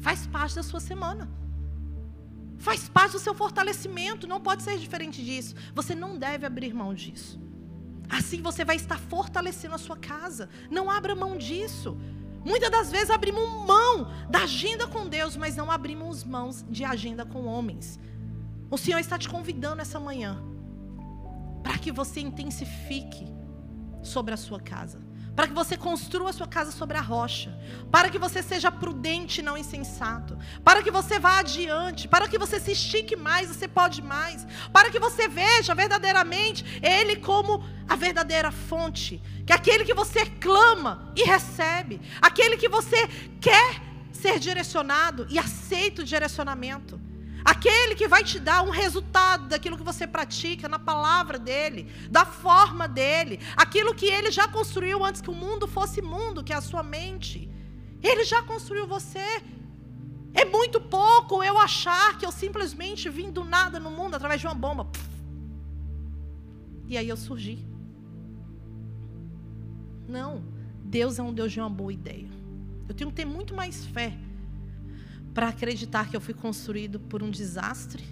Faz 0.00 0.26
parte 0.26 0.54
da 0.54 0.62
sua 0.62 0.78
semana. 0.78 1.28
Faz 2.58 2.88
parte 2.88 3.12
do 3.12 3.18
seu 3.18 3.34
fortalecimento, 3.34 4.26
não 4.26 4.40
pode 4.40 4.62
ser 4.62 4.78
diferente 4.78 5.24
disso. 5.24 5.54
Você 5.74 5.94
não 5.94 6.18
deve 6.18 6.46
abrir 6.46 6.72
mão 6.72 6.94
disso. 6.94 7.40
Assim 8.08 8.40
você 8.40 8.64
vai 8.64 8.76
estar 8.76 8.98
fortalecendo 8.98 9.74
a 9.74 9.78
sua 9.78 9.96
casa. 9.96 10.48
Não 10.70 10.90
abra 10.90 11.14
mão 11.14 11.36
disso. 11.36 11.98
Muitas 12.44 12.70
das 12.70 12.90
vezes 12.90 13.10
abrimos 13.10 13.48
mão 13.66 14.10
da 14.30 14.40
agenda 14.40 14.86
com 14.86 15.08
Deus, 15.08 15.36
mas 15.36 15.56
não 15.56 15.70
abrimos 15.70 16.24
mãos 16.24 16.64
de 16.68 16.84
agenda 16.84 17.24
com 17.24 17.46
homens. 17.46 17.98
O 18.70 18.78
Senhor 18.78 18.98
está 18.98 19.18
te 19.18 19.28
convidando 19.28 19.82
essa 19.82 19.98
manhã 19.98 20.42
para 21.62 21.78
que 21.78 21.90
você 21.90 22.20
intensifique 22.20 23.26
sobre 24.02 24.34
a 24.34 24.36
sua 24.36 24.60
casa 24.60 25.07
para 25.38 25.46
que 25.46 25.54
você 25.54 25.76
construa 25.76 26.30
a 26.30 26.32
sua 26.32 26.48
casa 26.48 26.72
sobre 26.72 26.96
a 26.96 27.00
rocha, 27.00 27.56
para 27.92 28.10
que 28.10 28.18
você 28.18 28.42
seja 28.42 28.72
prudente 28.72 29.38
e 29.38 29.44
não 29.44 29.56
insensato, 29.56 30.36
para 30.64 30.82
que 30.82 30.90
você 30.90 31.20
vá 31.20 31.38
adiante, 31.38 32.08
para 32.08 32.26
que 32.26 32.36
você 32.36 32.58
se 32.58 32.72
estique 32.72 33.14
mais, 33.14 33.46
você 33.46 33.68
pode 33.68 34.02
mais, 34.02 34.44
para 34.72 34.90
que 34.90 34.98
você 34.98 35.28
veja 35.28 35.76
verdadeiramente 35.76 36.64
Ele 36.82 37.14
como 37.14 37.64
a 37.88 37.94
verdadeira 37.94 38.50
fonte, 38.50 39.22
que 39.46 39.52
aquele 39.52 39.84
que 39.84 39.94
você 39.94 40.26
clama 40.26 41.12
e 41.14 41.22
recebe, 41.22 42.00
aquele 42.20 42.56
que 42.56 42.68
você 42.68 43.06
quer 43.40 43.80
ser 44.10 44.40
direcionado 44.40 45.24
e 45.30 45.38
aceita 45.38 46.02
o 46.02 46.04
direcionamento. 46.04 47.00
Aquele 47.52 47.94
que 47.94 48.06
vai 48.06 48.22
te 48.22 48.38
dar 48.38 48.60
um 48.62 48.68
resultado 48.68 49.48
daquilo 49.48 49.78
que 49.78 49.82
você 49.90 50.06
pratica 50.06 50.68
na 50.68 50.78
palavra 50.78 51.38
dele, 51.38 51.90
da 52.10 52.24
forma 52.26 52.86
dele, 52.86 53.40
aquilo 53.56 53.94
que 53.94 54.04
ele 54.04 54.30
já 54.30 54.46
construiu 54.46 55.02
antes 55.02 55.22
que 55.22 55.30
o 55.30 55.40
mundo 55.44 55.66
fosse 55.66 56.02
mundo, 56.02 56.44
que 56.44 56.52
é 56.52 56.56
a 56.56 56.60
sua 56.60 56.82
mente. 56.82 57.50
Ele 58.02 58.22
já 58.32 58.42
construiu 58.42 58.86
você. 58.86 59.26
É 60.34 60.44
muito 60.44 60.78
pouco 60.78 61.42
eu 61.42 61.56
achar 61.58 62.18
que 62.18 62.26
eu 62.26 62.30
simplesmente 62.30 63.08
vim 63.08 63.30
do 63.30 63.42
nada 63.44 63.80
no 63.80 63.90
mundo 63.90 64.14
através 64.14 64.42
de 64.42 64.46
uma 64.46 64.54
bomba. 64.66 64.86
E 66.86 66.98
aí 66.98 67.08
eu 67.08 67.16
surgi. 67.16 67.66
Não, 70.06 70.44
Deus 70.84 71.18
é 71.18 71.22
um 71.22 71.32
Deus 71.32 71.50
de 71.50 71.60
uma 71.60 71.70
boa 71.70 71.94
ideia. 71.94 72.28
Eu 72.86 72.94
tenho 72.94 73.08
que 73.08 73.16
ter 73.16 73.24
muito 73.24 73.54
mais 73.54 73.86
fé 73.86 74.18
para 75.38 75.50
acreditar 75.50 76.10
que 76.10 76.16
eu 76.16 76.20
fui 76.20 76.34
construído 76.34 76.98
por 76.98 77.22
um 77.22 77.30
desastre 77.30 78.04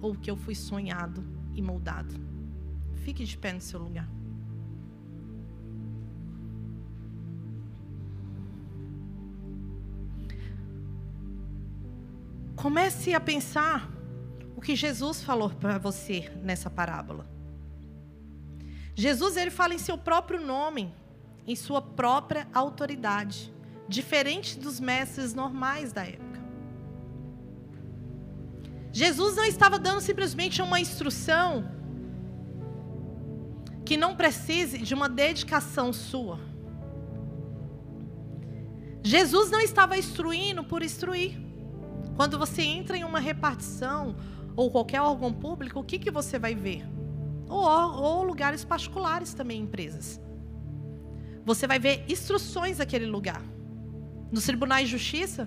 ou 0.00 0.16
que 0.16 0.28
eu 0.28 0.36
fui 0.36 0.52
sonhado 0.52 1.24
e 1.54 1.62
moldado. 1.62 2.12
Fique 3.04 3.24
de 3.24 3.38
pé 3.38 3.52
no 3.52 3.60
seu 3.60 3.78
lugar. 3.78 4.08
Comece 12.56 13.14
a 13.14 13.20
pensar 13.20 13.88
o 14.56 14.60
que 14.60 14.74
Jesus 14.74 15.22
falou 15.22 15.50
para 15.50 15.78
você 15.78 16.32
nessa 16.42 16.68
parábola. 16.68 17.30
Jesus 18.96 19.36
ele 19.36 19.52
fala 19.52 19.72
em 19.72 19.78
seu 19.78 19.96
próprio 19.96 20.44
nome, 20.44 20.92
em 21.46 21.54
sua 21.54 21.80
própria 21.80 22.48
autoridade 22.52 23.52
diferente 23.92 24.58
dos 24.58 24.80
mestres 24.80 25.34
normais 25.34 25.92
da 25.92 26.04
época. 26.04 26.40
Jesus 28.92 29.36
não 29.36 29.44
estava 29.44 29.78
dando 29.78 30.00
simplesmente 30.00 30.60
uma 30.60 30.80
instrução 30.80 31.70
que 33.84 33.96
não 33.96 34.16
precise 34.16 34.78
de 34.78 34.94
uma 34.94 35.08
dedicação 35.08 35.92
sua. 35.92 36.38
Jesus 39.02 39.50
não 39.50 39.60
estava 39.60 39.98
instruindo 39.98 40.62
por 40.64 40.82
instruir. 40.82 41.40
Quando 42.16 42.38
você 42.38 42.62
entra 42.62 42.96
em 42.96 43.04
uma 43.04 43.18
repartição 43.18 44.16
ou 44.54 44.70
qualquer 44.70 45.00
órgão 45.00 45.32
público, 45.32 45.80
o 45.80 45.84
que, 45.84 45.98
que 45.98 46.10
você 46.10 46.38
vai 46.38 46.54
ver? 46.54 46.84
Ou, 47.48 47.64
ou 47.64 48.22
lugares 48.22 48.64
particulares 48.64 49.34
também, 49.34 49.62
empresas. 49.62 50.20
Você 51.44 51.66
vai 51.66 51.78
ver 51.78 52.04
instruções 52.08 52.78
daquele 52.78 53.06
lugar. 53.06 53.42
Nos 54.32 54.46
tribunais 54.46 54.86
de 54.86 54.92
justiça, 54.92 55.46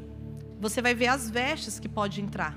você 0.61 0.79
vai 0.79 0.93
ver 0.93 1.07
as 1.07 1.27
vestes 1.27 1.79
que 1.79 1.89
pode 1.89 2.21
entrar. 2.21 2.55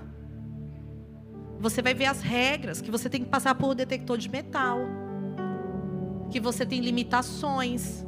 Você 1.59 1.81
vai 1.81 1.95
ver 1.95 2.05
as 2.05 2.20
regras, 2.20 2.83
que 2.83 2.91
você 2.91 3.09
tem 3.09 3.24
que 3.24 3.31
passar 3.31 3.55
por 3.55 3.74
detector 3.74 4.18
de 4.18 4.29
metal. 4.29 4.79
Que 6.31 6.39
você 6.39 6.66
tem 6.66 6.81
limitações. 6.81 8.05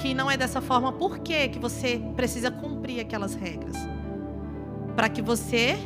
que 0.00 0.14
não 0.14 0.30
é 0.30 0.36
dessa 0.36 0.60
forma, 0.60 0.92
por 0.92 1.18
que 1.18 1.48
que 1.48 1.58
você 1.58 2.00
precisa 2.14 2.52
cumprir 2.52 3.00
aquelas 3.00 3.34
regras? 3.34 3.76
Para 4.94 5.08
que 5.08 5.20
você 5.20 5.76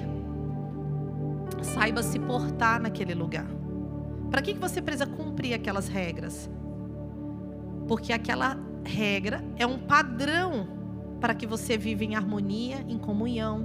saiba 1.63 2.03
se 2.03 2.19
portar 2.19 2.79
naquele 2.79 3.15
lugar. 3.15 3.47
Para 4.31 4.43
que 4.43 4.53
que 4.53 4.61
você 4.61 4.83
precisa 4.83 5.07
cumprir 5.07 5.55
aquelas 5.55 5.89
regras? 5.89 6.51
Porque 7.89 8.13
aquela 8.13 8.59
regra 8.85 9.43
é 9.57 9.67
um 9.67 9.79
padrão 9.79 10.82
para 11.23 11.35
que 11.35 11.47
você 11.47 11.79
viva 11.79 12.03
em 12.03 12.17
harmonia, 12.17 12.85
em 12.89 12.99
comunhão. 12.99 13.65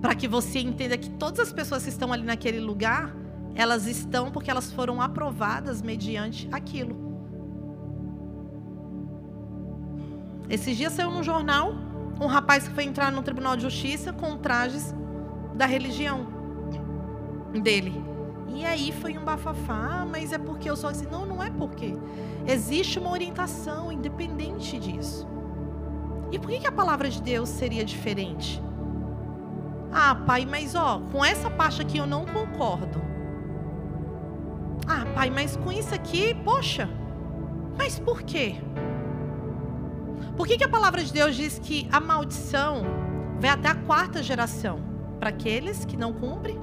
Para 0.00 0.14
que 0.14 0.28
você 0.28 0.60
entenda 0.60 0.96
que 0.96 1.10
todas 1.10 1.40
as 1.40 1.52
pessoas 1.52 1.82
que 1.82 1.88
estão 1.88 2.12
ali 2.12 2.22
naquele 2.22 2.60
lugar, 2.60 3.12
elas 3.52 3.84
estão 3.84 4.30
porque 4.30 4.48
elas 4.48 4.72
foram 4.72 5.02
aprovadas 5.02 5.82
mediante 5.82 6.48
aquilo. 6.52 6.96
Esses 10.48 10.76
dias 10.76 10.92
saiu 10.92 11.10
no 11.10 11.24
jornal 11.24 11.74
um 12.20 12.26
rapaz 12.26 12.68
que 12.68 12.74
foi 12.74 12.84
entrar 12.84 13.10
no 13.10 13.20
Tribunal 13.20 13.56
de 13.56 13.62
Justiça 13.62 14.12
com 14.12 14.36
trajes 14.36 14.94
da 15.56 15.66
religião 15.66 16.28
dele. 17.60 17.92
E 18.54 18.64
aí 18.64 18.92
foi 18.92 19.18
um 19.18 19.24
bafafá, 19.24 20.06
mas 20.08 20.32
é 20.32 20.38
porque 20.38 20.70
eu 20.70 20.76
sou 20.76 20.90
assim. 20.90 21.06
Não, 21.10 21.26
não 21.26 21.42
é 21.42 21.50
porque. 21.50 21.96
Existe 22.46 23.00
uma 23.00 23.10
orientação 23.10 23.90
independente 23.90 24.78
disso. 24.78 25.26
E 26.30 26.38
por 26.38 26.50
que, 26.50 26.66
a 26.66 26.72
palavra 26.72 27.08
de 27.08 27.22
Deus 27.22 27.48
seria 27.48 27.84
diferente? 27.84 28.62
Ah, 29.92 30.14
pai, 30.14 30.44
mas 30.44 30.74
ó, 30.74 31.00
com 31.10 31.24
essa 31.24 31.50
parte 31.50 31.80
aqui 31.80 31.98
eu 31.98 32.06
não 32.06 32.26
concordo. 32.26 33.00
Ah, 34.86 35.06
pai, 35.14 35.30
mas 35.30 35.56
com 35.56 35.72
isso 35.72 35.94
aqui, 35.94 36.34
poxa, 36.44 36.88
mas 37.76 37.98
por 37.98 38.22
quê? 38.22 38.56
Por 40.36 40.46
que, 40.46 40.56
que 40.56 40.64
a 40.64 40.68
palavra 40.68 41.02
de 41.02 41.12
Deus 41.12 41.34
diz 41.34 41.58
que 41.58 41.88
a 41.90 41.98
maldição 41.98 42.82
vai 43.40 43.50
até 43.50 43.68
a 43.68 43.74
quarta 43.74 44.22
geração? 44.22 44.80
Para 45.18 45.30
aqueles 45.30 45.84
que 45.84 45.96
não 45.96 46.12
cumprem 46.12 46.58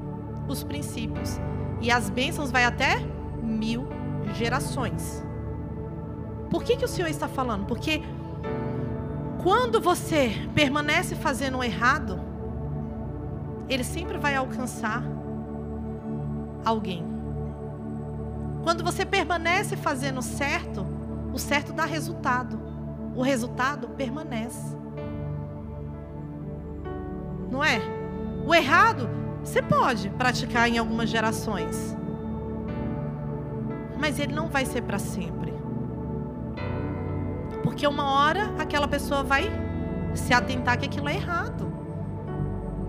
os 0.48 0.64
princípios. 0.64 1.40
E 1.82 1.92
as 1.92 2.10
bênçãos 2.10 2.52
vai 2.52 2.64
até 2.64 3.00
mil 3.44 3.88
gerações. 4.34 5.26
Por 6.50 6.64
que, 6.64 6.78
que 6.78 6.86
o 6.86 6.88
Senhor 6.88 7.10
está 7.10 7.28
falando? 7.28 7.66
Porque 7.66 8.02
quando 9.46 9.80
você 9.80 10.34
permanece 10.56 11.14
fazendo 11.14 11.60
o 11.60 11.64
errado, 11.64 12.20
ele 13.70 13.84
sempre 13.84 14.18
vai 14.18 14.34
alcançar 14.36 15.04
alguém. 16.66 17.06
Quando 18.64 18.84
você 18.84 19.06
permanece 19.06 19.78
fazendo 19.78 20.22
certo, 20.22 20.84
o 21.32 21.38
certo 21.38 21.72
dá 21.72 21.86
resultado 21.86 22.60
o 23.16 23.22
resultado 23.22 23.88
permanece. 23.90 24.76
Não 27.50 27.64
é? 27.64 27.80
O 28.46 28.54
errado 28.54 29.10
você 29.42 29.62
pode 29.62 30.10
praticar 30.10 30.68
em 30.68 30.78
algumas 30.78 31.08
gerações, 31.10 31.96
mas 33.98 34.20
ele 34.20 34.34
não 34.34 34.50
vai 34.50 34.66
ser 34.66 34.82
para 34.82 35.00
sempre. 35.00 35.55
Porque 37.76 37.86
uma 37.88 38.10
hora 38.10 38.54
aquela 38.58 38.88
pessoa 38.88 39.22
vai 39.22 39.52
se 40.14 40.34
atentar 40.34 40.80
que 40.80 40.86
aquilo 40.86 41.10
é 41.10 41.16
errado. 41.16 41.70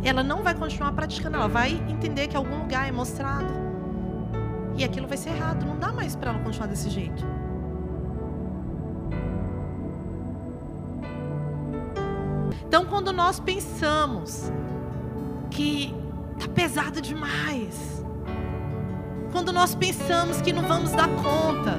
Ela 0.01 0.23
não 0.23 0.45
vai 0.45 0.55
continuar 0.55 0.93
praticando, 0.93 1.37
ela 1.37 1.49
vai 1.49 1.73
entender 1.89 2.29
que 2.29 2.37
algum 2.37 2.61
lugar 2.61 2.89
é 2.89 2.93
mostrado. 2.93 3.53
E 4.77 4.85
aquilo 4.85 5.09
vai 5.09 5.17
ser 5.17 5.31
errado, 5.31 5.67
não 5.67 5.77
dá 5.77 5.93
mais 5.93 6.15
para 6.15 6.31
ela 6.31 6.39
continuar 6.39 6.69
desse 6.69 6.89
jeito. 6.89 7.27
Então, 12.65 12.87
quando 12.87 13.13
nós 13.13 13.41
pensamos 13.41 14.53
que 15.51 15.93
está 16.39 16.49
pesado 16.53 17.01
demais, 17.01 18.05
quando 19.33 19.53
nós 19.53 19.75
pensamos 19.75 20.41
que 20.41 20.53
não 20.53 20.63
vamos 20.63 20.93
dar 20.93 21.09
conta, 21.09 21.77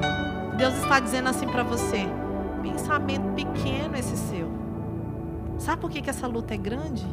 Deus 0.57 0.73
está 0.73 0.99
dizendo 0.99 1.29
assim 1.29 1.47
para 1.47 1.63
você: 1.63 2.05
pensamento 2.71 3.33
pequeno 3.33 3.95
esse 3.95 4.17
seu. 4.17 4.49
Sabe 5.57 5.81
por 5.81 5.89
que, 5.89 6.01
que 6.01 6.09
essa 6.09 6.27
luta 6.27 6.53
é 6.53 6.57
grande? 6.57 7.05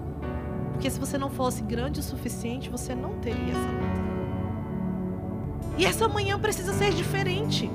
Porque 0.73 0.91
se 0.91 0.99
você 0.99 1.17
não 1.17 1.31
fosse 1.31 1.63
grande 1.63 2.01
o 2.01 2.03
suficiente, 2.03 2.69
você 2.69 2.95
não 2.95 3.15
teria 3.15 3.53
essa 3.53 3.71
luta. 3.71 4.05
E 5.79 5.87
essa 5.87 6.09
manhã 6.09 6.39
precisa 6.39 6.73
ser 6.73 6.93
diferente. 6.93 7.71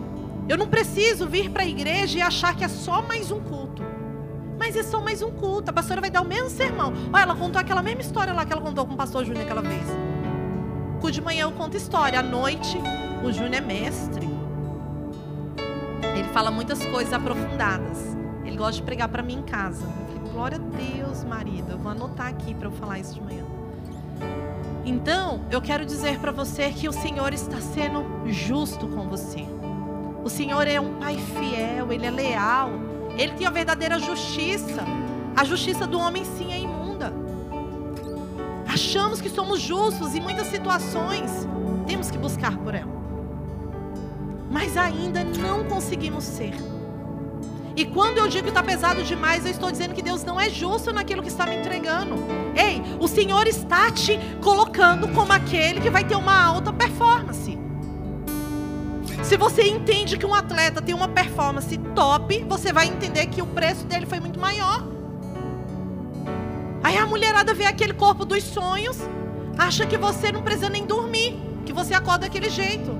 Eu 0.47 0.57
não 0.57 0.67
preciso 0.67 1.27
vir 1.27 1.49
para 1.49 1.63
a 1.63 1.65
igreja 1.65 2.19
e 2.19 2.21
achar 2.21 2.55
que 2.55 2.63
é 2.63 2.67
só 2.67 3.01
mais 3.01 3.31
um 3.31 3.39
culto. 3.39 3.83
Mas 4.57 4.75
é 4.75 4.83
só 4.83 5.01
mais 5.01 5.21
um 5.21 5.31
culto. 5.31 5.71
A 5.71 5.73
pastora 5.73 6.01
vai 6.01 6.09
dar 6.09 6.21
o 6.21 6.25
mesmo 6.25 6.49
sermão. 6.49 6.93
Olha, 7.11 7.23
ela 7.23 7.35
contou 7.35 7.59
aquela 7.59 7.81
mesma 7.81 8.01
história 8.01 8.33
lá 8.33 8.45
que 8.45 8.53
ela 8.53 8.61
contou 8.61 8.85
com 8.85 8.93
o 8.93 8.97
pastor 8.97 9.25
Júnior 9.25 9.45
aquela 9.45 9.61
vez. 9.61 9.85
Culto 10.99 11.11
de 11.11 11.21
manhã 11.21 11.43
eu 11.43 11.51
conto 11.51 11.77
história. 11.77 12.19
À 12.19 12.23
noite, 12.23 12.77
o 13.23 13.31
Júnior 13.31 13.55
é 13.55 13.61
mestre. 13.61 14.28
Fala 16.33 16.51
muitas 16.51 16.85
coisas 16.85 17.11
aprofundadas. 17.11 18.15
Ele 18.45 18.55
gosta 18.55 18.73
de 18.73 18.83
pregar 18.83 19.09
para 19.09 19.23
mim 19.23 19.39
em 19.39 19.43
casa. 19.43 19.83
Eu 19.83 20.15
falei, 20.15 20.31
glória 20.31 20.57
a 20.57 20.77
Deus, 20.77 21.23
marido. 21.23 21.71
Eu 21.71 21.77
vou 21.77 21.91
anotar 21.91 22.27
aqui 22.27 22.53
para 22.53 22.67
eu 22.67 22.71
falar 22.71 22.99
isso 22.99 23.15
de 23.15 23.21
manhã. 23.21 23.43
Então, 24.85 25.41
eu 25.51 25.61
quero 25.61 25.85
dizer 25.85 26.19
para 26.19 26.31
você 26.31 26.69
que 26.71 26.87
o 26.87 26.91
Senhor 26.91 27.33
está 27.33 27.59
sendo 27.59 28.03
justo 28.27 28.87
com 28.87 29.07
você. 29.07 29.45
O 30.23 30.29
Senhor 30.29 30.67
é 30.67 30.79
um 30.79 30.95
pai 30.99 31.17
fiel, 31.17 31.91
ele 31.91 32.05
é 32.05 32.11
leal. 32.11 32.71
Ele 33.17 33.33
tem 33.33 33.47
a 33.47 33.49
verdadeira 33.49 33.99
justiça. 33.99 34.83
A 35.35 35.43
justiça 35.43 35.87
do 35.87 35.99
homem 35.99 36.23
sim 36.23 36.51
é 36.53 36.59
imunda. 36.59 37.13
Achamos 38.67 39.19
que 39.19 39.29
somos 39.29 39.59
justos 39.59 40.13
em 40.13 40.21
muitas 40.21 40.47
situações. 40.47 41.47
Temos 41.87 42.11
que 42.11 42.17
buscar 42.17 42.55
por 42.57 42.75
ela. 42.75 42.98
Mas 44.49 44.75
ainda 44.75 45.23
não 45.23 45.63
conseguimos 45.65 46.23
ser. 46.23 46.53
E 47.75 47.85
quando 47.85 48.17
eu 48.17 48.27
digo 48.27 48.43
que 48.43 48.49
está 48.49 48.61
pesado 48.61 49.03
demais, 49.03 49.45
eu 49.45 49.51
estou 49.51 49.71
dizendo 49.71 49.93
que 49.93 50.01
Deus 50.01 50.23
não 50.23 50.39
é 50.39 50.49
justo 50.49 50.91
naquilo 50.91 51.21
que 51.21 51.29
está 51.29 51.45
me 51.45 51.55
entregando. 51.55 52.15
Ei, 52.55 52.81
o 52.99 53.07
Senhor 53.07 53.47
está 53.47 53.89
te 53.91 54.19
colocando 54.41 55.07
como 55.09 55.31
aquele 55.31 55.79
que 55.79 55.89
vai 55.89 56.03
ter 56.03 56.15
uma 56.15 56.43
alta 56.43 56.73
performance. 56.73 57.57
Se 59.23 59.37
você 59.37 59.63
entende 59.63 60.17
que 60.17 60.25
um 60.25 60.33
atleta 60.33 60.81
tem 60.81 60.93
uma 60.95 61.07
performance 61.07 61.77
top, 61.95 62.43
você 62.49 62.73
vai 62.73 62.87
entender 62.87 63.27
que 63.27 63.41
o 63.41 63.45
preço 63.45 63.85
dele 63.85 64.05
foi 64.05 64.19
muito 64.19 64.39
maior. 64.39 64.83
Aí 66.83 66.97
a 66.97 67.05
mulherada 67.05 67.53
vê 67.53 67.65
aquele 67.65 67.93
corpo 67.93 68.25
dos 68.25 68.43
sonhos, 68.43 68.97
acha 69.57 69.85
que 69.85 69.97
você 69.97 70.31
não 70.31 70.41
precisa 70.41 70.69
nem 70.69 70.85
dormir, 70.85 71.37
que 71.65 71.71
você 71.71 71.93
acorda 71.93 72.25
daquele 72.25 72.49
jeito. 72.49 72.91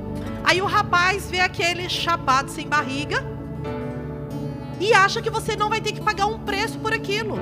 Aí 0.50 0.64
o 0.64 0.66
rapaz 0.66 1.30
vê 1.30 1.42
aquele 1.42 1.88
chapado 1.88 2.50
sem 2.50 2.68
barriga 2.68 3.24
e 4.80 4.92
acha 4.92 5.22
que 5.22 5.30
você 5.30 5.56
não 5.56 5.70
vai 5.70 5.80
ter 5.80 5.92
que 5.92 6.02
pagar 6.02 6.26
um 6.26 6.40
preço 6.40 6.80
por 6.80 6.92
aquilo. 6.92 7.38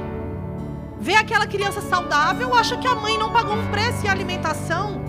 Vê 0.99 1.15
aquela 1.15 1.47
criança 1.47 1.79
saudável, 1.79 2.53
acha 2.53 2.75
que 2.75 2.85
a 2.85 2.95
mãe 2.95 3.17
não 3.17 3.31
pagou 3.31 3.55
um 3.55 3.71
preço 3.71 4.03
e 4.03 4.09
a 4.09 4.11
alimentação. 4.11 5.01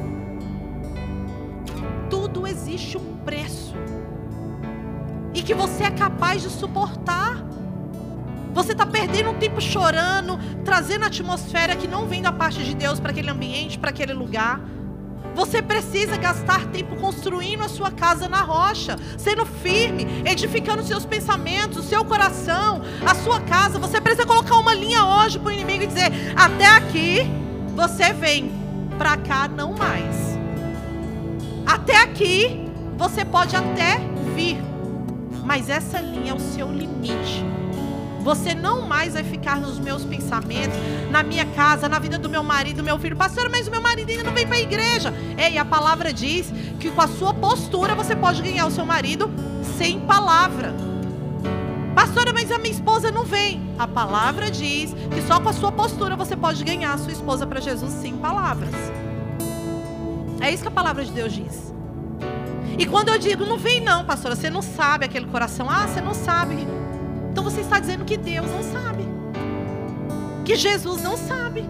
Tudo 2.09 2.46
existe 2.46 2.96
um 2.96 3.16
preço 3.24 3.74
e 5.34 5.42
que 5.42 5.53
você 5.53 5.82
é 5.82 5.90
capaz 5.90 6.42
de 6.42 6.51
suportar. 6.51 7.44
Você 8.55 8.72
está 8.72 8.86
perdendo 8.86 9.30
um 9.30 9.38
tempo 9.40 9.61
chorando, 9.61 10.38
trazendo 10.64 11.05
atmosfera 11.05 11.74
que 11.74 11.88
não 11.88 12.07
vem 12.07 12.22
da 12.22 12.30
parte 12.30 12.62
de 12.62 12.76
Deus 12.76 13.01
para 13.01 13.11
aquele 13.11 13.28
ambiente, 13.28 13.76
para 13.76 13.90
aquele 13.90 14.12
lugar. 14.12 14.61
Você 15.39 15.62
precisa 15.62 16.16
gastar 16.16 16.66
tempo 16.66 16.97
construindo 16.97 17.62
a 17.62 17.68
sua 17.68 17.93
casa 17.93 18.28
na 18.28 18.43
rocha, 18.43 18.97
sendo 19.16 19.47
firme, 19.47 20.05
edificando 20.26 20.82
seus 20.82 21.07
pensamentos, 21.07 21.78
o 21.78 21.89
seu 21.89 22.05
coração, 22.05 22.82
a 23.07 23.14
sua 23.14 23.41
casa. 23.43 23.78
Você 23.78 24.01
precisa 24.01 24.26
colocar 24.26 24.57
uma 24.57 24.74
linha 24.74 25.05
hoje 25.05 25.39
para 25.39 25.51
o 25.51 25.53
inimigo 25.53 25.84
e 25.84 25.86
dizer: 25.86 26.11
até 26.34 26.66
aqui 26.66 27.30
você 27.76 28.12
vem, 28.12 28.51
para 28.99 29.16
cá 29.16 29.47
não 29.47 29.74
mais. 29.74 30.36
Até 31.64 32.03
aqui 32.03 32.68
você 32.97 33.24
pode 33.24 33.55
até 33.55 33.99
vir, 34.34 34.59
mas 35.45 35.70
essa 35.70 36.01
linha 36.01 36.32
é 36.32 36.34
o 36.34 36.41
seu 36.41 36.68
limite. 36.68 37.45
Você 38.28 38.54
não 38.54 38.82
mais 38.82 39.14
vai 39.14 39.24
ficar 39.24 39.58
nos 39.58 39.78
meus 39.78 40.04
pensamentos, 40.04 40.76
na 41.10 41.22
minha 41.22 41.46
casa, 41.46 41.88
na 41.88 41.98
vida 41.98 42.18
do 42.18 42.28
meu 42.28 42.42
marido, 42.42 42.76
do 42.76 42.84
meu 42.84 42.98
filho. 42.98 43.16
Pastor, 43.16 43.48
mas 43.48 43.66
o 43.66 43.70
meu 43.70 43.80
marido 43.80 44.10
ainda 44.10 44.22
não 44.22 44.34
vem 44.34 44.46
para 44.46 44.56
a 44.56 44.60
igreja. 44.60 45.14
Ei, 45.38 45.56
a 45.56 45.64
palavra 45.64 46.12
diz 46.12 46.52
que 46.78 46.90
com 46.90 47.00
a 47.00 47.08
sua 47.08 47.32
postura 47.32 47.94
você 47.94 48.14
pode 48.14 48.42
ganhar 48.42 48.66
o 48.66 48.70
seu 48.70 48.84
marido 48.84 49.30
sem 49.78 50.00
palavra. 50.00 50.74
Pastora, 51.94 52.30
mas 52.34 52.52
a 52.52 52.58
minha 52.58 52.74
esposa 52.74 53.10
não 53.10 53.24
vem. 53.24 53.62
A 53.78 53.88
palavra 53.88 54.50
diz 54.50 54.92
que 54.92 55.22
só 55.22 55.40
com 55.40 55.48
a 55.48 55.54
sua 55.54 55.72
postura 55.72 56.14
você 56.14 56.36
pode 56.36 56.62
ganhar 56.62 56.92
a 56.92 56.98
sua 56.98 57.12
esposa 57.12 57.46
para 57.46 57.62
Jesus 57.62 57.94
sem 57.94 58.14
palavras. 58.14 58.74
É 60.38 60.52
isso 60.52 60.60
que 60.60 60.68
a 60.68 60.70
palavra 60.70 61.02
de 61.02 61.12
Deus 61.12 61.32
diz. 61.32 61.72
E 62.78 62.84
quando 62.84 63.08
eu 63.08 63.18
digo, 63.18 63.46
não 63.46 63.56
vem 63.56 63.80
não, 63.80 64.04
pastora, 64.04 64.36
você 64.36 64.50
não 64.50 64.60
sabe 64.60 65.06
aquele 65.06 65.24
coração. 65.28 65.66
Ah, 65.70 65.86
você 65.88 66.02
não 66.02 66.12
sabe. 66.12 66.77
Você 67.43 67.61
está 67.61 67.78
dizendo 67.78 68.05
que 68.05 68.16
Deus 68.16 68.47
não 68.51 68.62
sabe. 68.62 69.07
Que 70.45 70.57
Jesus 70.57 71.03
não 71.03 71.16
sabe. 71.16 71.64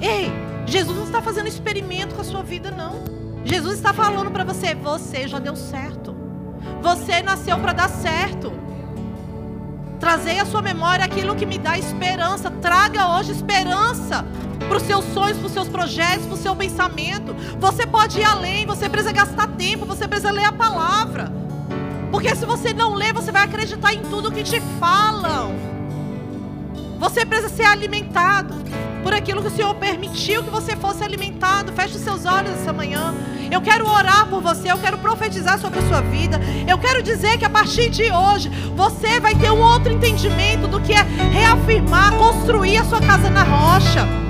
Ei, 0.00 0.30
Jesus 0.66 0.96
não 0.96 1.04
está 1.04 1.20
fazendo 1.20 1.48
experimento 1.48 2.14
com 2.14 2.20
a 2.20 2.24
sua 2.24 2.42
vida, 2.42 2.70
não. 2.70 3.02
Jesus 3.44 3.74
está 3.74 3.92
falando 3.92 4.30
para 4.30 4.44
você: 4.44 4.74
você 4.74 5.28
já 5.28 5.38
deu 5.38 5.56
certo. 5.56 6.14
Você 6.80 7.22
nasceu 7.22 7.58
para 7.58 7.72
dar 7.72 7.88
certo. 7.88 8.52
Trazei 10.00 10.38
à 10.38 10.44
sua 10.44 10.60
memória 10.60 11.04
aquilo 11.04 11.34
que 11.34 11.46
me 11.46 11.58
dá 11.58 11.78
esperança. 11.78 12.50
Traga 12.50 13.16
hoje 13.16 13.32
esperança 13.32 14.24
para 14.68 14.76
os 14.76 14.82
seus 14.82 15.04
sonhos, 15.06 15.38
para 15.38 15.46
os 15.46 15.52
seus 15.52 15.68
projetos, 15.68 16.26
para 16.26 16.34
o 16.34 16.38
seu 16.38 16.56
pensamento. 16.56 17.34
Você 17.58 17.86
pode 17.86 18.20
ir 18.20 18.24
além, 18.24 18.66
você 18.66 18.88
precisa 18.88 19.12
gastar 19.12 19.48
tempo, 19.48 19.86
você 19.86 20.06
precisa 20.06 20.30
ler 20.30 20.44
a 20.44 20.52
palavra. 20.52 21.32
Porque 22.14 22.32
se 22.36 22.46
você 22.46 22.72
não 22.72 22.94
ler, 22.94 23.12
você 23.12 23.32
vai 23.32 23.42
acreditar 23.42 23.92
em 23.92 23.98
tudo 24.02 24.30
que 24.30 24.44
te 24.44 24.60
falam. 24.78 25.52
Você 26.96 27.26
precisa 27.26 27.48
ser 27.48 27.64
alimentado 27.64 28.54
por 29.02 29.12
aquilo 29.12 29.42
que 29.42 29.48
o 29.48 29.50
Senhor 29.50 29.74
permitiu 29.74 30.44
que 30.44 30.48
você 30.48 30.76
fosse 30.76 31.02
alimentado. 31.02 31.72
Feche 31.72 31.96
os 31.96 32.02
seus 32.02 32.24
olhos 32.24 32.52
essa 32.52 32.72
manhã. 32.72 33.12
Eu 33.50 33.60
quero 33.60 33.84
orar 33.88 34.28
por 34.28 34.40
você, 34.40 34.70
eu 34.70 34.78
quero 34.78 34.96
profetizar 34.98 35.58
sobre 35.58 35.80
a 35.80 35.88
sua 35.88 36.02
vida. 36.02 36.40
Eu 36.68 36.78
quero 36.78 37.02
dizer 37.02 37.36
que 37.36 37.44
a 37.44 37.50
partir 37.50 37.90
de 37.90 38.04
hoje 38.12 38.48
você 38.76 39.18
vai 39.18 39.34
ter 39.34 39.50
um 39.50 39.60
outro 39.60 39.92
entendimento 39.92 40.68
do 40.68 40.80
que 40.80 40.92
é 40.92 41.02
reafirmar, 41.32 42.14
construir 42.16 42.78
a 42.78 42.84
sua 42.84 43.00
casa 43.00 43.28
na 43.28 43.42
rocha. 43.42 44.23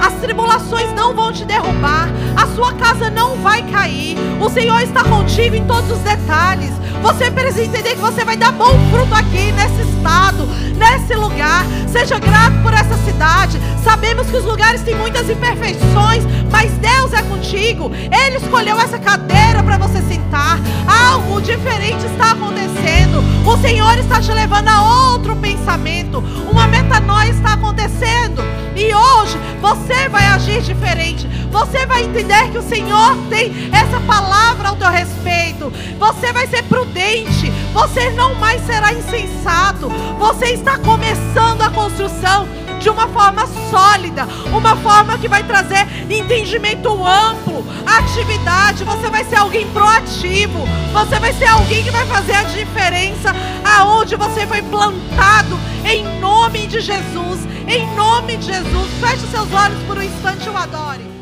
As 0.00 0.14
tribulações 0.14 0.92
não 0.94 1.14
vão 1.14 1.32
te 1.32 1.44
derrubar, 1.44 2.08
a 2.36 2.46
sua 2.54 2.72
casa 2.72 3.10
não 3.10 3.36
vai 3.36 3.62
cair. 3.70 4.16
O 4.40 4.48
Senhor 4.48 4.80
está 4.80 5.04
contigo 5.04 5.54
em 5.54 5.64
todos 5.66 5.90
os 5.90 5.98
detalhes. 5.98 6.72
Você 7.02 7.30
precisa 7.30 7.64
entender 7.64 7.90
que 7.90 8.00
você 8.00 8.24
vai 8.24 8.36
dar 8.36 8.52
bom 8.52 8.72
fruto 8.90 9.14
aqui, 9.14 9.52
nesse 9.52 9.82
estado, 9.82 10.46
nesse 10.76 11.14
lugar. 11.14 11.64
Seja 11.88 12.18
grato 12.18 12.62
por 12.62 12.72
essa 12.72 12.96
cidade. 13.04 13.60
Sabemos 13.82 14.26
que 14.28 14.36
os 14.36 14.44
lugares 14.44 14.82
têm 14.82 14.94
muitas 14.94 15.28
imperfeições, 15.28 16.24
mas 16.50 16.70
Deus 16.72 17.12
é 17.12 17.22
contigo. 17.22 17.90
Ele 17.94 18.36
escolheu 18.36 18.78
essa 18.78 18.98
cadeira 18.98 19.62
para 19.62 19.78
você 19.78 20.02
sentar. 20.02 20.58
Algo 20.86 21.40
diferente 21.40 22.04
está 22.06 22.32
acontecendo. 22.32 23.22
O 23.46 23.56
Senhor 23.58 23.98
está 23.98 24.20
te 24.20 24.32
levando 24.32 24.68
a 24.68 25.12
outro 25.12 25.34
pensamento. 25.36 26.22
Uma 26.50 26.66
metanoia 26.66 27.30
está 27.30 27.54
acontecendo. 27.54 28.42
E 28.76 28.94
hoje 28.94 29.38
você 29.60 30.08
vai 30.08 30.26
agir 30.26 30.60
diferente. 30.62 31.26
Você 31.50 31.86
vai 31.86 32.04
entender 32.04 32.50
que 32.50 32.58
o 32.58 32.62
Senhor 32.62 33.16
tem 33.28 33.52
essa 33.72 33.98
palavra 34.00 34.68
ao 34.68 34.76
teu 34.76 34.90
respeito. 34.90 35.72
Você 35.98 36.32
vai 36.32 36.46
ser 36.46 36.62
prudente. 36.64 37.50
Você 37.72 38.10
não 38.10 38.34
mais 38.34 38.64
será 38.66 38.92
insensato. 38.92 39.88
Você 40.18 40.46
está 40.52 40.78
começando 40.78 41.62
a 41.62 41.70
construção 41.70 42.46
de 42.80 42.88
uma 42.88 43.06
forma 43.08 43.46
sólida, 43.70 44.26
uma 44.46 44.74
forma 44.76 45.18
que 45.18 45.28
vai 45.28 45.44
trazer 45.44 45.86
entendimento 46.10 46.88
amplo, 47.06 47.64
atividade. 47.86 48.82
Você 48.82 49.10
vai 49.10 49.24
ser 49.24 49.36
alguém 49.36 49.70
proativo, 49.70 50.66
você 50.92 51.20
vai 51.20 51.32
ser 51.34 51.46
alguém 51.46 51.84
que 51.84 51.90
vai 51.90 52.06
fazer 52.06 52.34
a 52.34 52.42
diferença 52.42 53.34
aonde 53.64 54.16
você 54.16 54.46
foi 54.46 54.62
plantado, 54.62 55.58
em 55.84 56.04
nome 56.18 56.66
de 56.66 56.80
Jesus. 56.80 57.48
Em 57.68 57.86
nome 57.94 58.36
de 58.38 58.46
Jesus, 58.46 58.90
feche 59.00 59.26
seus 59.28 59.52
olhos 59.52 59.80
por 59.84 59.96
um 59.96 60.02
instante, 60.02 60.46
eu 60.46 60.56
adore. 60.56 61.19